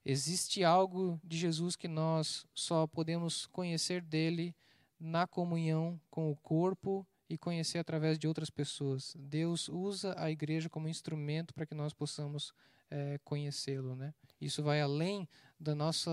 existe 0.05 0.63
algo 0.63 1.19
de 1.23 1.37
Jesus 1.37 1.75
que 1.75 1.87
nós 1.87 2.45
só 2.53 2.87
podemos 2.87 3.45
conhecer 3.47 4.01
dele 4.01 4.55
na 4.99 5.27
comunhão 5.27 5.99
com 6.09 6.31
o 6.31 6.35
corpo 6.37 7.05
e 7.29 7.37
conhecer 7.37 7.77
através 7.77 8.17
de 8.17 8.27
outras 8.27 8.49
pessoas. 8.49 9.15
Deus 9.17 9.69
usa 9.69 10.15
a 10.17 10.31
igreja 10.31 10.69
como 10.69 10.87
instrumento 10.87 11.53
para 11.53 11.65
que 11.65 11.75
nós 11.75 11.93
possamos 11.93 12.53
é, 12.89 13.19
conhecê-lo, 13.23 13.95
né? 13.95 14.13
Isso 14.41 14.63
vai 14.63 14.81
além 14.81 15.27
do 15.59 15.75
nosso, 15.75 16.09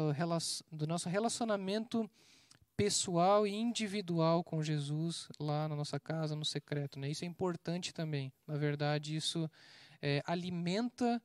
do 0.71 0.87
nosso 0.87 1.09
relacionamento 1.09 2.09
pessoal 2.77 3.47
e 3.47 3.55
individual 3.55 4.45
com 4.45 4.63
Jesus 4.63 5.29
lá 5.41 5.67
na 5.67 5.75
nossa 5.75 5.99
casa, 5.99 6.37
no 6.37 6.45
secreto, 6.45 6.99
né? 6.99 7.09
Isso 7.09 7.25
é 7.25 7.27
importante 7.27 7.95
também. 7.95 8.31
Na 8.47 8.57
verdade, 8.57 9.17
isso 9.17 9.51
é, 10.03 10.23
alimenta 10.27 11.23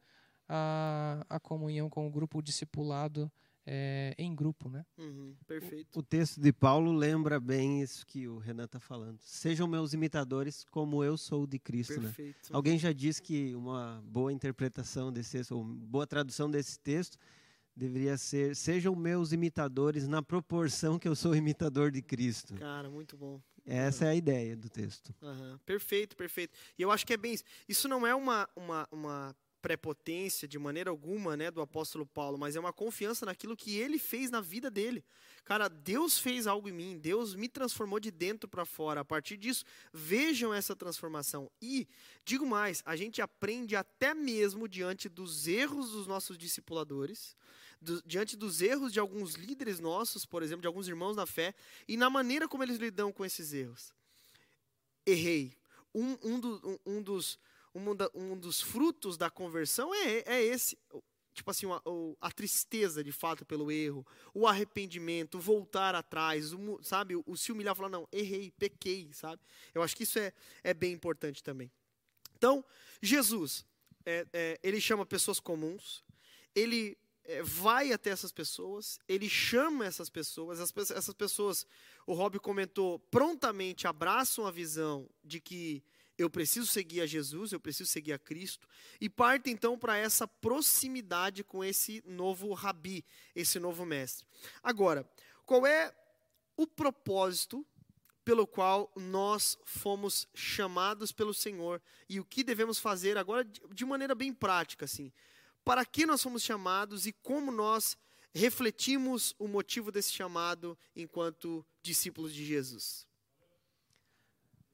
a, 0.47 1.25
a 1.29 1.39
comunhão 1.39 1.89
com 1.89 2.07
o 2.07 2.11
grupo 2.11 2.41
discipulado 2.41 3.29
é, 3.65 4.15
em 4.17 4.33
grupo, 4.33 4.69
né? 4.69 4.85
Uhum, 4.97 5.35
perfeito. 5.47 5.95
O, 5.95 5.99
o 5.99 6.03
texto 6.03 6.39
de 6.39 6.51
Paulo 6.51 6.91
lembra 6.91 7.39
bem 7.39 7.81
isso 7.81 8.05
que 8.05 8.27
o 8.27 8.37
Renan 8.37 8.65
está 8.65 8.79
falando. 8.79 9.19
Sejam 9.21 9.67
meus 9.67 9.93
imitadores 9.93 10.65
como 10.71 11.03
eu 11.03 11.17
sou 11.17 11.45
de 11.45 11.59
Cristo, 11.59 11.99
né? 11.99 12.07
perfeito. 12.07 12.49
Alguém 12.51 12.77
já 12.77 12.91
disse 12.91 13.21
que 13.21 13.55
uma 13.55 14.03
boa 14.05 14.31
interpretação 14.33 15.11
desse 15.11 15.33
texto, 15.33 15.51
ou 15.51 15.63
boa 15.63 16.07
tradução 16.07 16.49
desse 16.49 16.79
texto, 16.79 17.17
deveria 17.75 18.17
ser: 18.17 18.55
sejam 18.55 18.95
meus 18.95 19.31
imitadores 19.31 20.07
na 20.07 20.21
proporção 20.21 20.97
que 20.97 21.07
eu 21.07 21.15
sou 21.15 21.35
imitador 21.35 21.91
de 21.91 22.01
Cristo. 22.01 22.55
Cara, 22.55 22.89
muito 22.89 23.15
bom. 23.15 23.41
Essa 23.63 24.05
é 24.05 24.09
a 24.09 24.15
ideia 24.15 24.55
do 24.55 24.69
texto. 24.69 25.13
Aham, 25.21 25.59
Perfeito, 25.65 26.15
perfeito. 26.15 26.57
E 26.77 26.81
eu 26.81 26.89
acho 26.89 27.05
que 27.05 27.13
é 27.13 27.17
bem 27.17 27.33
isso. 27.33 27.43
Isso 27.69 27.87
não 27.87 28.07
é 28.07 28.15
uma, 28.15 28.49
uma, 28.55 28.87
uma 28.91 29.35
prepotência 29.61 30.47
de 30.47 30.57
maneira 30.57 30.89
alguma, 30.89 31.37
né, 31.37 31.51
do 31.51 31.61
apóstolo 31.61 32.05
Paulo, 32.05 32.37
mas 32.37 32.55
é 32.55 32.59
uma 32.59 32.73
confiança 32.73 33.25
naquilo 33.25 33.55
que 33.55 33.77
ele 33.77 33.99
fez 33.99 34.31
na 34.31 34.41
vida 34.41 34.71
dele. 34.71 35.03
Cara, 35.43 35.67
Deus 35.67 36.17
fez 36.17 36.47
algo 36.47 36.67
em 36.67 36.71
mim, 36.71 36.97
Deus 36.97 37.35
me 37.35 37.47
transformou 37.47 37.99
de 37.99 38.11
dentro 38.11 38.49
para 38.49 38.65
fora. 38.65 39.01
A 39.01 39.05
partir 39.05 39.37
disso, 39.37 39.63
vejam 39.93 40.53
essa 40.53 40.75
transformação. 40.75 41.49
E 41.61 41.87
digo 42.25 42.45
mais, 42.45 42.81
a 42.85 42.95
gente 42.95 43.21
aprende 43.21 43.75
até 43.75 44.13
mesmo 44.13 44.67
diante 44.67 45.07
dos 45.07 45.47
erros 45.47 45.91
dos 45.91 46.07
nossos 46.07 46.37
discipuladores, 46.37 47.35
do- 47.81 48.01
diante 48.05 48.35
dos 48.37 48.61
erros 48.61 48.91
de 48.93 48.99
alguns 48.99 49.33
líderes 49.35 49.79
nossos, 49.79 50.25
por 50.25 50.43
exemplo, 50.43 50.61
de 50.61 50.67
alguns 50.67 50.87
irmãos 50.87 51.15
na 51.15 51.25
fé, 51.25 51.53
e 51.87 51.97
na 51.97 52.09
maneira 52.09 52.47
como 52.47 52.63
eles 52.63 52.77
lidam 52.77 53.11
com 53.11 53.25
esses 53.25 53.53
erros. 53.53 53.93
Errei. 55.05 55.53
Um, 55.93 56.17
um, 56.23 56.39
do- 56.39 56.79
um- 56.85 56.97
um 56.97 57.01
dos 57.01 57.37
um, 57.73 57.95
da- 57.95 58.09
um 58.13 58.37
dos 58.37 58.61
frutos 58.61 59.17
da 59.17 59.29
conversão 59.29 59.93
é, 59.93 60.23
é 60.25 60.43
esse. 60.43 60.77
Tipo 61.33 61.49
assim, 61.49 61.65
o- 61.65 62.17
a 62.19 62.29
tristeza 62.29 63.01
de 63.03 63.11
fato 63.11 63.45
pelo 63.45 63.71
erro, 63.71 64.05
o 64.33 64.45
arrependimento, 64.45 65.39
voltar 65.39 65.95
atrás, 65.95 66.51
o 66.53 66.83
sabe? 66.83 67.15
O, 67.15 67.23
o 67.25 67.37
se 67.37 67.51
humilhar 67.53 67.73
e 67.73 67.77
falar, 67.77 67.89
não, 67.89 68.07
errei, 68.11 68.51
pequei, 68.51 69.09
sabe? 69.13 69.41
Eu 69.73 69.81
acho 69.81 69.95
que 69.95 70.03
isso 70.03 70.19
é, 70.19 70.33
é 70.63 70.73
bem 70.73 70.91
importante 70.91 71.41
também. 71.41 71.71
Então, 72.35 72.65
Jesus, 73.01 73.65
é, 74.05 74.25
é, 74.33 74.59
ele 74.61 74.81
chama 74.81 75.05
pessoas 75.05 75.39
comuns, 75.39 76.03
ele 76.53 76.97
é, 77.23 77.41
vai 77.43 77.93
até 77.93 78.09
essas 78.09 78.31
pessoas, 78.33 78.99
ele 79.07 79.29
chama 79.29 79.85
essas 79.85 80.09
pessoas, 80.09 80.59
as 80.59 80.71
pe- 80.71 80.81
essas 80.81 81.13
pessoas, 81.13 81.65
o 82.05 82.13
Rob 82.13 82.39
comentou, 82.39 82.99
prontamente 82.99 83.87
abraçam 83.87 84.45
a 84.45 84.51
visão 84.51 85.07
de 85.23 85.39
que 85.39 85.81
eu 86.21 86.29
preciso 86.29 86.67
seguir 86.67 87.01
a 87.01 87.05
Jesus, 87.05 87.51
eu 87.51 87.59
preciso 87.59 87.89
seguir 87.89 88.13
a 88.13 88.19
Cristo, 88.19 88.67
e 88.99 89.09
parte 89.09 89.49
então 89.49 89.77
para 89.77 89.97
essa 89.97 90.27
proximidade 90.27 91.43
com 91.43 91.63
esse 91.63 92.03
novo 92.05 92.53
rabi, 92.53 93.03
esse 93.35 93.59
novo 93.59 93.85
mestre. 93.85 94.25
Agora, 94.61 95.09
qual 95.45 95.65
é 95.65 95.93
o 96.55 96.67
propósito 96.67 97.65
pelo 98.23 98.45
qual 98.45 98.91
nós 98.95 99.57
fomos 99.65 100.27
chamados 100.33 101.11
pelo 101.11 101.33
Senhor 101.33 101.81
e 102.07 102.19
o 102.19 102.25
que 102.25 102.43
devemos 102.43 102.77
fazer 102.79 103.17
agora 103.17 103.43
de- 103.43 103.85
maneira 103.85 104.13
bem 104.13 104.33
prática 104.33 104.85
assim? 104.85 105.11
Para 105.65 105.85
que 105.85 106.05
nós 106.05 106.21
fomos 106.21 106.43
chamados 106.43 107.05
e 107.05 107.11
como 107.11 107.51
nós 107.51 107.97
refletimos 108.33 109.35
o 109.37 109.47
motivo 109.47 109.91
desse 109.91 110.13
chamado 110.13 110.77
enquanto 110.95 111.65
discípulos 111.81 112.33
de 112.33 112.45
Jesus? 112.45 113.07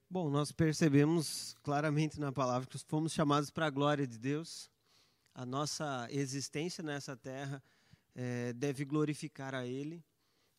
Bom, 0.09 0.29
nós 0.29 0.53
percebemos 0.53 1.53
claramente 1.61 2.17
na 2.17 2.31
palavra 2.31 2.65
que 2.65 2.77
fomos 2.77 3.11
chamados 3.11 3.49
para 3.49 3.65
a 3.65 3.69
glória 3.69 4.07
de 4.07 4.17
Deus. 4.17 4.71
A 5.35 5.45
nossa 5.45 6.07
existência 6.09 6.81
nessa 6.81 7.17
terra 7.17 7.61
eh, 8.15 8.53
deve 8.53 8.85
glorificar 8.85 9.53
a 9.53 9.67
Ele. 9.67 10.01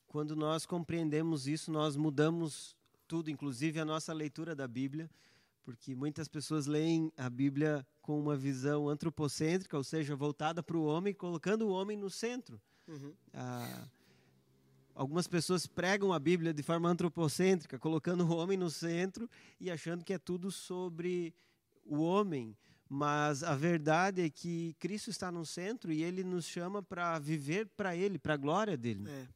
Quando 0.07 0.37
nós 0.37 0.67
compreendemos 0.67 1.47
isso, 1.47 1.73
nós 1.73 1.97
mudamos 1.97 2.77
tudo, 3.07 3.31
inclusive 3.31 3.81
a 3.81 3.87
nossa 3.87 4.13
leitura 4.13 4.55
da 4.55 4.69
Bíblia, 4.69 5.11
porque 5.65 5.95
muitas 5.95 6.29
pessoas 6.29 6.67
leem 6.67 7.11
a 7.17 7.31
Bíblia 7.31 7.87
com 8.03 8.21
uma 8.21 8.37
visão 8.37 8.87
antropocêntrica, 8.87 9.79
ou 9.79 9.85
seja, 9.85 10.15
voltada 10.15 10.63
para 10.63 10.77
o 10.77 10.85
homem, 10.85 11.15
colocando 11.15 11.67
o 11.67 11.71
homem 11.71 11.97
no 11.97 12.11
centro. 12.11 12.61
Uhum. 12.87 13.15
Ah, 13.33 13.89
algumas 14.99 15.29
pessoas 15.29 15.65
pregam 15.65 16.13
a 16.13 16.19
Bíblia 16.19 16.53
de 16.53 16.61
forma 16.61 16.89
antropocêntrica, 16.89 17.79
colocando 17.79 18.27
o 18.27 18.37
homem 18.37 18.59
no 18.59 18.69
centro 18.69 19.31
e 19.61 19.71
achando 19.71 20.05
que 20.05 20.13
é 20.13 20.19
tudo 20.19 20.51
sobre 20.51 21.33
o 21.87 22.01
homem. 22.01 22.57
Mas 22.89 23.45
a 23.45 23.55
verdade 23.55 24.23
é 24.23 24.29
que 24.29 24.75
Cristo 24.81 25.09
está 25.09 25.31
no 25.31 25.47
centro 25.47 25.93
e 25.93 26.03
ele 26.03 26.25
nos 26.25 26.47
chama 26.47 26.83
para 26.83 27.17
viver 27.21 27.69
para 27.77 27.95
ele, 27.95 28.19
para 28.19 28.35
a 28.35 28.37
glória 28.37 28.77
dele. 28.77 29.09
É. 29.09 29.29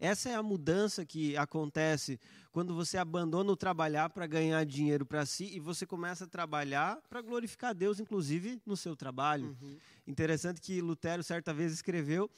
Essa 0.00 0.30
é 0.30 0.34
a 0.34 0.42
mudança 0.42 1.06
que 1.06 1.36
acontece 1.36 2.18
quando 2.50 2.74
você 2.74 2.98
abandona 2.98 3.52
o 3.52 3.56
trabalhar 3.56 4.10
para 4.10 4.26
ganhar 4.26 4.64
dinheiro 4.64 5.06
para 5.06 5.24
si 5.24 5.44
e 5.54 5.60
você 5.60 5.86
começa 5.86 6.24
a 6.24 6.28
trabalhar 6.28 7.00
para 7.08 7.22
glorificar 7.22 7.72
Deus, 7.72 8.00
inclusive 8.00 8.60
no 8.66 8.76
seu 8.76 8.96
trabalho. 8.96 9.56
Uhum. 9.62 9.76
Interessante 10.06 10.60
que 10.60 10.80
Lutero 10.80 11.22
certa 11.22 11.54
vez 11.54 11.72
escreveu 11.72 12.28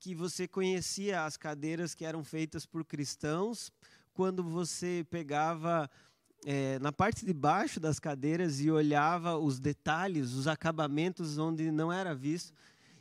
que 0.00 0.14
você 0.14 0.48
conhecia 0.48 1.24
as 1.24 1.36
cadeiras 1.36 1.94
que 1.94 2.04
eram 2.06 2.24
feitas 2.24 2.64
por 2.64 2.84
cristãos 2.84 3.70
quando 4.14 4.42
você 4.42 5.06
pegava 5.10 5.88
eh, 6.44 6.78
na 6.80 6.90
parte 6.90 7.24
de 7.24 7.34
baixo 7.34 7.78
das 7.78 7.98
cadeiras 8.00 8.60
e 8.60 8.70
olhava 8.70 9.36
os 9.36 9.60
detalhes, 9.60 10.32
os 10.32 10.48
acabamentos 10.48 11.36
onde 11.38 11.70
não 11.70 11.92
era 11.92 12.14
visto 12.14 12.52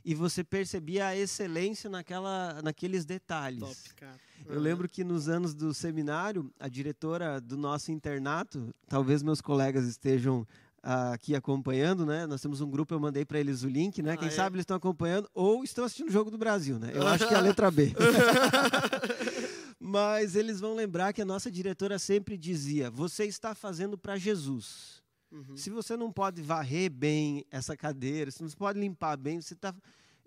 e 0.04 0.14
você 0.14 0.44
percebia 0.44 1.08
a 1.08 1.16
excelência 1.16 1.90
naquela, 1.90 2.62
naqueles 2.62 3.06
detalhes. 3.06 3.60
Top, 3.60 3.94
cara. 3.96 4.20
Eu 4.46 4.56
Uhum. 4.56 4.62
lembro 4.62 4.90
que 4.90 5.04
nos 5.04 5.28
anos 5.28 5.54
do 5.54 5.74
seminário, 5.74 6.50
a 6.60 6.68
diretora 6.70 7.40
do 7.42 7.58
nosso 7.58 7.92
internato, 7.92 8.74
talvez 8.88 9.22
meus 9.22 9.42
colegas 9.42 9.86
estejam 9.86 10.48
aqui 10.82 11.36
acompanhando, 11.36 12.06
né? 12.06 12.26
Nós 12.26 12.42
temos 12.42 12.62
um 12.62 12.70
grupo, 12.70 12.94
eu 12.94 13.00
mandei 13.00 13.26
para 13.26 13.40
eles 13.40 13.64
o 13.64 13.70
link, 13.70 14.02
né? 14.02 14.14
Ah, 14.14 14.18
Quem 14.18 14.28
é? 14.28 14.32
sabe 14.32 14.56
eles 14.56 14.64
estão 14.64 14.78
acompanhando 14.78 15.30
ou 15.34 15.64
estão 15.64 15.86
assistindo 15.86 16.10
o 16.10 16.12
jogo 16.12 16.32
do 16.32 16.38
Brasil, 16.38 16.80
né? 16.80 16.92
Eu 16.94 17.06
acho 17.08 17.28
que 17.28 17.34
é 17.34 17.38
a 17.38 17.42
letra 17.42 17.70
B. 17.70 17.94
Mas 19.80 20.36
eles 20.36 20.60
vão 20.60 20.76
lembrar 20.76 21.14
que 21.14 21.22
a 21.22 21.26
nossa 21.26 21.50
diretora 21.50 21.98
sempre 21.98 22.38
dizia: 22.38 22.92
"Você 22.92 23.26
está 23.26 23.56
fazendo 23.56 23.98
para 23.98 24.18
Jesus". 24.18 25.02
Uhum. 25.32 25.56
Se 25.56 25.70
você 25.70 25.96
não 25.96 26.12
pode 26.12 26.42
varrer 26.42 26.92
bem 26.92 27.46
essa 27.52 27.78
cadeira, 27.78 28.32
se 28.32 28.42
não 28.42 28.50
pode 28.50 28.80
limpar 28.80 29.16
bem, 29.16 29.42
você 29.42 29.56
tá 29.56 29.74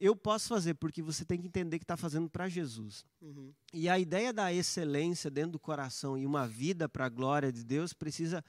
eu 0.02 0.16
posso 0.16 0.48
fazer 0.48 0.74
porque 0.74 1.00
você 1.00 1.24
tem 1.24 1.40
que 1.40 1.46
entender 1.46 1.78
que 1.78 1.84
está 1.84 1.96
fazendo 1.96 2.28
para 2.28 2.48
Jesus. 2.48 3.06
Uhum. 3.20 3.52
E 3.72 3.88
a 3.88 4.00
ideia 4.00 4.32
da 4.32 4.52
excelência 4.52 5.30
dentro 5.30 5.52
do 5.52 5.58
coração 5.60 6.18
e 6.18 6.26
uma 6.26 6.44
vida 6.44 6.88
para 6.88 7.06
a 7.06 7.08
glória 7.08 7.52
de 7.52 7.62
Deus 7.62 7.92
precisa 7.92 8.44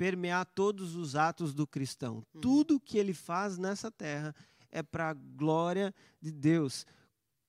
permear 0.00 0.46
todos 0.46 0.96
os 0.96 1.14
atos 1.14 1.52
do 1.52 1.66
cristão. 1.66 2.24
Uhum. 2.32 2.40
Tudo 2.40 2.80
que 2.80 2.96
ele 2.96 3.12
faz 3.12 3.58
nessa 3.58 3.90
terra 3.90 4.34
é 4.70 4.82
para 4.82 5.10
a 5.10 5.12
glória 5.12 5.94
de 6.18 6.32
Deus, 6.32 6.86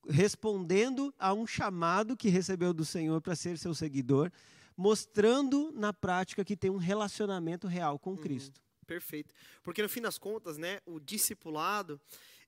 respondendo 0.06 1.14
a 1.18 1.32
um 1.32 1.46
chamado 1.46 2.14
que 2.14 2.28
recebeu 2.28 2.74
do 2.74 2.84
Senhor 2.84 3.22
para 3.22 3.34
ser 3.34 3.56
seu 3.56 3.74
seguidor, 3.74 4.30
mostrando 4.76 5.72
na 5.72 5.94
prática 5.94 6.44
que 6.44 6.54
tem 6.54 6.70
um 6.70 6.76
relacionamento 6.76 7.66
real 7.66 7.98
com 7.98 8.18
Cristo. 8.18 8.60
Perfeito. 8.86 9.34
Porque 9.62 9.80
no 9.80 9.88
fim 9.88 10.02
das 10.02 10.18
contas, 10.18 10.58
né, 10.58 10.78
o 10.84 11.00
discipulado, 11.00 11.98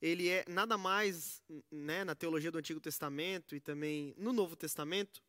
ele 0.03 0.29
é 0.29 0.45
nada 0.47 0.77
mais, 0.77 1.43
né, 1.73 2.05
na 2.05 2.15
teologia 2.15 2.51
do 2.51 2.59
Antigo 2.59 2.79
Testamento 2.79 3.57
e 3.57 3.61
também 3.61 4.15
no 4.19 4.35
Novo 4.35 4.55
Testamento, 4.55 5.23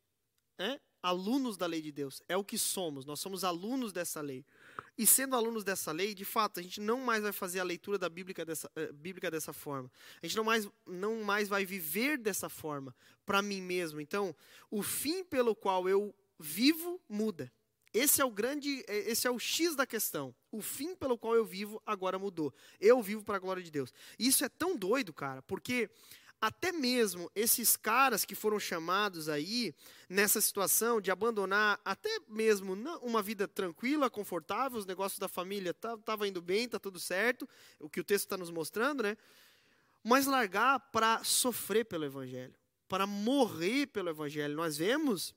é 0.58 0.78
alunos 1.02 1.56
da 1.56 1.66
lei 1.66 1.80
de 1.80 1.92
Deus. 1.92 2.20
É 2.28 2.36
o 2.36 2.44
que 2.44 2.58
somos. 2.58 3.04
Nós 3.04 3.20
somos 3.20 3.44
alunos 3.44 3.92
dessa 3.92 4.20
lei. 4.20 4.44
E 4.96 5.06
sendo 5.06 5.36
alunos 5.36 5.64
dessa 5.64 5.92
lei, 5.92 6.14
de 6.14 6.24
fato, 6.24 6.60
a 6.60 6.62
gente 6.62 6.80
não 6.80 7.00
mais 7.00 7.22
vai 7.22 7.32
fazer 7.32 7.60
a 7.60 7.64
leitura 7.64 7.98
da 7.98 8.08
Bíblia 8.08 8.44
dessa, 8.44 8.70
eh, 8.76 8.92
bíblica 8.92 9.30
dessa 9.30 9.52
forma. 9.52 9.90
A 10.22 10.26
gente 10.26 10.36
não 10.36 10.44
mais, 10.44 10.68
não 10.86 11.22
mais 11.22 11.48
vai 11.48 11.64
viver 11.64 12.18
dessa 12.18 12.48
forma 12.48 12.94
para 13.24 13.42
mim 13.42 13.60
mesmo. 13.60 14.00
Então, 14.00 14.34
o 14.70 14.82
fim 14.82 15.24
pelo 15.24 15.54
qual 15.54 15.88
eu 15.88 16.14
vivo 16.38 17.00
muda. 17.08 17.52
Esse 17.92 18.20
é 18.20 18.24
o 18.24 18.30
grande, 18.30 18.84
eh, 18.86 19.10
esse 19.10 19.26
é 19.26 19.30
o 19.30 19.38
X 19.38 19.74
da 19.74 19.86
questão. 19.86 20.34
O 20.50 20.60
fim 20.60 20.94
pelo 20.94 21.16
qual 21.16 21.34
eu 21.34 21.44
vivo 21.44 21.82
agora 21.86 22.18
mudou. 22.18 22.52
Eu 22.80 23.02
vivo 23.02 23.24
para 23.24 23.36
a 23.36 23.40
glória 23.40 23.62
de 23.62 23.70
Deus. 23.70 23.92
Isso 24.18 24.44
é 24.44 24.48
tão 24.48 24.76
doido, 24.76 25.12
cara, 25.12 25.42
porque 25.42 25.88
até 26.40 26.70
mesmo 26.70 27.30
esses 27.34 27.76
caras 27.76 28.24
que 28.24 28.34
foram 28.34 28.60
chamados 28.60 29.28
aí 29.28 29.74
nessa 30.08 30.40
situação 30.40 31.00
de 31.00 31.10
abandonar 31.10 31.80
até 31.84 32.20
mesmo 32.28 32.74
uma 33.02 33.22
vida 33.22 33.48
tranquila, 33.48 34.10
confortável, 34.10 34.78
os 34.78 34.86
negócios 34.86 35.18
da 35.18 35.28
família 35.28 35.70
estavam 35.70 36.26
indo 36.26 36.42
bem, 36.42 36.68
tá 36.68 36.78
tudo 36.78 37.00
certo, 37.00 37.48
o 37.80 37.88
que 37.88 38.00
o 38.00 38.04
texto 38.04 38.24
está 38.24 38.36
nos 38.36 38.50
mostrando, 38.50 39.02
né? 39.02 39.16
Mas 40.04 40.26
largar 40.26 40.78
para 40.92 41.24
sofrer 41.24 41.84
pelo 41.84 42.04
evangelho, 42.04 42.54
para 42.88 43.06
morrer 43.06 43.86
pelo 43.86 44.10
evangelho. 44.10 44.54
Nós 44.54 44.76
vemos 44.76 45.34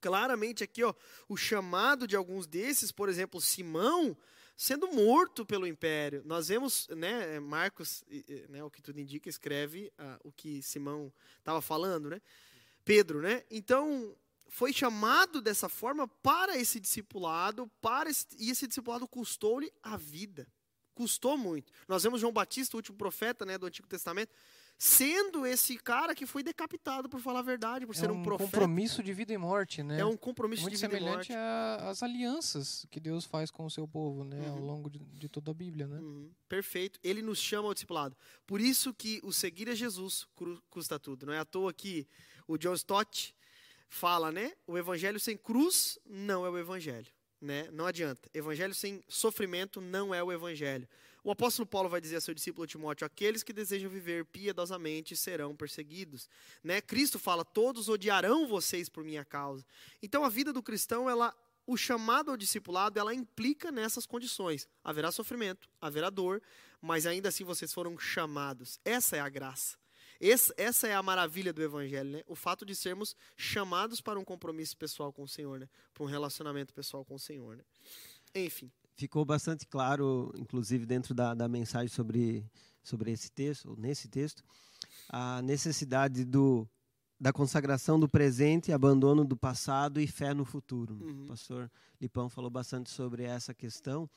claramente 0.00 0.64
aqui, 0.64 0.82
ó, 0.82 0.94
o 1.28 1.36
chamado 1.36 2.06
de 2.06 2.16
alguns 2.16 2.46
desses, 2.46 2.90
por 2.90 3.08
exemplo, 3.08 3.40
Simão, 3.40 4.16
sendo 4.60 4.92
morto 4.92 5.46
pelo 5.46 5.66
império. 5.66 6.20
Nós 6.26 6.48
vemos, 6.48 6.86
né, 6.88 7.40
Marcos, 7.40 8.04
né, 8.50 8.62
o 8.62 8.70
que 8.70 8.82
tudo 8.82 9.00
indica, 9.00 9.26
escreve 9.26 9.90
uh, 9.98 10.28
o 10.28 10.30
que 10.30 10.60
Simão 10.60 11.10
estava 11.38 11.62
falando, 11.62 12.10
né? 12.10 12.20
Pedro, 12.84 13.22
né? 13.22 13.42
Então, 13.50 14.14
foi 14.50 14.70
chamado 14.70 15.40
dessa 15.40 15.66
forma 15.66 16.06
para 16.06 16.58
esse 16.58 16.78
discipulado, 16.78 17.70
para 17.80 18.10
esse, 18.10 18.26
e 18.38 18.50
esse 18.50 18.66
discipulado 18.66 19.08
custou-lhe 19.08 19.72
a 19.82 19.96
vida. 19.96 20.46
Custou 20.94 21.38
muito. 21.38 21.72
Nós 21.88 22.02
vemos 22.02 22.20
João 22.20 22.30
Batista, 22.30 22.76
o 22.76 22.80
último 22.80 22.98
profeta, 22.98 23.46
né, 23.46 23.56
do 23.56 23.64
Antigo 23.64 23.88
Testamento, 23.88 24.30
sendo 24.82 25.44
esse 25.44 25.76
cara 25.76 26.14
que 26.14 26.24
foi 26.24 26.42
decapitado 26.42 27.06
por 27.06 27.20
falar 27.20 27.40
a 27.40 27.42
verdade, 27.42 27.84
por 27.84 27.94
é 27.94 27.98
ser 27.98 28.10
um, 28.10 28.14
um 28.14 28.22
profeta. 28.22 28.44
É 28.44 28.46
um 28.46 28.50
compromisso 28.50 29.02
de 29.02 29.12
vida 29.12 29.30
e 29.30 29.36
morte, 29.36 29.82
né? 29.82 30.00
É 30.00 30.06
um 30.06 30.16
compromisso 30.16 30.62
Muito 30.62 30.74
de 30.74 30.80
vida 30.80 30.96
e 30.96 31.00
morte. 31.02 31.26
semelhante 31.26 31.82
às 31.82 32.02
alianças 32.02 32.86
que 32.90 32.98
Deus 32.98 33.26
faz 33.26 33.50
com 33.50 33.66
o 33.66 33.70
seu 33.70 33.86
povo, 33.86 34.24
né? 34.24 34.40
Uhum. 34.40 34.52
Ao 34.52 34.58
longo 34.58 34.88
de, 34.88 34.98
de, 34.98 35.28
toda 35.28 35.50
a 35.50 35.54
Bíblia, 35.54 35.86
né? 35.86 35.98
Uhum. 35.98 36.30
Perfeito. 36.48 36.98
Ele 37.04 37.20
nos 37.20 37.38
chama 37.38 37.68
ao 37.68 37.74
discipulado. 37.74 38.16
Por 38.46 38.58
isso 38.58 38.94
que 38.94 39.20
o 39.22 39.34
seguir 39.34 39.68
a 39.68 39.74
Jesus 39.74 40.26
custa 40.70 40.98
tudo. 40.98 41.26
Não 41.26 41.34
é 41.34 41.38
à 41.38 41.44
toa 41.44 41.74
que 41.74 42.08
o 42.48 42.56
John 42.56 42.72
Stott 42.72 43.36
fala, 43.86 44.32
né? 44.32 44.54
O 44.66 44.78
evangelho 44.78 45.20
sem 45.20 45.36
cruz 45.36 45.98
não 46.06 46.46
é 46.46 46.48
o 46.48 46.56
evangelho, 46.56 47.12
né? 47.38 47.68
Não 47.70 47.84
adianta. 47.84 48.30
Evangelho 48.32 48.74
sem 48.74 49.04
sofrimento 49.08 49.78
não 49.78 50.14
é 50.14 50.24
o 50.24 50.32
evangelho. 50.32 50.88
O 51.22 51.30
apóstolo 51.30 51.66
Paulo 51.66 51.88
vai 51.88 52.00
dizer 52.00 52.16
a 52.16 52.20
seu 52.20 52.34
discípulo 52.34 52.66
Timóteo: 52.66 53.06
aqueles 53.06 53.42
que 53.42 53.52
desejam 53.52 53.90
viver 53.90 54.24
piedosamente 54.24 55.14
serão 55.14 55.54
perseguidos. 55.54 56.28
Né? 56.64 56.80
Cristo 56.80 57.18
fala: 57.18 57.44
todos 57.44 57.88
odiarão 57.88 58.46
vocês 58.46 58.88
por 58.88 59.04
minha 59.04 59.24
causa. 59.24 59.64
Então 60.02 60.24
a 60.24 60.28
vida 60.28 60.52
do 60.52 60.62
cristão, 60.62 61.08
ela, 61.10 61.34
o 61.66 61.76
chamado 61.76 62.30
ao 62.30 62.36
discipulado, 62.36 62.98
ela 62.98 63.14
implica 63.14 63.70
nessas 63.70 64.06
condições. 64.06 64.66
Haverá 64.82 65.12
sofrimento, 65.12 65.68
haverá 65.80 66.08
dor, 66.08 66.42
mas 66.80 67.06
ainda 67.06 67.28
assim 67.28 67.44
vocês 67.44 67.72
foram 67.72 67.98
chamados. 67.98 68.80
Essa 68.84 69.16
é 69.16 69.20
a 69.20 69.28
graça. 69.28 69.78
Esse, 70.18 70.52
essa 70.58 70.86
é 70.86 70.94
a 70.94 71.02
maravilha 71.02 71.50
do 71.50 71.62
Evangelho, 71.62 72.10
né? 72.10 72.22
O 72.26 72.34
fato 72.34 72.66
de 72.66 72.74
sermos 72.74 73.16
chamados 73.38 74.02
para 74.02 74.18
um 74.18 74.24
compromisso 74.24 74.76
pessoal 74.76 75.10
com 75.10 75.22
o 75.22 75.28
Senhor, 75.28 75.58
né? 75.58 75.68
Para 75.94 76.04
um 76.04 76.06
relacionamento 76.06 76.74
pessoal 76.74 77.04
com 77.06 77.14
o 77.14 77.18
Senhor, 77.18 77.56
né? 77.56 77.64
Enfim 78.34 78.70
ficou 79.00 79.24
bastante 79.24 79.66
claro, 79.66 80.30
inclusive 80.36 80.84
dentro 80.84 81.14
da, 81.14 81.32
da 81.32 81.48
mensagem 81.48 81.88
sobre, 81.88 82.44
sobre 82.82 83.10
esse 83.10 83.30
texto, 83.30 83.70
ou 83.70 83.76
nesse 83.76 84.08
texto, 84.08 84.44
a 85.08 85.40
necessidade 85.40 86.22
do, 86.22 86.68
da 87.18 87.32
consagração 87.32 87.98
do 87.98 88.06
presente, 88.06 88.72
abandono 88.72 89.24
do 89.24 89.38
passado 89.38 90.02
e 90.02 90.06
fé 90.06 90.34
no 90.34 90.44
futuro. 90.44 90.98
Uhum. 91.00 91.24
O 91.24 91.26
pastor 91.28 91.70
Lipão 91.98 92.28
falou 92.28 92.50
bastante 92.50 92.90
sobre 92.90 93.22
essa 93.22 93.54
questão. 93.54 94.08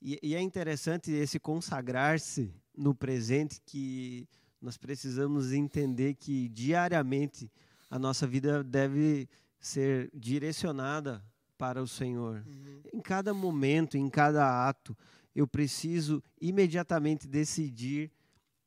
E, 0.00 0.18
e 0.22 0.34
é 0.34 0.40
interessante 0.40 1.12
esse 1.12 1.38
consagrar-se 1.38 2.50
no 2.74 2.94
presente, 2.94 3.60
que 3.66 4.26
nós 4.62 4.78
precisamos 4.78 5.52
entender 5.52 6.14
que 6.14 6.48
diariamente 6.48 7.52
a 7.90 7.98
nossa 7.98 8.26
vida 8.26 8.64
deve 8.64 9.28
ser 9.60 10.10
direcionada 10.14 11.22
para 11.62 11.80
o 11.80 11.86
Senhor. 11.86 12.42
Uhum. 12.44 12.80
Em 12.92 13.00
cada 13.00 13.32
momento, 13.32 13.96
em 13.96 14.10
cada 14.10 14.68
ato, 14.68 14.98
eu 15.32 15.46
preciso 15.46 16.20
imediatamente 16.40 17.28
decidir 17.28 18.10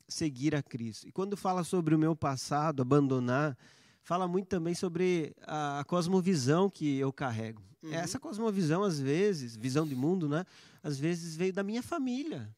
seguir 0.07 0.55
a 0.55 0.63
Cristo. 0.63 1.05
E 1.05 1.11
quando 1.11 1.35
fala 1.35 1.65
sobre 1.65 1.93
o 1.93 1.99
meu 1.99 2.15
passado, 2.15 2.81
abandonar, 2.81 3.57
fala 4.01 4.29
muito 4.29 4.47
também 4.47 4.73
sobre 4.73 5.35
a, 5.41 5.83
cosmovisão 5.85 6.69
que 6.69 6.97
eu 6.97 7.11
carrego. 7.11 7.61
Uhum. 7.83 7.91
Essa 7.91 8.17
cosmovisão, 8.17 8.81
às 8.81 8.97
vezes, 8.97 9.57
visão 9.57 9.85
de 9.85 9.93
mundo, 9.93 10.29
né? 10.29 10.45
Às 10.81 10.97
vezes 10.97 11.35
veio 11.35 11.51
da 11.51 11.63
minha 11.63 11.83
família. 11.83 12.49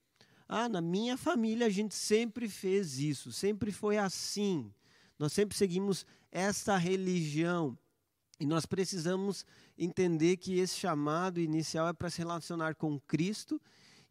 Ah, 0.48 0.70
na 0.70 0.82
minha 0.82 1.18
família 1.18 1.66
a 1.66 1.72
gente 1.72 1.96
sempre 1.96 2.48
fez 2.48 3.00
isso, 3.00 3.32
sempre 3.32 3.72
foi 3.72 3.98
assim. 3.98 4.72
Nós 5.18 5.34
sempre 5.34 5.58
seguimos 5.58 6.06
essa 6.32 6.78
religião. 6.78 7.76
E 8.40 8.46
nós 8.46 8.68
precisamos 8.68 9.44
entender 9.78 10.38
que 10.38 10.60
esse 10.60 10.76
chamado 10.76 11.40
inicial 11.40 11.88
é 11.88 11.94
para 11.94 12.10
se 12.10 12.20
relacionar 12.20 12.76
com 12.76 13.00
Cristo 13.02 13.62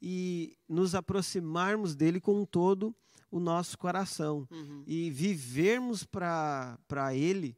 e 0.00 0.56
nos 0.68 0.94
aproximarmos 0.94 1.94
dele 1.94 2.20
com 2.20 2.44
todo 2.44 2.94
o 3.30 3.40
nosso 3.40 3.76
coração. 3.76 4.46
Uhum. 4.50 4.84
E 4.86 5.10
vivermos 5.10 6.04
para 6.04 7.14
Ele, 7.14 7.56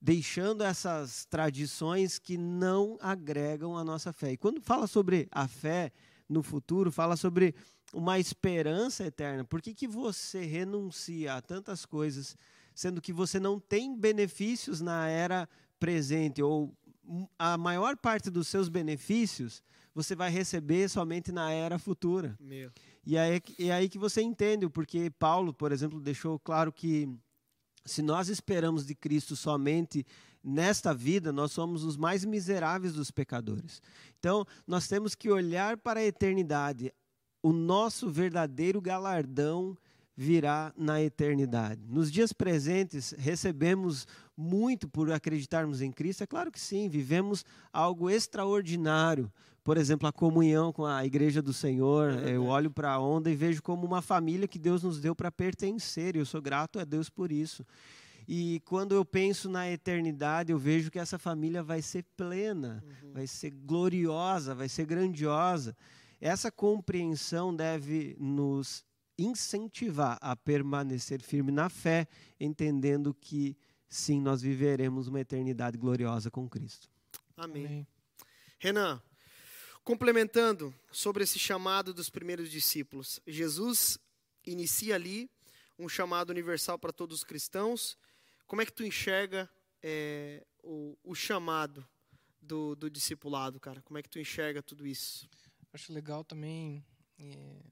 deixando 0.00 0.62
essas 0.62 1.24
tradições 1.26 2.18
que 2.18 2.36
não 2.38 2.96
agregam 3.00 3.76
a 3.76 3.84
nossa 3.84 4.12
fé. 4.12 4.32
E 4.32 4.36
quando 4.36 4.60
fala 4.60 4.86
sobre 4.86 5.28
a 5.30 5.46
fé 5.46 5.92
no 6.28 6.42
futuro, 6.42 6.90
fala 6.90 7.16
sobre 7.16 7.54
uma 7.92 8.18
esperança 8.18 9.04
eterna. 9.04 9.44
Por 9.44 9.62
que, 9.62 9.74
que 9.74 9.86
você 9.86 10.44
renuncia 10.44 11.34
a 11.34 11.42
tantas 11.42 11.86
coisas, 11.86 12.36
sendo 12.74 13.00
que 13.00 13.12
você 13.12 13.38
não 13.38 13.60
tem 13.60 13.96
benefícios 13.96 14.80
na 14.80 15.08
era 15.08 15.48
presente 15.78 16.42
ou 16.42 16.74
a 17.38 17.56
maior 17.56 17.96
parte 17.96 18.30
dos 18.30 18.48
seus 18.48 18.68
benefícios 18.68 19.62
você 19.94 20.14
vai 20.14 20.30
receber 20.30 20.90
somente 20.90 21.32
na 21.32 21.50
era 21.50 21.78
futura. 21.78 22.36
Meu. 22.38 22.70
E 23.04 23.16
aí 23.16 23.40
é 23.58 23.72
aí 23.72 23.88
que 23.88 23.98
você 23.98 24.20
entende, 24.20 24.68
porque 24.68 25.10
Paulo, 25.18 25.54
por 25.54 25.72
exemplo, 25.72 25.98
deixou 25.98 26.38
claro 26.38 26.70
que 26.70 27.08
se 27.82 28.02
nós 28.02 28.28
esperamos 28.28 28.84
de 28.84 28.94
Cristo 28.94 29.34
somente 29.34 30.04
nesta 30.44 30.92
vida, 30.92 31.32
nós 31.32 31.52
somos 31.52 31.82
os 31.82 31.96
mais 31.96 32.26
miseráveis 32.26 32.92
dos 32.92 33.10
pecadores. 33.10 33.80
Então, 34.18 34.44
nós 34.66 34.86
temos 34.86 35.14
que 35.14 35.30
olhar 35.30 35.78
para 35.78 36.00
a 36.00 36.04
eternidade. 36.04 36.92
O 37.42 37.52
nosso 37.52 38.10
verdadeiro 38.10 38.82
galardão 38.82 39.78
virá 40.16 40.72
na 40.76 41.02
eternidade. 41.02 41.82
Nos 41.86 42.10
dias 42.10 42.32
presentes, 42.32 43.14
recebemos 43.18 44.06
muito 44.36 44.88
por 44.88 45.12
acreditarmos 45.12 45.82
em 45.82 45.92
Cristo? 45.92 46.22
É 46.22 46.26
claro 46.26 46.50
que 46.50 46.60
sim, 46.60 46.88
vivemos 46.88 47.44
algo 47.72 48.08
extraordinário. 48.08 49.30
Por 49.62 49.76
exemplo, 49.76 50.06
a 50.08 50.12
comunhão 50.12 50.72
com 50.72 50.86
a 50.86 51.04
igreja 51.04 51.42
do 51.42 51.52
Senhor. 51.52 52.12
É 52.24 52.30
eu 52.30 52.46
olho 52.46 52.70
para 52.70 52.92
a 52.92 53.00
onda 53.00 53.30
e 53.30 53.34
vejo 53.34 53.62
como 53.62 53.84
uma 53.84 54.00
família 54.00 54.46
que 54.48 54.60
Deus 54.60 54.82
nos 54.82 55.00
deu 55.00 55.14
para 55.14 55.30
pertencer. 55.30 56.14
E 56.14 56.20
eu 56.20 56.24
sou 56.24 56.40
grato 56.40 56.78
a 56.78 56.84
Deus 56.84 57.10
por 57.10 57.32
isso. 57.32 57.66
E 58.28 58.60
quando 58.64 58.94
eu 58.94 59.04
penso 59.04 59.48
na 59.48 59.70
eternidade, 59.70 60.50
eu 60.52 60.58
vejo 60.58 60.90
que 60.90 60.98
essa 60.98 61.18
família 61.18 61.62
vai 61.62 61.82
ser 61.82 62.04
plena, 62.16 62.82
uhum. 63.02 63.12
vai 63.12 63.26
ser 63.26 63.50
gloriosa, 63.50 64.54
vai 64.54 64.68
ser 64.68 64.86
grandiosa. 64.86 65.76
Essa 66.20 66.50
compreensão 66.50 67.54
deve 67.54 68.16
nos 68.18 68.84
incentivar 69.18 70.18
a 70.20 70.36
permanecer 70.36 71.22
firme 71.22 71.50
na 71.50 71.68
fé, 71.68 72.06
entendendo 72.38 73.14
que 73.14 73.56
sim, 73.88 74.20
nós 74.20 74.42
viveremos 74.42 75.08
uma 75.08 75.20
eternidade 75.20 75.78
gloriosa 75.78 76.30
com 76.30 76.48
Cristo. 76.48 76.88
Amém. 77.36 77.66
Amém. 77.66 77.86
Renan, 78.58 79.02
complementando 79.84 80.74
sobre 80.90 81.24
esse 81.24 81.38
chamado 81.38 81.92
dos 81.94 82.10
primeiros 82.10 82.50
discípulos, 82.50 83.20
Jesus 83.26 83.98
inicia 84.44 84.94
ali 84.94 85.30
um 85.78 85.88
chamado 85.88 86.30
universal 86.30 86.78
para 86.78 86.92
todos 86.92 87.18
os 87.18 87.24
cristãos. 87.24 87.98
Como 88.46 88.62
é 88.62 88.66
que 88.66 88.72
tu 88.72 88.84
enxerga 88.84 89.50
é, 89.82 90.44
o, 90.62 90.96
o, 91.04 91.14
chamado 91.14 91.86
do, 92.40 92.74
do, 92.74 92.90
discipulado, 92.90 93.60
cara? 93.60 93.82
Como 93.82 93.98
é 93.98 94.02
que 94.02 94.08
tu 94.08 94.18
enxerga 94.18 94.62
tudo 94.62 94.86
isso? 94.86 95.28
Acho 95.72 95.92
legal 95.92 96.24
também 96.24 96.84
é, 97.18 97.62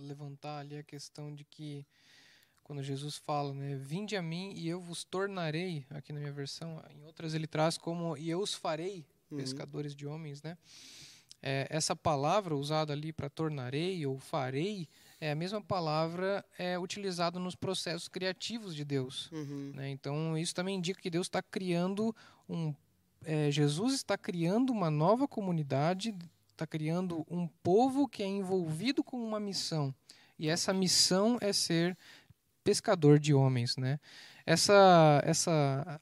levantar 0.00 0.58
ali 0.58 0.76
a 0.76 0.82
questão 0.82 1.34
de 1.34 1.44
que 1.44 1.86
quando 2.62 2.82
Jesus 2.82 3.16
fala, 3.16 3.52
né, 3.52 3.74
vinde 3.74 4.16
a 4.16 4.22
mim 4.22 4.52
e 4.54 4.68
eu 4.68 4.80
vos 4.80 5.02
tornarei, 5.02 5.84
aqui 5.90 6.12
na 6.12 6.20
minha 6.20 6.32
versão, 6.32 6.82
em 6.90 7.02
outras 7.04 7.34
ele 7.34 7.46
traz 7.46 7.76
como 7.76 8.16
e 8.16 8.30
eu 8.30 8.40
os 8.40 8.54
farei 8.54 9.04
uhum. 9.30 9.38
pescadores 9.38 9.94
de 9.94 10.06
homens, 10.06 10.42
né? 10.42 10.56
É, 11.42 11.66
essa 11.70 11.96
palavra 11.96 12.54
usada 12.54 12.92
ali 12.92 13.12
para 13.12 13.30
tornarei 13.30 14.06
ou 14.06 14.18
farei 14.18 14.86
é 15.20 15.32
a 15.32 15.34
mesma 15.34 15.60
palavra 15.60 16.44
é 16.58 16.78
utilizada 16.78 17.38
nos 17.38 17.54
processos 17.54 18.08
criativos 18.08 18.74
de 18.74 18.84
Deus. 18.84 19.30
Uhum. 19.32 19.72
Né? 19.74 19.90
Então 19.90 20.36
isso 20.36 20.54
também 20.54 20.76
indica 20.76 21.00
que 21.00 21.10
Deus 21.10 21.26
está 21.26 21.42
criando 21.42 22.14
um, 22.48 22.74
é, 23.24 23.50
Jesus 23.50 23.94
está 23.94 24.16
criando 24.16 24.70
uma 24.70 24.90
nova 24.90 25.26
comunidade, 25.26 26.14
está 26.60 26.66
criando 26.66 27.24
um 27.28 27.48
povo 27.62 28.06
que 28.06 28.22
é 28.22 28.26
envolvido 28.26 29.02
com 29.02 29.16
uma 29.16 29.40
missão. 29.40 29.94
E 30.38 30.48
essa 30.48 30.72
missão 30.74 31.38
é 31.40 31.52
ser 31.52 31.96
pescador 32.62 33.18
de 33.18 33.32
homens, 33.32 33.76
né? 33.76 33.98
Essa 34.44 35.22
essa 35.24 36.00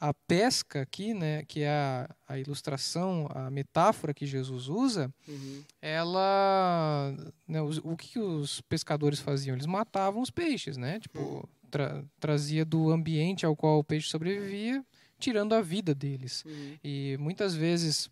a 0.00 0.14
pesca 0.14 0.82
aqui, 0.82 1.12
né, 1.12 1.42
que 1.44 1.62
é 1.62 1.70
a, 1.70 2.08
a 2.28 2.38
ilustração, 2.38 3.28
a 3.34 3.50
metáfora 3.50 4.14
que 4.14 4.26
Jesus 4.26 4.68
usa, 4.68 5.12
uhum. 5.26 5.64
ela, 5.82 7.12
né, 7.48 7.60
o 7.60 7.96
que, 7.96 8.10
que, 8.10 8.18
os 8.20 8.60
pescadores 8.60 9.18
faziam? 9.18 9.56
Eles 9.56 9.66
matavam 9.66 10.22
os 10.22 10.30
peixes, 10.30 10.76
né? 10.76 11.00
Tipo, 11.00 11.18
uhum. 11.18 11.42
tra, 11.68 12.04
trazia 12.20 12.64
do 12.64 12.92
ambiente 12.92 13.44
ao 13.44 13.56
qual 13.56 13.80
o 13.80 13.84
peixe 13.84 14.08
sobrevivia, 14.08 14.84
tirando 15.18 15.52
a 15.52 15.60
vida 15.60 15.92
deles. 15.92 16.44
Uhum. 16.44 16.76
E 16.84 17.16
muitas 17.18 17.56
vezes 17.56 18.08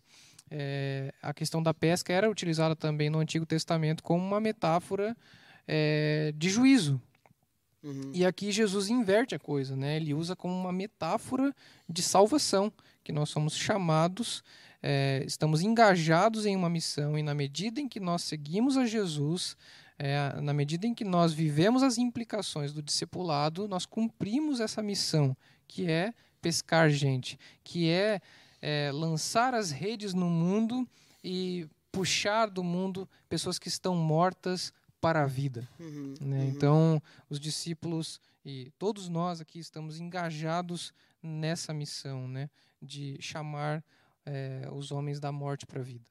é, 0.49 1.13
a 1.21 1.33
questão 1.33 1.61
da 1.61 1.73
pesca 1.73 2.13
era 2.13 2.29
utilizada 2.29 2.75
também 2.75 3.09
no 3.09 3.19
Antigo 3.19 3.45
Testamento 3.45 4.03
como 4.03 4.25
uma 4.25 4.39
metáfora 4.39 5.15
é, 5.67 6.33
de 6.35 6.49
juízo. 6.49 7.01
Uhum. 7.83 8.11
E 8.13 8.25
aqui 8.25 8.51
Jesus 8.51 8.89
inverte 8.89 9.35
a 9.35 9.39
coisa, 9.39 9.75
né? 9.75 9.97
Ele 9.97 10.13
usa 10.13 10.35
como 10.35 10.53
uma 10.53 10.71
metáfora 10.71 11.53
de 11.87 12.01
salvação, 12.01 12.71
que 13.03 13.11
nós 13.11 13.29
somos 13.29 13.55
chamados, 13.55 14.43
é, 14.81 15.23
estamos 15.25 15.61
engajados 15.61 16.45
em 16.45 16.55
uma 16.55 16.69
missão, 16.69 17.17
e 17.17 17.23
na 17.23 17.33
medida 17.33 17.79
em 17.79 17.87
que 17.87 17.99
nós 17.99 18.23
seguimos 18.23 18.77
a 18.77 18.85
Jesus, 18.85 19.55
é, 19.97 20.39
na 20.41 20.53
medida 20.53 20.85
em 20.85 20.93
que 20.93 21.03
nós 21.03 21.33
vivemos 21.33 21.83
as 21.83 21.97
implicações 21.97 22.73
do 22.73 22.81
discipulado, 22.81 23.67
nós 23.67 23.85
cumprimos 23.85 24.59
essa 24.59 24.81
missão, 24.81 25.35
que 25.67 25.89
é 25.89 26.13
pescar 26.41 26.89
gente, 26.89 27.37
que 27.63 27.89
é, 27.89 28.21
é 28.61 28.91
lançar 28.91 29.53
as 29.53 29.71
redes 29.71 30.13
no 30.13 30.29
mundo 30.29 30.87
e 31.23 31.67
puxar 31.91 32.47
do 32.49 32.63
mundo 32.63 33.09
pessoas 33.27 33.57
que 33.57 33.67
estão 33.67 33.95
mortas 33.95 34.73
para 34.99 35.23
a 35.23 35.27
vida. 35.27 35.67
Uhum. 35.79 36.15
Né? 36.19 36.39
Uhum. 36.39 36.49
Então, 36.49 37.03
os 37.29 37.39
discípulos 37.39 38.19
e 38.43 38.71
todos 38.77 39.09
nós 39.09 39.41
aqui 39.41 39.59
estamos 39.59 39.99
engajados 39.99 40.93
nessa 41.21 41.73
missão, 41.73 42.27
né? 42.27 42.49
de 42.81 43.17
chamar 43.21 43.83
é, 44.25 44.67
os 44.71 44.91
homens 44.91 45.19
da 45.19 45.31
morte 45.31 45.65
para 45.65 45.79
a 45.79 45.83
vida. 45.83 46.05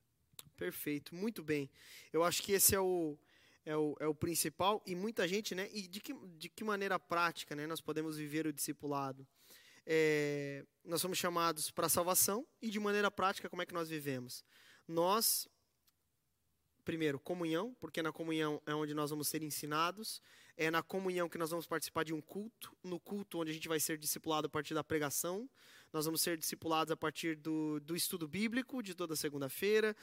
Perfeito, 0.57 1.14
muito 1.14 1.42
bem. 1.42 1.70
Eu 2.12 2.24
acho 2.24 2.42
que 2.42 2.53
esse 2.53 2.74
é 2.74 2.80
o, 2.80 3.16
é 3.64 3.76
o, 3.76 3.97
é 4.01 4.07
o 4.07 4.14
principal 4.14 4.82
e 4.86 4.94
muita 4.94 5.28
gente, 5.28 5.55
né? 5.55 5.68
E 5.72 5.86
de 5.86 6.01
que, 6.01 6.14
de 6.38 6.49
que 6.49 6.64
maneira 6.64 6.99
prática, 6.99 7.55
né? 7.55 7.66
Nós 7.66 7.80
podemos 7.80 8.16
viver 8.16 8.47
o 8.47 8.53
discipulado. 8.53 9.26
É, 9.87 10.64
nós 10.84 11.01
somos 11.01 11.16
chamados 11.16 11.70
para 11.70 11.87
a 11.87 11.89
salvação 11.89 12.47
e 12.61 12.68
de 12.68 12.80
maneira 12.80 13.11
prática 13.11 13.49
como 13.49 13.62
é 13.62 13.66
que 13.66 13.74
nós 13.74 13.89
vivemos? 13.89 14.45
Nós 14.87 15.49
primeiro, 16.87 17.18
comunhão, 17.18 17.76
porque 17.80 18.01
na 18.01 18.12
comunhão 18.12 18.62
é 18.64 18.72
onde 18.72 18.95
nós 18.95 19.11
vamos 19.11 19.26
ser 19.26 19.43
ensinados, 19.43 20.22
é 20.57 20.70
na 20.70 20.84
comunhão 20.84 21.28
que 21.28 21.37
nós 21.37 21.51
vamos 21.51 21.66
participar 21.66 22.05
de 22.05 22.14
um 22.14 22.20
culto, 22.20 22.72
no 22.80 23.01
culto 23.01 23.41
onde 23.41 23.51
a 23.51 23.55
gente 23.55 23.66
vai 23.66 23.80
ser 23.80 23.99
discipulado 23.99 24.47
a 24.47 24.49
partir 24.49 24.72
da 24.72 24.84
pregação, 24.84 25.51
nós 25.97 26.05
vamos 26.05 26.20
ser 26.20 26.36
discipulados 26.36 26.92
a 26.92 26.97
partir 26.97 27.36
do, 27.36 27.80
do 27.80 27.97
estudo 27.97 28.28
bíblico 28.28 28.82
de 28.82 28.94
toda 28.94 29.16
segunda-feira. 29.16 29.97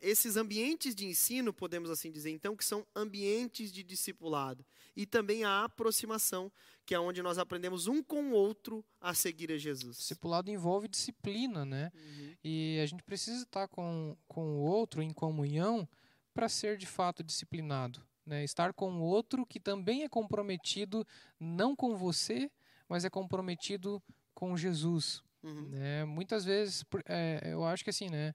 Esses 0.00 0.36
ambientes 0.36 0.94
de 0.94 1.06
ensino, 1.06 1.52
podemos 1.52 1.90
assim 1.90 2.08
dizer, 2.12 2.30
então, 2.30 2.56
que 2.56 2.64
são 2.64 2.86
ambientes 2.94 3.72
de 3.72 3.82
discipulado. 3.82 4.64
E 4.94 5.04
também 5.04 5.42
a 5.42 5.64
aproximação, 5.64 6.52
que 6.86 6.94
é 6.94 7.00
onde 7.00 7.20
nós 7.20 7.36
aprendemos 7.36 7.88
um 7.88 8.00
com 8.00 8.30
o 8.30 8.32
outro 8.32 8.84
a 9.00 9.12
seguir 9.12 9.50
a 9.50 9.58
Jesus. 9.58 9.96
Discipulado 9.96 10.52
envolve 10.52 10.86
disciplina, 10.86 11.64
né? 11.64 11.90
Uhum. 11.92 12.34
E 12.44 12.78
a 12.80 12.86
gente 12.86 13.02
precisa 13.02 13.42
estar 13.42 13.66
com, 13.66 14.16
com 14.28 14.58
o 14.58 14.60
outro 14.60 15.02
em 15.02 15.12
comunhão 15.12 15.88
para 16.32 16.48
ser 16.48 16.76
de 16.76 16.86
fato 16.86 17.24
disciplinado. 17.24 18.00
Né? 18.24 18.44
Estar 18.44 18.72
com 18.72 18.92
o 18.92 19.02
outro 19.02 19.44
que 19.44 19.58
também 19.58 20.04
é 20.04 20.08
comprometido, 20.08 21.04
não 21.40 21.74
com 21.74 21.96
você, 21.96 22.48
mas 22.88 23.04
é 23.04 23.10
comprometido 23.10 24.00
com 24.32 24.56
Jesus. 24.56 25.23
Uhum. 25.44 25.68
Né? 25.68 26.04
Muitas 26.04 26.44
vezes, 26.44 26.84
é, 27.06 27.40
eu 27.44 27.64
acho 27.64 27.84
que 27.84 27.90
assim, 27.90 28.08
né? 28.08 28.34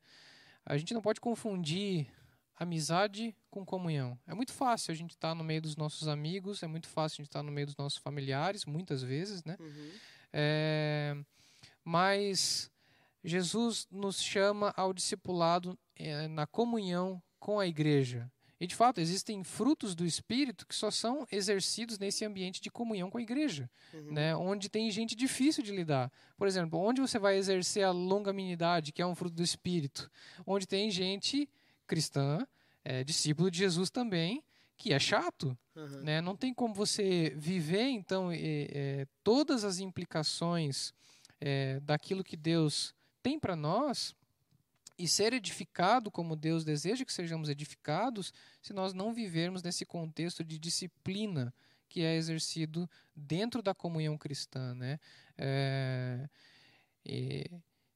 A 0.66 0.78
gente 0.78 0.94
não 0.94 1.02
pode 1.02 1.20
confundir 1.20 2.08
amizade 2.56 3.36
com 3.50 3.66
comunhão. 3.66 4.20
É 4.28 4.34
muito 4.34 4.54
fácil 4.54 4.92
a 4.92 4.96
gente 4.96 5.12
estar 5.12 5.30
tá 5.30 5.36
no 5.36 5.44
meio 5.44 5.62
dos 5.62 5.76
nossos 5.76 6.08
amigos, 6.08 6.62
é 6.62 6.68
muito 6.68 6.88
fácil 6.88 7.16
a 7.16 7.24
gente 7.24 7.30
estar 7.30 7.40
tá 7.40 7.44
no 7.44 7.52
meio 7.52 7.66
dos 7.66 7.78
nossos 7.78 7.98
familiares, 7.98 8.66
muitas 8.66 9.02
vezes, 9.02 9.44
né? 9.44 9.56
Uhum. 9.60 9.92
É, 10.32 11.18
mas 11.84 12.70
Jesus 13.24 13.88
nos 13.90 14.22
chama 14.22 14.74
ao 14.78 14.94
discipulado 14.94 15.78
é, 15.96 16.28
na 16.28 16.46
comunhão 16.46 17.22
com 17.40 17.60
a 17.60 17.66
igreja. 17.66 18.30
E 18.60 18.68
de 18.68 18.76
fato, 18.76 19.00
existem 19.00 19.44
frutos 19.44 19.96
do 19.96 20.06
Espírito 20.06 20.68
que 20.68 20.76
só 20.76 20.92
são 20.92 21.26
exercidos 21.32 21.98
nesse 21.98 22.26
ambiente 22.26 22.60
de 22.62 22.70
comunhão 22.70 23.10
com 23.10 23.18
a 23.18 23.22
igreja, 23.22 23.70
Uhum. 23.94 24.12
né? 24.12 24.36
onde 24.36 24.68
tem 24.68 24.92
gente 24.92 25.16
difícil 25.16 25.64
de 25.64 25.72
lidar. 25.72 26.12
Por 26.38 26.46
exemplo, 26.48 26.78
onde 26.80 27.00
você 27.00 27.18
vai 27.18 27.38
exercer 27.38 27.86
a 27.86 27.92
longanimidade, 27.92 28.92
que 28.92 29.02
é 29.02 29.06
um 29.06 29.16
fruto 29.16 29.36
do 29.36 29.44
Espírito? 29.44 30.12
Onde 30.46 30.68
tem 30.68 30.92
gente 30.92 31.50
cristã, 31.88 32.46
é, 32.84 33.04
discípulo 33.04 33.50
de 33.50 33.60
Jesus 33.60 33.90
também, 33.90 34.44
que 34.78 34.94
é 34.94 35.00
chato. 35.00 35.58
Uhum. 35.76 36.02
Né? 36.04 36.22
Não 36.22 36.36
tem 36.36 36.54
como 36.54 36.74
você 36.74 37.34
viver, 37.38 37.88
então, 37.90 38.30
é, 38.34 39.06
todas 39.24 39.64
as 39.64 39.80
implicações 39.80 40.94
é, 41.40 41.80
daquilo 41.80 42.24
que 42.24 42.36
Deus 42.38 42.94
tem 43.24 43.40
para 43.40 43.56
nós 43.56 44.14
e 45.00 45.08
ser 45.08 45.32
edificado 45.32 46.12
como 46.12 46.36
Deus 46.36 46.66
deseja 46.66 47.06
que 47.06 47.14
sejamos 47.14 47.48
edificados, 47.48 48.34
se 48.62 48.74
nós 48.74 48.94
não 48.94 49.14
vivermos 49.14 49.64
nesse 49.64 49.86
contexto 49.86 50.44
de 50.44 50.60
disciplina 50.60 51.54
que 51.88 52.02
é 52.02 52.16
exercido 52.16 52.88
dentro 53.16 53.64
da 53.64 53.74
comunhão 53.74 54.18
cristã, 54.18 54.76
né? 54.76 55.00
É, 55.38 56.30
e, 57.06 57.50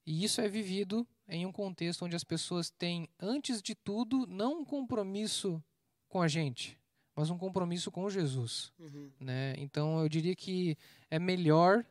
e 0.06 0.24
isso 0.24 0.40
é 0.40 0.48
vivido 0.48 1.06
em 1.28 1.44
um 1.46 1.52
contexto 1.52 2.04
onde 2.04 2.16
as 2.16 2.24
pessoas 2.24 2.70
têm, 2.70 3.08
antes 3.20 3.62
de 3.62 3.74
tudo, 3.74 4.26
não 4.26 4.60
um 4.60 4.64
compromisso 4.64 5.62
com 6.08 6.22
a 6.22 6.26
gente, 6.26 6.78
mas 7.14 7.30
um 7.30 7.38
compromisso 7.38 7.90
com 7.90 8.08
Jesus, 8.08 8.72
Uhum. 8.78 9.12
né? 9.20 9.54
Então 9.58 10.00
eu 10.00 10.08
diria 10.08 10.34
que 10.34 10.76
é 11.10 11.18
melhor 11.18 11.84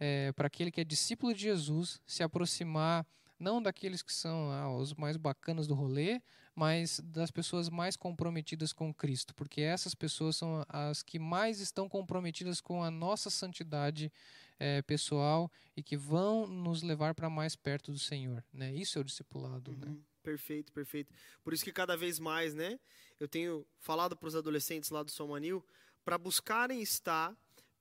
é, 0.00 0.32
para 0.32 0.46
aquele 0.46 0.70
que 0.70 0.80
é 0.80 0.84
discípulo 0.84 1.32
de 1.34 1.42
Jesus 1.42 2.00
se 2.06 2.22
aproximar 2.22 3.06
não 3.38 3.62
daqueles 3.62 4.02
que 4.02 4.12
são 4.12 4.50
ah, 4.50 4.74
os 4.76 4.94
mais 4.94 5.16
bacanas 5.16 5.66
do 5.66 5.74
rolê, 5.74 6.20
mas 6.54 7.00
das 7.00 7.30
pessoas 7.30 7.68
mais 7.68 7.96
comprometidas 7.96 8.72
com 8.72 8.92
Cristo, 8.92 9.34
porque 9.34 9.60
essas 9.60 9.94
pessoas 9.94 10.36
são 10.36 10.64
as 10.68 11.02
que 11.02 11.18
mais 11.18 11.60
estão 11.60 11.88
comprometidas 11.88 12.60
com 12.60 12.82
a 12.82 12.90
nossa 12.90 13.28
santidade 13.28 14.10
é, 14.58 14.80
pessoal 14.82 15.50
e 15.76 15.82
que 15.82 15.96
vão 15.96 16.46
nos 16.46 16.82
levar 16.82 17.14
para 17.14 17.28
mais 17.28 17.54
perto 17.54 17.92
do 17.92 17.98
Senhor, 17.98 18.42
né? 18.52 18.74
Isso 18.74 18.98
é 18.98 19.02
o 19.02 19.04
discipulado, 19.04 19.72
né? 19.76 19.88
Uhum. 19.88 20.02
Perfeito, 20.22 20.72
perfeito. 20.72 21.14
Por 21.44 21.52
isso 21.52 21.62
que 21.62 21.70
cada 21.70 21.96
vez 21.96 22.18
mais, 22.18 22.52
né? 22.52 22.80
Eu 23.20 23.28
tenho 23.28 23.64
falado 23.78 24.16
para 24.16 24.26
os 24.26 24.34
adolescentes 24.34 24.90
lá 24.90 25.04
do 25.04 25.10
Somanil 25.10 25.64
para 26.04 26.18
buscarem 26.18 26.82
estar 26.82 27.36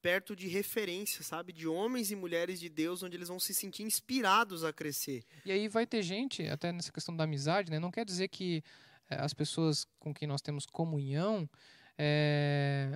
perto 0.06 0.36
de 0.36 0.48
referência, 0.48 1.24
sabe? 1.24 1.52
De 1.52 1.68
homens 1.68 2.12
e 2.12 2.16
mulheres 2.16 2.60
de 2.60 2.70
Deus, 2.70 3.02
onde 3.02 3.18
eles 3.18 3.28
vão 3.28 3.40
se 3.40 3.56
sentir 3.56 3.82
inspirados 3.82 4.64
a 4.64 4.72
crescer. 4.72 5.24
E 5.44 5.52
aí 5.52 5.68
vai 5.68 5.88
ter 5.88 6.04
gente, 6.04 6.48
até 6.48 6.72
nessa 6.72 6.92
questão 6.92 7.16
da 7.16 7.24
amizade, 7.24 7.72
né? 7.72 7.80
Não 7.80 7.90
quer 7.90 8.06
dizer 8.06 8.28
que 8.28 8.64
é, 9.10 9.16
as 9.16 9.34
pessoas 9.34 9.88
com 9.98 10.14
quem 10.14 10.28
nós 10.28 10.44
temos 10.44 10.68
comunhão, 10.68 11.50
é, 11.98 12.96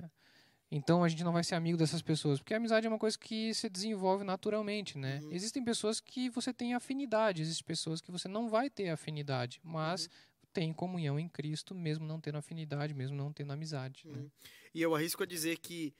então 0.70 1.02
a 1.02 1.08
gente 1.08 1.24
não 1.24 1.32
vai 1.32 1.42
ser 1.42 1.56
amigo 1.56 1.76
dessas 1.76 2.00
pessoas, 2.00 2.38
porque 2.38 2.54
a 2.54 2.58
amizade 2.58 2.86
é 2.86 2.88
uma 2.88 2.98
coisa 2.98 3.18
que 3.18 3.52
se 3.54 3.68
desenvolve 3.68 4.22
naturalmente, 4.22 4.96
né? 4.96 5.18
Uhum. 5.20 5.32
Existem 5.32 5.64
pessoas 5.64 5.98
que 5.98 6.30
você 6.30 6.52
tem 6.52 6.74
afinidade, 6.74 7.42
existem 7.42 7.66
pessoas 7.66 8.00
que 8.00 8.12
você 8.12 8.28
não 8.28 8.48
vai 8.48 8.70
ter 8.70 8.88
afinidade, 8.88 9.60
mas 9.64 10.04
Uhum. 10.04 10.10
tem 10.52 10.72
comunhão 10.72 11.18
em 11.18 11.28
Cristo, 11.28 11.74
mesmo 11.74 12.06
não 12.06 12.20
tendo 12.20 12.38
afinidade, 12.38 12.94
mesmo 12.94 13.16
não 13.16 13.32
tendo 13.32 13.52
amizade. 13.52 14.06
Né? 14.06 14.16
Uhum. 14.16 14.30
E 14.72 14.80
eu 14.80 14.94
arrisco 14.94 15.24
a 15.24 15.26
dizer 15.26 15.58
que 15.58 15.92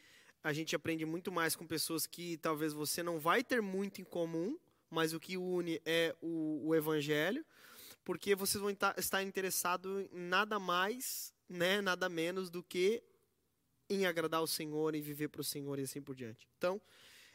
a 0.43 0.53
gente 0.53 0.74
aprende 0.74 1.05
muito 1.05 1.30
mais 1.30 1.55
com 1.55 1.66
pessoas 1.66 2.07
que 2.07 2.36
talvez 2.38 2.72
você 2.72 3.03
não 3.03 3.18
vai 3.18 3.45
ter 3.45 3.61
muito 3.61 4.01
em 4.01 4.05
comum, 4.05 4.59
mas 4.88 5.12
o 5.12 5.20
que 5.20 5.36
une 5.36 5.80
é 5.84 6.14
o, 6.20 6.68
o 6.68 6.74
evangelho, 6.74 7.45
porque 8.05 8.34
vocês 8.34 8.61
vão 8.61 8.70
estar, 8.70 9.22
interessados 9.22 10.07
em 10.12 10.20
nada 10.20 10.59
mais, 10.59 11.32
né, 11.49 11.80
nada 11.80 12.09
menos 12.09 12.51
do 12.51 12.62
que 12.62 13.03
em 13.88 14.07
agradar 14.07 14.43
o 14.43 14.47
Senhor, 14.47 14.95
em 14.95 15.03
viver 15.03 15.28
para 15.28 15.41
o 15.41 15.45
Senhor 15.45 15.78
e 15.78 15.82
assim 15.82 16.01
por 16.01 16.14
diante. 16.14 16.49
Então, 16.57 16.80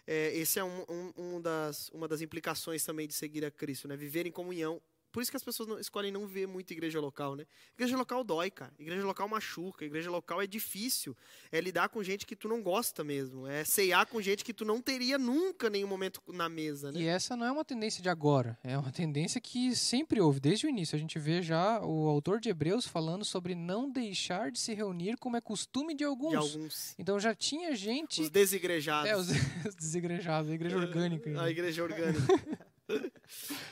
é, 0.07 0.35
esse 0.35 0.59
é 0.59 0.63
um, 0.63 0.85
um, 0.89 1.13
um 1.17 1.41
das, 1.41 1.89
uma 1.89 2.07
das 2.07 2.21
implicações 2.21 2.83
também 2.83 3.07
de 3.07 3.13
seguir 3.13 3.43
a 3.43 3.51
Cristo, 3.51 3.87
né? 3.87 3.97
Viver 3.97 4.25
em 4.25 4.31
comunhão. 4.31 4.81
Por 5.15 5.21
isso 5.21 5.31
que 5.31 5.37
as 5.37 5.43
pessoas 5.45 5.69
não, 5.69 5.79
escolhem 5.79 6.11
não 6.11 6.27
ver 6.27 6.45
muito 6.45 6.71
igreja 6.71 6.99
local, 6.99 7.37
né? 7.37 7.45
Igreja 7.73 7.95
local 7.95 8.21
dói, 8.21 8.51
cara. 8.51 8.73
Igreja 8.77 9.05
local 9.05 9.29
machuca. 9.29 9.85
Igreja 9.85 10.11
local 10.11 10.41
é 10.41 10.45
difícil. 10.45 11.15
É 11.49 11.61
lidar 11.61 11.87
com 11.87 12.03
gente 12.03 12.25
que 12.25 12.35
tu 12.35 12.49
não 12.49 12.61
gosta 12.61 13.01
mesmo. 13.01 13.47
É 13.47 13.63
ceiar 13.63 14.05
com 14.07 14.21
gente 14.21 14.43
que 14.43 14.53
tu 14.53 14.65
não 14.65 14.81
teria 14.81 15.17
nunca 15.17 15.69
nenhum 15.69 15.87
momento 15.87 16.21
na 16.27 16.49
mesa, 16.49 16.91
né? 16.91 16.99
E 16.99 17.07
essa 17.07 17.33
não 17.37 17.45
é 17.45 17.51
uma 17.53 17.63
tendência 17.63 18.03
de 18.03 18.09
agora, 18.09 18.59
é 18.61 18.77
uma 18.77 18.91
tendência 18.91 19.39
que 19.39 19.73
sempre 19.73 20.19
houve, 20.19 20.41
desde 20.41 20.65
o 20.65 20.69
início. 20.69 20.97
A 20.97 20.99
gente 20.99 21.17
vê 21.17 21.41
já 21.41 21.79
o 21.81 22.09
autor 22.09 22.41
de 22.41 22.49
Hebreus 22.49 22.85
falando 22.85 23.23
sobre 23.23 23.55
não 23.55 23.89
deixar 23.89 24.51
de 24.51 24.59
se 24.59 24.73
reunir 24.73 25.15
como 25.15 25.37
é 25.37 25.39
costume 25.39 25.95
de 25.95 26.03
alguns. 26.03 26.31
De 26.31 26.35
alguns. 26.35 26.95
Então 26.99 27.17
já 27.21 27.33
tinha 27.33 27.73
gente. 27.73 28.21
Os 28.21 28.29
desigrejados. 28.29 29.09
É, 29.09 29.15
os, 29.15 29.29
os 29.65 29.75
desigrejados, 29.79 30.51
a 30.51 30.53
igreja 30.53 30.75
orgânica. 30.75 31.41
A 31.41 31.49
igreja 31.49 31.83
orgânica. 31.83 32.64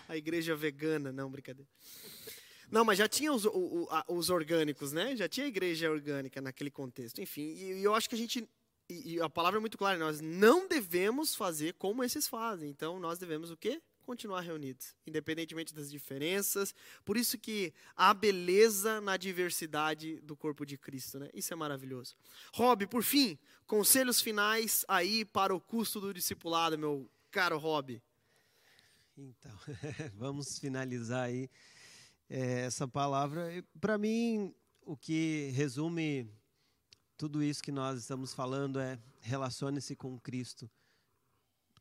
a 0.07 0.17
igreja 0.17 0.55
vegana, 0.55 1.11
não, 1.11 1.29
brincadeira. 1.29 1.69
Não, 2.71 2.83
mas 2.83 2.97
já 2.97 3.07
tinha 3.07 3.31
os, 3.31 3.45
o, 3.45 3.87
a, 3.91 4.05
os 4.07 4.29
orgânicos, 4.29 4.91
né? 4.91 5.15
Já 5.15 5.29
tinha 5.29 5.45
a 5.45 5.49
igreja 5.49 5.91
orgânica 5.91 6.41
naquele 6.41 6.71
contexto. 6.71 7.21
Enfim, 7.21 7.41
e, 7.41 7.73
e 7.79 7.83
eu 7.83 7.93
acho 7.93 8.09
que 8.09 8.15
a 8.15 8.17
gente. 8.17 8.47
E, 8.89 9.13
e, 9.13 9.21
a 9.21 9.29
palavra 9.29 9.59
é 9.59 9.61
muito 9.61 9.77
clara, 9.77 9.97
nós 9.97 10.19
não 10.19 10.67
devemos 10.67 11.35
fazer 11.35 11.73
como 11.73 12.03
esses 12.03 12.27
fazem. 12.27 12.69
Então, 12.69 12.99
nós 12.99 13.19
devemos 13.19 13.51
o 13.51 13.57
quê? 13.57 13.81
continuar 14.03 14.41
reunidos, 14.41 14.95
independentemente 15.07 15.73
das 15.73 15.89
diferenças. 15.89 16.75
Por 17.03 17.17
isso 17.17 17.37
que 17.37 17.73
há 17.95 18.13
beleza 18.13 19.01
na 19.01 19.17
diversidade 19.17 20.19
do 20.21 20.35
corpo 20.35 20.65
de 20.65 20.77
Cristo, 20.77 21.19
né? 21.19 21.29
Isso 21.33 21.53
é 21.53 21.55
maravilhoso. 21.55 22.15
Rob, 22.53 22.85
por 22.87 23.03
fim, 23.03 23.37
conselhos 23.65 24.21
finais 24.21 24.85
aí 24.87 25.25
para 25.25 25.55
o 25.55 25.59
custo 25.59 25.99
do 25.99 26.13
discipulado, 26.13 26.77
meu 26.77 27.09
caro 27.31 27.57
Rob. 27.57 28.01
Então, 29.17 29.51
vamos 30.15 30.59
finalizar 30.59 31.25
aí 31.25 31.49
é, 32.29 32.61
essa 32.61 32.87
palavra. 32.87 33.49
Para 33.79 33.97
mim, 33.97 34.53
o 34.81 34.97
que 34.97 35.51
resume 35.53 36.29
tudo 37.17 37.43
isso 37.43 37.61
que 37.61 37.71
nós 37.71 37.99
estamos 37.99 38.33
falando 38.33 38.79
é 38.79 38.99
relacione-se 39.21 39.95
com 39.95 40.19
Cristo 40.19 40.69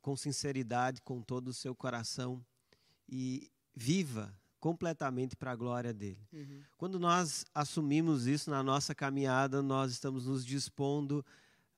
com 0.02 0.16
sinceridade, 0.16 1.00
com 1.00 1.22
todo 1.22 1.48
o 1.48 1.54
seu 1.54 1.74
coração 1.74 2.44
e 3.08 3.50
viva 3.74 4.36
completamente 4.58 5.34
para 5.36 5.52
a 5.52 5.56
glória 5.56 5.92
dele. 5.94 6.20
Uhum. 6.32 6.62
Quando 6.76 6.98
nós 6.98 7.44
assumimos 7.54 8.26
isso 8.26 8.50
na 8.50 8.62
nossa 8.62 8.94
caminhada, 8.94 9.62
nós 9.62 9.92
estamos 9.92 10.26
nos 10.26 10.44
dispondo 10.44 11.24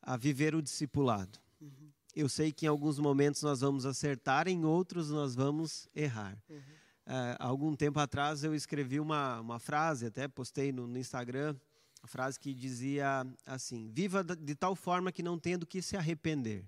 a 0.02 0.16
viver 0.16 0.54
o 0.54 0.62
discipulado. 0.62 1.38
Uhum. 1.60 1.90
Eu 2.14 2.28
sei 2.28 2.52
que 2.52 2.66
em 2.66 2.68
alguns 2.68 2.98
momentos 2.98 3.42
nós 3.42 3.60
vamos 3.60 3.84
acertar, 3.84 4.46
em 4.46 4.64
outros 4.64 5.10
nós 5.10 5.34
vamos 5.34 5.88
errar. 5.94 6.38
Uhum. 6.48 6.56
Uh, 6.56 7.36
algum 7.38 7.74
tempo 7.74 7.98
atrás 7.98 8.44
eu 8.44 8.54
escrevi 8.54 9.00
uma, 9.00 9.40
uma 9.40 9.58
frase, 9.58 10.06
até 10.06 10.28
postei 10.28 10.72
no, 10.72 10.86
no 10.86 10.96
Instagram, 10.96 11.54
a 12.02 12.06
frase 12.06 12.38
que 12.38 12.54
dizia 12.54 13.26
assim: 13.44 13.90
Viva 13.92 14.22
de 14.22 14.54
tal 14.54 14.76
forma 14.76 15.10
que 15.10 15.22
não 15.22 15.38
tenha 15.38 15.58
do 15.58 15.66
que 15.66 15.82
se 15.82 15.96
arrepender. 15.96 16.64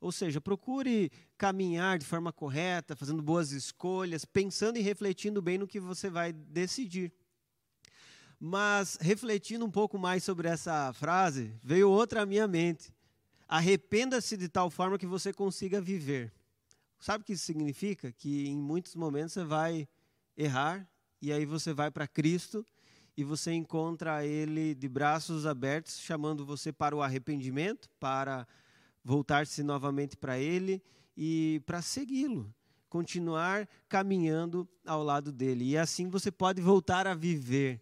Ou 0.00 0.10
seja, 0.10 0.40
procure 0.40 1.12
caminhar 1.36 1.98
de 1.98 2.06
forma 2.06 2.32
correta, 2.32 2.96
fazendo 2.96 3.22
boas 3.22 3.52
escolhas, 3.52 4.24
pensando 4.24 4.78
e 4.78 4.82
refletindo 4.82 5.42
bem 5.42 5.58
no 5.58 5.68
que 5.68 5.78
você 5.78 6.08
vai 6.08 6.32
decidir. 6.32 7.12
Mas 8.38 8.96
refletindo 9.00 9.64
um 9.64 9.70
pouco 9.70 9.98
mais 9.98 10.24
sobre 10.24 10.48
essa 10.48 10.90
frase, 10.94 11.54
veio 11.62 11.90
outra 11.90 12.22
à 12.22 12.26
minha 12.26 12.48
mente. 12.48 12.92
Arrependa-se 13.52 14.36
de 14.36 14.48
tal 14.48 14.70
forma 14.70 14.96
que 14.96 15.08
você 15.08 15.32
consiga 15.32 15.80
viver. 15.80 16.32
Sabe 17.00 17.22
o 17.22 17.24
que 17.24 17.32
isso 17.32 17.44
significa? 17.44 18.12
Que 18.12 18.46
em 18.46 18.56
muitos 18.56 18.94
momentos 18.94 19.32
você 19.32 19.42
vai 19.42 19.88
errar 20.36 20.88
e 21.20 21.32
aí 21.32 21.44
você 21.44 21.72
vai 21.72 21.90
para 21.90 22.06
Cristo 22.06 22.64
e 23.16 23.24
você 23.24 23.52
encontra 23.52 24.24
Ele 24.24 24.72
de 24.72 24.88
braços 24.88 25.46
abertos, 25.46 25.98
chamando 25.98 26.46
você 26.46 26.72
para 26.72 26.94
o 26.94 27.02
arrependimento, 27.02 27.90
para 27.98 28.46
voltar-se 29.02 29.64
novamente 29.64 30.16
para 30.16 30.38
Ele 30.38 30.80
e 31.16 31.60
para 31.66 31.82
segui-lo, 31.82 32.54
continuar 32.88 33.68
caminhando 33.88 34.68
ao 34.86 35.02
lado 35.02 35.32
dele. 35.32 35.70
E 35.70 35.76
assim 35.76 36.08
você 36.08 36.30
pode 36.30 36.62
voltar 36.62 37.04
a 37.08 37.16
viver. 37.16 37.80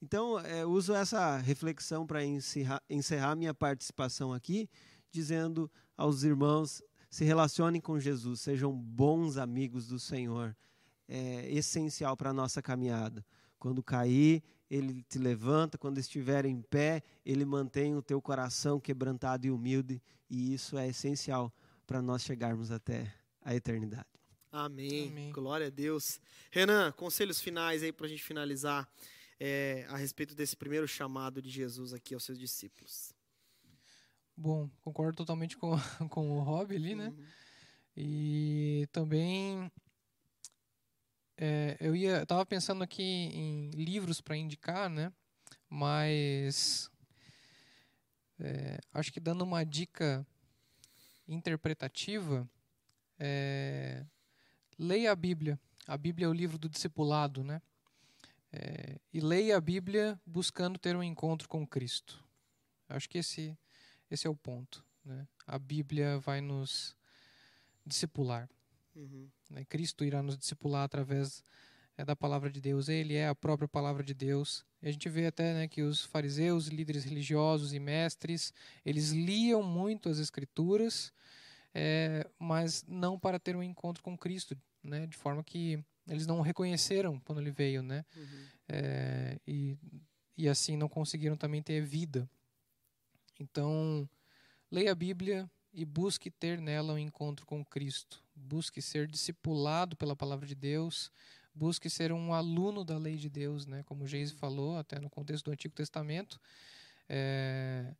Então, 0.00 0.40
é, 0.40 0.64
uso 0.64 0.94
essa 0.94 1.36
reflexão 1.36 2.06
para 2.06 2.24
encerrar, 2.24 2.82
encerrar 2.88 3.36
minha 3.36 3.52
participação 3.52 4.32
aqui, 4.32 4.66
dizendo 5.10 5.70
aos 5.96 6.22
irmãos: 6.22 6.82
se 7.10 7.24
relacionem 7.24 7.80
com 7.80 7.98
Jesus, 7.98 8.40
sejam 8.40 8.72
bons 8.72 9.36
amigos 9.36 9.86
do 9.86 9.98
Senhor. 9.98 10.56
É 11.08 11.50
essencial 11.52 12.16
para 12.16 12.30
a 12.30 12.32
nossa 12.32 12.62
caminhada. 12.62 13.24
Quando 13.58 13.82
cair, 13.82 14.42
ele 14.70 15.02
te 15.02 15.18
levanta, 15.18 15.76
quando 15.76 15.98
estiver 15.98 16.46
em 16.46 16.62
pé, 16.62 17.02
ele 17.26 17.44
mantém 17.44 17.96
o 17.96 18.02
teu 18.02 18.22
coração 18.22 18.78
quebrantado 18.78 19.44
e 19.46 19.50
humilde, 19.50 20.00
e 20.30 20.54
isso 20.54 20.78
é 20.78 20.88
essencial 20.88 21.52
para 21.84 22.00
nós 22.00 22.22
chegarmos 22.22 22.70
até 22.70 23.12
a 23.42 23.54
eternidade. 23.54 24.06
Amém. 24.52 25.08
Amém. 25.08 25.32
Glória 25.32 25.66
a 25.66 25.70
Deus. 25.70 26.20
Renan, 26.50 26.92
conselhos 26.92 27.40
finais 27.40 27.82
aí 27.82 27.92
para 27.92 28.06
a 28.06 28.08
gente 28.08 28.22
finalizar 28.22 28.88
é, 29.38 29.84
a 29.88 29.96
respeito 29.96 30.34
desse 30.34 30.56
primeiro 30.56 30.86
chamado 30.86 31.42
de 31.42 31.50
Jesus 31.50 31.92
aqui 31.92 32.14
aos 32.14 32.22
seus 32.24 32.38
discípulos. 32.38 33.12
Bom, 34.40 34.70
concordo 34.80 35.18
totalmente 35.18 35.54
com, 35.54 35.72
com 36.08 36.30
o 36.30 36.40
Rob 36.40 36.74
ali, 36.74 36.94
né? 36.94 37.08
Uhum. 37.08 37.24
E 37.94 38.88
também 38.90 39.70
é, 41.36 41.76
eu 41.78 41.94
ia, 41.94 42.22
estava 42.22 42.46
pensando 42.46 42.82
aqui 42.82 43.02
em 43.02 43.68
livros 43.72 44.22
para 44.22 44.38
indicar, 44.38 44.88
né? 44.88 45.12
Mas 45.68 46.90
é, 48.38 48.78
acho 48.94 49.12
que 49.12 49.20
dando 49.20 49.42
uma 49.42 49.62
dica 49.62 50.26
interpretativa, 51.28 52.48
é, 53.18 54.06
leia 54.78 55.12
a 55.12 55.16
Bíblia. 55.16 55.60
A 55.86 55.98
Bíblia 55.98 56.24
é 56.24 56.30
o 56.30 56.32
livro 56.32 56.56
do 56.56 56.66
discipulado, 56.66 57.44
né? 57.44 57.60
É, 58.50 58.98
e 59.12 59.20
leia 59.20 59.58
a 59.58 59.60
Bíblia 59.60 60.18
buscando 60.24 60.78
ter 60.78 60.96
um 60.96 61.02
encontro 61.02 61.46
com 61.46 61.66
Cristo. 61.66 62.24
Acho 62.88 63.06
que 63.06 63.18
esse, 63.18 63.56
esse 64.10 64.26
é 64.26 64.30
o 64.30 64.36
ponto. 64.36 64.84
Né? 65.04 65.26
A 65.46 65.58
Bíblia 65.58 66.18
vai 66.18 66.40
nos 66.40 66.96
discipular. 67.84 68.48
Uhum. 68.94 69.28
Né? 69.48 69.64
Cristo 69.64 70.04
irá 70.04 70.22
nos 70.22 70.36
discipular 70.36 70.84
através 70.84 71.42
é, 71.96 72.04
da 72.04 72.16
palavra 72.16 72.50
de 72.50 72.60
Deus. 72.60 72.88
Ele 72.88 73.14
é 73.14 73.28
a 73.28 73.34
própria 73.34 73.68
palavra 73.68 74.02
de 74.02 74.14
Deus. 74.14 74.64
E 74.82 74.88
a 74.88 74.92
gente 74.92 75.08
vê 75.08 75.26
até 75.26 75.54
né, 75.54 75.68
que 75.68 75.82
os 75.82 76.04
fariseus, 76.04 76.66
líderes 76.66 77.04
religiosos 77.04 77.72
e 77.72 77.78
mestres, 77.78 78.52
eles 78.84 79.10
liam 79.10 79.62
muito 79.62 80.08
as 80.08 80.18
Escrituras, 80.18 81.12
é, 81.74 82.28
mas 82.38 82.84
não 82.88 83.18
para 83.18 83.38
ter 83.38 83.54
um 83.56 83.62
encontro 83.62 84.02
com 84.02 84.16
Cristo, 84.16 84.56
né? 84.82 85.06
de 85.06 85.16
forma 85.16 85.44
que 85.44 85.82
eles 86.08 86.26
não 86.26 86.38
o 86.38 86.42
reconheceram 86.42 87.20
quando 87.20 87.40
ele 87.40 87.52
veio, 87.52 87.82
né? 87.82 88.04
Uhum. 88.16 88.46
É, 88.68 89.38
e, 89.46 89.76
e 90.36 90.48
assim 90.48 90.76
não 90.76 90.88
conseguiram 90.88 91.36
também 91.36 91.62
ter 91.62 91.80
vida. 91.82 92.28
Então, 93.40 94.08
leia 94.70 94.92
a 94.92 94.94
Bíblia 94.94 95.50
e 95.72 95.84
busque 95.84 96.30
ter 96.30 96.60
nela 96.60 96.92
um 96.92 96.98
encontro 96.98 97.46
com 97.46 97.64
Cristo 97.64 98.22
busque 98.40 98.80
ser 98.80 99.06
discipulado 99.06 99.96
pela 99.96 100.16
palavra 100.16 100.46
de 100.46 100.54
Deus, 100.54 101.10
busque 101.54 101.90
ser 101.90 102.12
um 102.12 102.32
aluno 102.32 102.84
da 102.84 102.96
lei 102.96 103.16
de 103.16 103.28
Deus, 103.28 103.66
né? 103.66 103.82
Como 103.84 104.06
Geise 104.06 104.34
falou, 104.34 104.78
até 104.78 104.98
no 104.98 105.10
contexto 105.10 105.46
do 105.46 105.52
Antigo 105.52 105.74
Testamento, 105.74 106.40
é, 107.08 107.94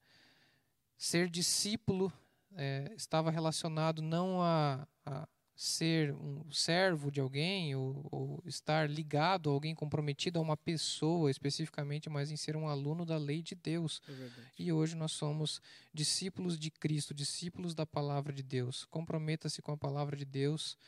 ser 0.97 1.29
discípulo 1.29 2.13
é, 2.57 2.93
estava 2.97 3.31
relacionado 3.31 4.03
não 4.03 4.43
a, 4.43 4.87
a 5.05 5.29
ser 5.61 6.15
um 6.15 6.51
servo 6.51 7.11
de 7.11 7.21
alguém 7.21 7.77
ou, 7.77 8.09
ou, 8.11 8.43
estar 8.47 8.89
ligado 8.89 9.51
a 9.51 9.53
alguém 9.53 9.75
comprometido 9.75 10.39
a 10.39 10.43
uma 10.43 10.57
pessoa 10.57 11.31
especificamente, 11.31 12.09
mas 12.09 12.31
em 12.31 12.37
ser 12.37 12.57
um 12.57 12.67
aluno 12.67 13.05
da 13.05 13.19
lei 13.19 13.43
de 13.43 13.55
Deus. 13.55 14.01
É 14.09 14.31
e 14.59 14.73
hoje 14.73 14.97
nós 14.97 15.13
somos 15.13 15.61
discípulos 15.93 16.59
de 16.59 16.71
Cristo, 16.71 17.13
discípulos 17.13 17.75
da 17.75 17.85
palavra 17.85 18.33
de 18.33 18.43
Deus. 18.43 18.87
Comprometa-se 18.87 19.61
com 19.61 19.73
a 19.73 19.77
palavra 19.77 20.17
de 20.17 20.25
Deus 20.25 20.79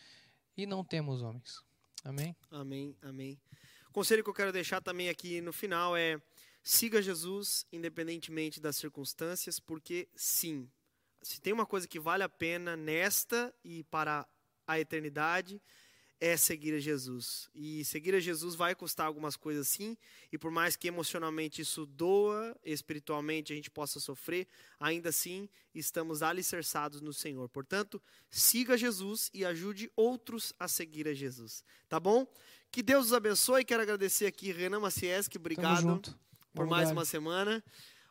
e 0.56 0.64
não 0.64 0.82
temos 0.82 1.20
homens. 1.20 1.62
Amém? 2.02 2.34
Amém, 2.50 2.96
amém. 3.02 3.38
O 3.90 3.92
conselho 3.92 4.24
que 4.24 4.30
eu 4.30 4.34
quero 4.34 4.52
deixar 4.52 4.80
também 4.80 5.10
aqui 5.10 5.42
no 5.42 5.52
final 5.52 5.94
é 5.94 6.18
siga 6.62 7.02
Jesus 7.02 7.66
independentemente 7.70 8.58
das 8.58 8.76
circunstâncias, 8.76 9.60
porque 9.60 10.08
sim, 10.16 10.66
se 11.20 11.42
tem 11.42 11.52
uma 11.52 11.66
coisa 11.66 11.86
que 11.86 12.00
vale 12.00 12.22
a 12.22 12.28
pena 12.28 12.74
nesta 12.74 13.54
e 13.62 13.84
para 13.84 14.26
a 14.72 14.80
eternidade 14.80 15.60
é 16.22 16.36
seguir 16.36 16.72
a 16.72 16.78
Jesus. 16.78 17.50
E 17.52 17.84
seguir 17.84 18.14
a 18.14 18.20
Jesus 18.20 18.54
vai 18.54 18.76
custar 18.76 19.08
algumas 19.08 19.36
coisas 19.36 19.66
sim, 19.66 19.96
e 20.30 20.38
por 20.38 20.52
mais 20.52 20.76
que 20.76 20.86
emocionalmente 20.86 21.60
isso 21.62 21.84
doa, 21.84 22.56
espiritualmente 22.64 23.52
a 23.52 23.56
gente 23.56 23.68
possa 23.68 23.98
sofrer, 23.98 24.46
ainda 24.78 25.08
assim 25.08 25.48
estamos 25.74 26.22
alicerçados 26.22 27.00
no 27.00 27.12
Senhor. 27.12 27.48
Portanto, 27.48 28.00
siga 28.30 28.78
Jesus 28.78 29.30
e 29.34 29.44
ajude 29.44 29.90
outros 29.96 30.52
a 30.60 30.68
seguir 30.68 31.08
a 31.08 31.12
Jesus. 31.12 31.64
Tá 31.88 31.98
bom? 31.98 32.24
Que 32.70 32.84
Deus 32.84 33.06
os 33.06 33.12
abençoe. 33.12 33.64
Quero 33.64 33.82
agradecer 33.82 34.26
aqui 34.26 34.52
Renan 34.52 34.78
Macieski, 34.78 35.38
obrigado 35.38 36.00
por 36.54 36.68
mais 36.68 36.92
uma 36.92 37.04
semana. 37.04 37.64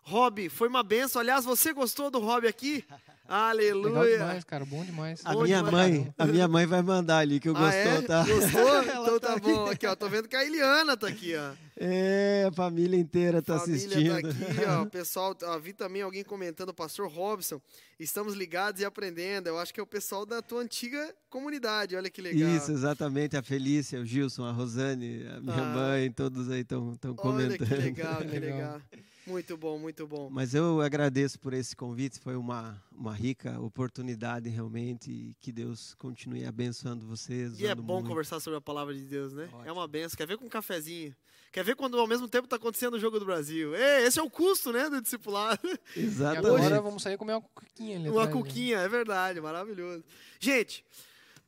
Rob, 0.04 0.49
foi 0.49 0.68
uma 0.68 0.84
benção. 0.84 1.22
Aliás, 1.22 1.45
você 1.45 1.74
gostou 1.74 2.10
do 2.10 2.20
Rob 2.20 2.47
aqui? 2.47 2.84
Aleluia. 3.32 3.93
Legal 3.93 4.18
demais, 4.18 4.43
cara, 4.43 4.66
bom 4.66 4.84
demais. 4.84 5.22
A 5.24 5.32
bom 5.32 5.43
minha 5.43 5.64
demais, 5.64 5.74
mãe, 5.74 6.14
a 6.18 6.26
minha 6.26 6.47
mãe 6.49 6.66
vai 6.66 6.82
mandar 6.82 7.20
ali 7.20 7.39
que 7.39 7.47
eu 7.47 7.56
ah, 7.56 7.60
gostou, 7.60 7.91
é? 7.93 8.02
tá? 8.02 8.26
Gostou? 8.26 8.84
então 8.84 9.20
tá, 9.22 9.28
tá 9.30 9.39
bom. 9.39 9.66
Aqui, 9.68 9.88
ó, 9.88 9.95
tô 9.95 10.10
vendo 10.10 10.28
que 10.28 10.36
a 10.36 10.43
Eliana 10.43 10.97
tá 10.97 11.08
aqui, 11.08 11.34
ó. 11.38 11.54
É, 11.78 12.45
a 12.49 12.52
família 12.52 12.99
inteira 12.99 13.41
tá 13.41 13.58
família 13.58 13.88
assistindo. 13.88 14.22
Tá 14.22 14.28
aqui, 14.28 14.66
ó. 14.68 14.82
O 14.82 14.86
pessoal, 14.91 15.38
ó, 15.43 15.60
vi 15.60 15.72
também 15.72 16.02
alguém 16.02 16.26
comentando, 16.26 16.70
o 16.70 16.74
pastor 16.74 17.10
Robson, 17.10 17.62
estamos 17.97 18.34
ligados 18.34 18.82
e 18.82 18.86
aprendendo. 18.86 19.47
Eu 19.47 19.58
acho 19.58 19.74
que 19.74 19.80
é 19.80 19.84
o 19.84 19.88
pessoal 19.88 20.26
da 20.26 20.41
tua 20.41 20.62
antiga 20.62 21.16
comunidade, 21.30 21.95
olha 21.95 22.10
que 22.10 22.22
legal. 22.22 22.49
Isso, 22.49 22.70
exatamente. 22.74 23.38
A 23.38 23.41
Felícia, 23.41 24.02
o 24.02 24.06
Gilson, 24.06 24.43
a 24.43 24.52
Rosane, 24.52 25.26
a 25.28 25.39
minha 25.39 25.56
ah. 25.56 25.74
mãe, 25.74 26.12
todos 26.12 26.49
aí 26.49 26.62
estão 26.62 26.97
comentando. 27.16 27.62
Olha 27.62 27.68
que 27.70 27.76
legal, 27.76 28.18
que 28.18 28.39
legal. 28.39 28.82
Muito 29.26 29.55
bom, 29.55 29.78
muito 29.78 30.07
bom. 30.07 30.30
Mas 30.32 30.53
eu 30.53 30.82
agradeço 30.82 31.39
por 31.39 31.53
esse 31.53 31.76
convite, 31.76 32.19
foi 32.19 32.36
uma, 32.36 32.82
uma 32.91 33.13
rica 33.13 33.59
oportunidade 33.59 34.49
realmente. 34.49 35.11
E 35.11 35.36
que 35.39 35.51
Deus 35.51 35.93
continue 35.95 36.45
abençoando 36.45 37.05
vocês. 37.05 37.59
E 37.59 37.67
é 37.67 37.76
bom 37.76 37.95
muito. 37.95 38.09
conversar 38.09 38.39
sobre 38.39 38.57
a 38.57 38.61
palavra 38.61 38.93
de 38.93 39.01
Deus, 39.01 39.34
né? 39.34 39.47
É 39.51 39.55
Ótimo. 39.55 39.74
uma 39.74 39.88
benção. 39.88 40.17
Quer 40.17 40.28
ver 40.28 40.38
com 40.38 40.45
um 40.45 40.49
cafezinho? 40.49 41.15
Quer 41.51 41.63
ver 41.65 41.76
quando 41.76 41.99
ao 41.99 42.07
mesmo 42.07 42.28
tempo 42.30 42.45
está 42.45 42.55
acontecendo 42.55 42.93
o 42.93 42.99
jogo 42.99 43.19
do 43.19 43.26
Brasil? 43.26 43.76
É, 43.76 44.03
esse 44.05 44.17
é 44.17 44.24
o 44.24 44.30
custo, 44.30 44.72
né, 44.72 44.89
do 44.89 45.01
discipulado. 45.01 45.59
E 45.95 45.99
Exatamente. 45.99 46.47
agora 46.47 46.82
vamos 46.82 47.03
sair 47.03 47.17
comer 47.17 47.34
uma 47.34 47.41
cuquinha 47.41 47.97
ali 47.97 48.09
Uma 48.09 48.24
atrás, 48.24 48.36
né? 48.36 48.41
cuquinha, 48.41 48.78
é 48.78 48.88
verdade, 48.88 49.41
maravilhoso. 49.41 50.03
Gente, 50.39 50.86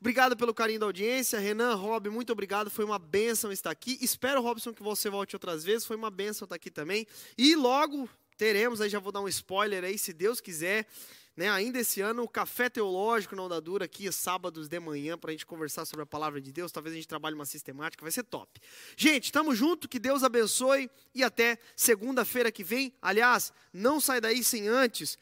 obrigado 0.04 0.36
pelo 0.36 0.52
carinho 0.52 0.80
da 0.80 0.84
audiência. 0.84 1.38
Renan, 1.38 1.76
Rob, 1.76 2.10
muito 2.10 2.30
obrigado. 2.30 2.68
Foi 2.68 2.84
uma 2.84 2.98
benção 2.98 3.50
estar 3.50 3.70
aqui. 3.70 3.96
Espero, 4.02 4.42
Robson, 4.42 4.74
que 4.74 4.82
você 4.82 5.08
volte 5.08 5.34
outras 5.34 5.64
vezes. 5.64 5.86
Foi 5.86 5.96
uma 5.96 6.10
benção 6.10 6.44
estar 6.44 6.56
aqui 6.56 6.70
também. 6.70 7.06
E 7.38 7.56
logo 7.56 8.06
teremos, 8.36 8.82
aí 8.82 8.90
já 8.90 8.98
vou 8.98 9.10
dar 9.10 9.22
um 9.22 9.28
spoiler 9.28 9.82
aí, 9.82 9.96
se 9.96 10.12
Deus 10.12 10.42
quiser. 10.42 10.86
Né, 11.34 11.50
ainda 11.50 11.80
esse 11.80 12.02
ano, 12.02 12.22
o 12.22 12.28
Café 12.28 12.68
Teológico 12.68 13.34
na 13.34 13.42
Onda 13.42 13.60
Dura, 13.60 13.86
aqui, 13.86 14.12
sábados 14.12 14.68
de 14.68 14.78
manhã, 14.78 15.16
para 15.18 15.30
a 15.30 15.32
gente 15.32 15.46
conversar 15.46 15.86
sobre 15.86 16.02
a 16.02 16.06
palavra 16.06 16.38
de 16.38 16.52
Deus. 16.52 16.70
Talvez 16.70 16.92
a 16.92 16.96
gente 16.96 17.08
trabalhe 17.08 17.34
uma 17.34 17.46
sistemática, 17.46 18.04
vai 18.04 18.12
ser 18.12 18.24
top. 18.24 18.60
Gente, 18.96 19.32
tamo 19.32 19.54
junto, 19.54 19.88
que 19.88 19.98
Deus 19.98 20.22
abençoe 20.22 20.88
e 21.14 21.24
até 21.24 21.58
segunda-feira 21.74 22.52
que 22.52 22.62
vem. 22.62 22.92
Aliás, 23.00 23.54
não 23.72 23.98
sai 24.00 24.20
daí 24.20 24.44
sem 24.44 24.68
antes 24.68 25.18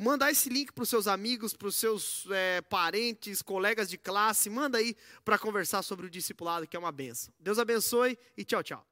mandar 0.00 0.30
esse 0.30 0.48
link 0.48 0.72
para 0.72 0.82
os 0.82 0.88
seus 0.88 1.06
amigos, 1.06 1.54
para 1.54 1.68
os 1.68 1.76
seus 1.76 2.26
é, 2.30 2.60
parentes, 2.62 3.42
colegas 3.42 3.88
de 3.88 3.98
classe. 3.98 4.48
Manda 4.48 4.78
aí 4.78 4.96
para 5.24 5.38
conversar 5.38 5.82
sobre 5.82 6.06
o 6.06 6.10
discipulado, 6.10 6.66
que 6.66 6.76
é 6.76 6.78
uma 6.78 6.92
benção. 6.92 7.32
Deus 7.38 7.58
abençoe 7.58 8.18
e 8.36 8.44
tchau, 8.44 8.62
tchau. 8.62 8.89